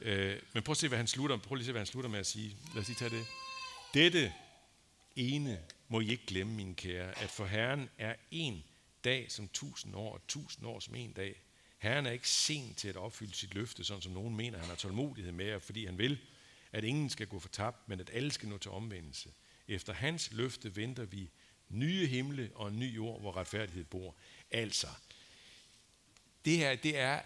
Øh, 0.00 0.42
men 0.52 0.62
prøv 0.62 0.72
at 0.72 0.76
se, 0.76 0.88
hvad 0.88 0.98
han 0.98 1.06
slutter, 1.06 1.36
prøv 1.36 1.54
lige 1.54 1.62
at 1.62 1.66
se, 1.66 1.72
hvad 1.72 1.80
han 1.80 1.86
slutter 1.86 2.10
med 2.10 2.18
at 2.18 2.26
sige. 2.26 2.56
Lad 2.74 2.82
os 2.82 2.88
lige 2.88 2.96
tage 2.96 3.10
det. 3.10 3.26
Dette 3.94 4.34
ene 5.16 5.60
må 5.88 6.00
I 6.00 6.10
ikke 6.10 6.26
glemme, 6.26 6.54
mine 6.54 6.74
kære, 6.74 7.18
at 7.18 7.30
for 7.30 7.46
Herren 7.46 7.90
er 7.98 8.14
en 8.30 8.64
dag 9.04 9.32
som 9.32 9.48
tusind 9.48 9.96
år, 9.96 10.14
og 10.14 10.20
tusind 10.28 10.66
år 10.66 10.80
som 10.80 10.94
en 10.94 11.12
dag. 11.12 11.42
Herren 11.78 12.06
er 12.06 12.10
ikke 12.10 12.28
sen 12.28 12.74
til 12.74 12.88
at 12.88 12.96
opfylde 12.96 13.34
sit 13.34 13.54
løfte, 13.54 13.84
sådan 13.84 14.02
som 14.02 14.12
nogen 14.12 14.36
mener, 14.36 14.58
han 14.58 14.68
har 14.68 14.76
tålmodighed 14.76 15.32
med, 15.32 15.60
fordi 15.60 15.86
han 15.86 15.98
vil, 15.98 16.18
at 16.72 16.84
ingen 16.84 17.10
skal 17.10 17.26
gå 17.26 17.38
fortabt, 17.38 17.88
men 17.88 18.00
at 18.00 18.10
alle 18.12 18.32
skal 18.32 18.48
nå 18.48 18.58
til 18.58 18.70
omvendelse. 18.70 19.30
Efter 19.68 19.92
hans 19.92 20.32
løfte 20.32 20.76
venter 20.76 21.04
vi 21.04 21.30
nye 21.68 22.06
himle 22.06 22.50
og 22.54 22.68
en 22.68 22.78
ny 22.78 22.96
jord, 22.96 23.20
hvor 23.20 23.36
retfærdighed 23.36 23.84
bor. 23.84 24.16
Altså, 24.50 24.88
det 26.44 26.56
her 26.56 26.76
det 26.76 26.98
er 26.98 27.22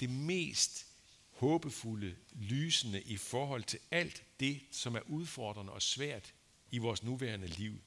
det 0.00 0.10
mest 0.10 0.86
håbefulde, 1.30 2.16
lysende 2.32 3.02
i 3.02 3.16
forhold 3.16 3.64
til 3.64 3.78
alt 3.90 4.22
det, 4.40 4.60
som 4.70 4.94
er 4.94 5.00
udfordrende 5.06 5.72
og 5.72 5.82
svært 5.82 6.34
i 6.70 6.78
vores 6.78 7.02
nuværende 7.02 7.46
liv. 7.46 7.80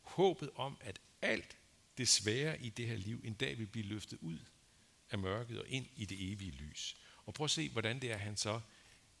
Håbet 0.00 0.50
om, 0.54 0.76
at 0.80 1.00
alt 1.22 1.56
det 1.98 2.08
svære 2.08 2.62
i 2.62 2.68
det 2.68 2.86
her 2.86 2.96
liv 2.96 3.20
en 3.24 3.34
dag 3.34 3.58
vil 3.58 3.66
blive 3.66 3.86
løftet 3.86 4.18
ud 4.20 4.38
af 5.10 5.18
mørket 5.18 5.60
og 5.60 5.68
ind 5.68 5.86
i 5.96 6.04
det 6.04 6.32
evige 6.32 6.50
lys. 6.50 6.96
Og 7.26 7.34
prøv 7.34 7.44
at 7.44 7.50
se, 7.50 7.68
hvordan 7.68 8.00
det 8.00 8.12
er, 8.12 8.16
han 8.16 8.36
så 8.36 8.60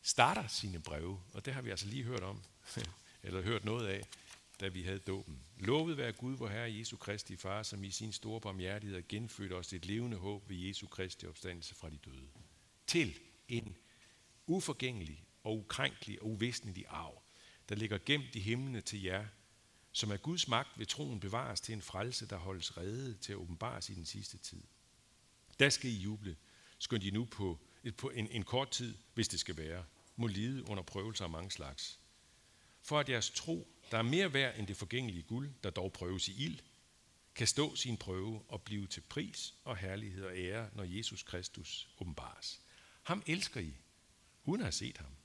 starter 0.02 0.46
sine 0.46 0.80
breve. 0.82 1.20
Og 1.32 1.44
det 1.44 1.54
har 1.54 1.62
vi 1.62 1.70
altså 1.70 1.86
lige 1.86 2.04
hørt 2.04 2.22
om, 2.22 2.42
eller 3.22 3.42
hørt 3.42 3.64
noget 3.64 3.86
af, 3.86 4.02
da 4.60 4.68
vi 4.68 4.82
havde 4.82 4.98
dåben. 4.98 5.40
Lovet 5.58 5.96
være 5.96 6.12
Gud, 6.12 6.36
vor 6.36 6.48
Herre 6.48 6.74
Jesu 6.74 6.96
Kristi 6.96 7.36
Far, 7.36 7.62
som 7.62 7.84
i 7.84 7.90
sin 7.90 8.12
store 8.12 8.40
barmhjertighed 8.40 9.08
genfødte 9.08 9.52
os 9.54 9.72
et 9.72 9.86
levende 9.86 10.16
håb 10.16 10.48
ved 10.48 10.56
Jesu 10.56 10.86
Kristi 10.86 11.26
opstandelse 11.26 11.74
fra 11.74 11.90
de 11.90 11.96
døde. 11.96 12.28
Til 12.86 13.18
en 13.48 13.76
uforgængelig 14.46 15.24
og 15.44 15.58
ukrænkelig 15.58 16.22
og 16.22 16.28
uvisnelig 16.28 16.84
arv, 16.88 17.22
der 17.68 17.74
ligger 17.74 17.98
gemt 18.06 18.34
i 18.34 18.40
himlene 18.40 18.80
til 18.80 19.02
jer, 19.02 19.26
som 19.92 20.10
af 20.10 20.22
Guds 20.22 20.48
magt 20.48 20.78
ved 20.78 20.86
troen 20.86 21.20
bevares 21.20 21.60
til 21.60 21.72
en 21.72 21.82
frelse, 21.82 22.26
der 22.26 22.36
holdes 22.36 22.76
redde 22.76 23.14
til 23.14 23.32
at 23.32 23.36
åbenbares 23.36 23.88
i 23.90 23.94
den 23.94 24.06
sidste 24.06 24.38
tid. 24.38 24.62
Der 25.58 25.68
skal 25.68 25.90
I 25.90 25.94
juble, 25.94 26.36
skønt 26.78 27.04
I 27.04 27.10
nu 27.10 27.24
på, 27.24 27.58
på 27.96 28.10
en, 28.10 28.28
en 28.30 28.42
kort 28.42 28.70
tid, 28.70 28.94
hvis 29.14 29.28
det 29.28 29.40
skal 29.40 29.56
være, 29.56 29.84
må 30.16 30.26
lide 30.26 30.68
under 30.68 30.82
prøvelser 30.82 31.24
af 31.24 31.30
mange 31.30 31.50
slags. 31.50 31.99
For 32.82 33.00
at 33.00 33.08
jeres 33.08 33.30
tro, 33.30 33.68
der 33.90 33.98
er 33.98 34.02
mere 34.02 34.32
værd 34.32 34.58
end 34.58 34.66
det 34.66 34.76
forgængelige 34.76 35.22
guld, 35.22 35.50
der 35.62 35.70
dog 35.70 35.92
prøves 35.92 36.28
i 36.28 36.44
ild, 36.44 36.58
kan 37.34 37.46
stå 37.46 37.76
sin 37.76 37.96
prøve 37.96 38.42
og 38.48 38.62
blive 38.62 38.86
til 38.86 39.00
pris 39.00 39.54
og 39.64 39.76
herlighed 39.76 40.24
og 40.24 40.36
ære, 40.36 40.70
når 40.72 40.84
Jesus 40.84 41.22
Kristus 41.22 41.88
åbenbares. 41.98 42.60
Ham 43.02 43.22
elsker 43.26 43.60
I, 43.60 43.74
uden 44.44 44.60
at 44.60 44.64
have 44.64 44.72
set 44.72 44.98
ham. 44.98 45.16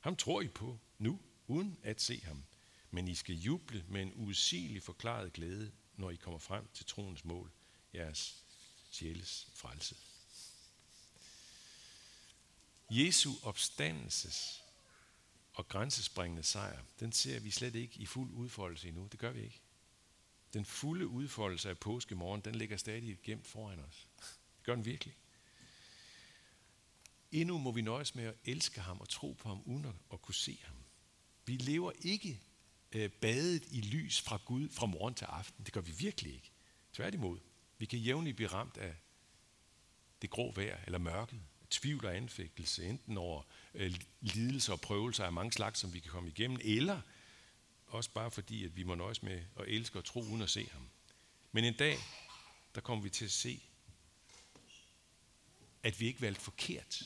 Ham 0.00 0.16
tror 0.16 0.42
I 0.42 0.48
på 0.48 0.78
nu, 0.98 1.20
uden 1.46 1.78
at 1.82 2.00
se 2.00 2.20
ham. 2.24 2.44
Men 2.90 3.08
I 3.08 3.14
skal 3.14 3.34
juble 3.34 3.84
med 3.88 4.02
en 4.02 4.12
usigelig 4.14 4.82
forklaret 4.82 5.32
glæde, 5.32 5.72
når 5.96 6.10
I 6.10 6.16
kommer 6.16 6.38
frem 6.38 6.68
til 6.74 6.86
troens 6.86 7.24
mål, 7.24 7.52
jeres 7.94 8.44
sjæles 8.90 9.48
frelse. 9.54 9.96
Jesu 12.90 13.32
opstandelses 13.42 14.63
og 15.54 15.68
grænsespringende 15.68 16.42
sejr, 16.42 16.82
den 17.00 17.12
ser 17.12 17.40
vi 17.40 17.50
slet 17.50 17.74
ikke 17.74 18.00
i 18.00 18.06
fuld 18.06 18.30
udfoldelse 18.30 18.88
endnu. 18.88 19.08
Det 19.12 19.20
gør 19.20 19.32
vi 19.32 19.42
ikke. 19.42 19.60
Den 20.52 20.64
fulde 20.64 21.06
udfoldelse 21.06 21.70
af 21.70 21.78
påskemorgen, 21.78 22.40
den 22.40 22.54
ligger 22.54 22.76
stadig 22.76 23.18
gemt 23.22 23.46
foran 23.46 23.80
os. 23.80 24.08
Det 24.56 24.64
gør 24.64 24.74
den 24.74 24.84
virkelig. 24.84 25.16
Endnu 27.32 27.58
må 27.58 27.72
vi 27.72 27.82
nøjes 27.82 28.14
med 28.14 28.24
at 28.24 28.34
elske 28.44 28.80
ham 28.80 29.00
og 29.00 29.08
tro 29.08 29.32
på 29.32 29.48
ham, 29.48 29.62
uden 29.64 29.86
at 30.12 30.22
kunne 30.22 30.34
se 30.34 30.58
ham. 30.62 30.76
Vi 31.46 31.56
lever 31.56 31.92
ikke 31.98 32.40
øh, 32.92 33.10
badet 33.10 33.64
i 33.70 33.80
lys 33.80 34.20
fra 34.20 34.40
Gud 34.44 34.68
fra 34.68 34.86
morgen 34.86 35.14
til 35.14 35.24
aften. 35.24 35.64
Det 35.64 35.72
gør 35.72 35.80
vi 35.80 35.92
virkelig 35.92 36.34
ikke. 36.34 36.50
Tværtimod. 36.92 37.38
Vi 37.78 37.86
kan 37.86 37.98
jævnligt 37.98 38.36
blive 38.36 38.48
ramt 38.48 38.76
af 38.76 38.94
det 40.22 40.30
grå 40.30 40.52
vejr 40.52 40.84
eller 40.84 40.98
mørket, 40.98 41.40
tvivl 41.74 42.06
og 42.06 42.16
anfægtelse, 42.16 42.86
enten 42.86 43.18
over 43.18 43.42
øh, 43.74 43.94
lidelser 44.20 44.72
og 44.72 44.80
prøvelser 44.80 45.24
af 45.24 45.32
mange 45.32 45.52
slags, 45.52 45.80
som 45.80 45.92
vi 45.94 46.00
kan 46.00 46.10
komme 46.10 46.28
igennem, 46.28 46.58
eller 46.64 47.00
også 47.86 48.10
bare 48.10 48.30
fordi, 48.30 48.64
at 48.64 48.76
vi 48.76 48.82
må 48.82 48.94
nøjes 48.94 49.22
med 49.22 49.44
at 49.60 49.68
elske 49.68 49.98
og 49.98 50.04
tro 50.04 50.20
uden 50.20 50.42
at 50.42 50.50
se 50.50 50.68
ham. 50.72 50.88
Men 51.52 51.64
en 51.64 51.76
dag, 51.76 51.98
der 52.74 52.80
kommer 52.80 53.02
vi 53.02 53.10
til 53.10 53.24
at 53.24 53.30
se, 53.30 53.62
at 55.82 56.00
vi 56.00 56.06
ikke 56.06 56.20
valgte 56.20 56.40
forkert 56.40 57.02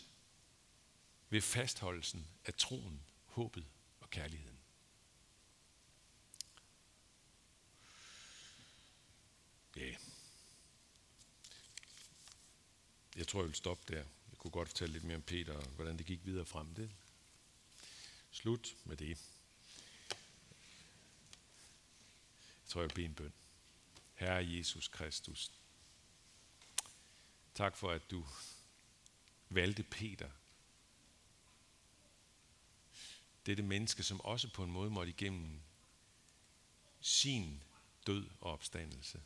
ved 1.31 1.41
fastholdelsen 1.41 2.27
af 2.45 2.55
troen, 2.55 3.03
håbet 3.27 3.65
og 4.01 4.11
kærligheden. 4.11 4.59
Ja. 9.77 9.83
Yeah. 9.83 9.97
Jeg 13.17 13.29
tror, 13.29 13.41
jeg 13.41 13.49
vil 13.49 13.55
stoppe 13.55 13.95
der. 13.95 14.05
Kunne 14.49 14.61
godt 14.61 14.69
fortælle 14.69 14.93
lidt 14.93 15.05
mere 15.05 15.17
om 15.17 15.23
Peter, 15.23 15.53
og 15.53 15.63
hvordan 15.63 15.99
det 15.99 16.07
gik 16.07 16.25
videre 16.25 16.47
frem. 16.47 16.75
Det. 16.75 16.91
Slut 18.31 18.77
med 18.85 18.97
det. 18.97 19.09
Jeg 19.09 19.17
tror, 22.69 22.81
jeg 22.81 22.91
vil 22.97 23.05
en 23.05 23.15
bøn. 23.15 23.33
Herre 24.15 24.51
Jesus 24.51 24.89
Kristus, 24.89 25.53
tak 27.55 27.77
for, 27.77 27.91
at 27.91 28.11
du 28.11 28.27
valgte 29.49 29.83
Peter. 29.83 30.31
Dette 33.47 33.63
menneske, 33.63 34.03
som 34.03 34.21
også 34.21 34.49
på 34.49 34.65
en 34.65 34.71
måde 34.71 34.91
måtte 34.91 35.11
igennem 35.11 35.61
sin 37.01 37.63
død 38.07 38.27
og 38.41 38.53
opstandelse, 38.53 39.23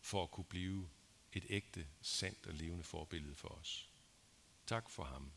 for 0.00 0.22
at 0.22 0.30
kunne 0.30 0.44
blive 0.44 0.88
et 1.32 1.44
ægte, 1.48 1.86
sandt 2.02 2.46
og 2.46 2.54
levende 2.54 2.84
forbillede 2.84 3.34
for 3.34 3.48
os. 3.48 3.91
Tak 4.66 4.90
for 4.90 5.04
ham. 5.04 5.32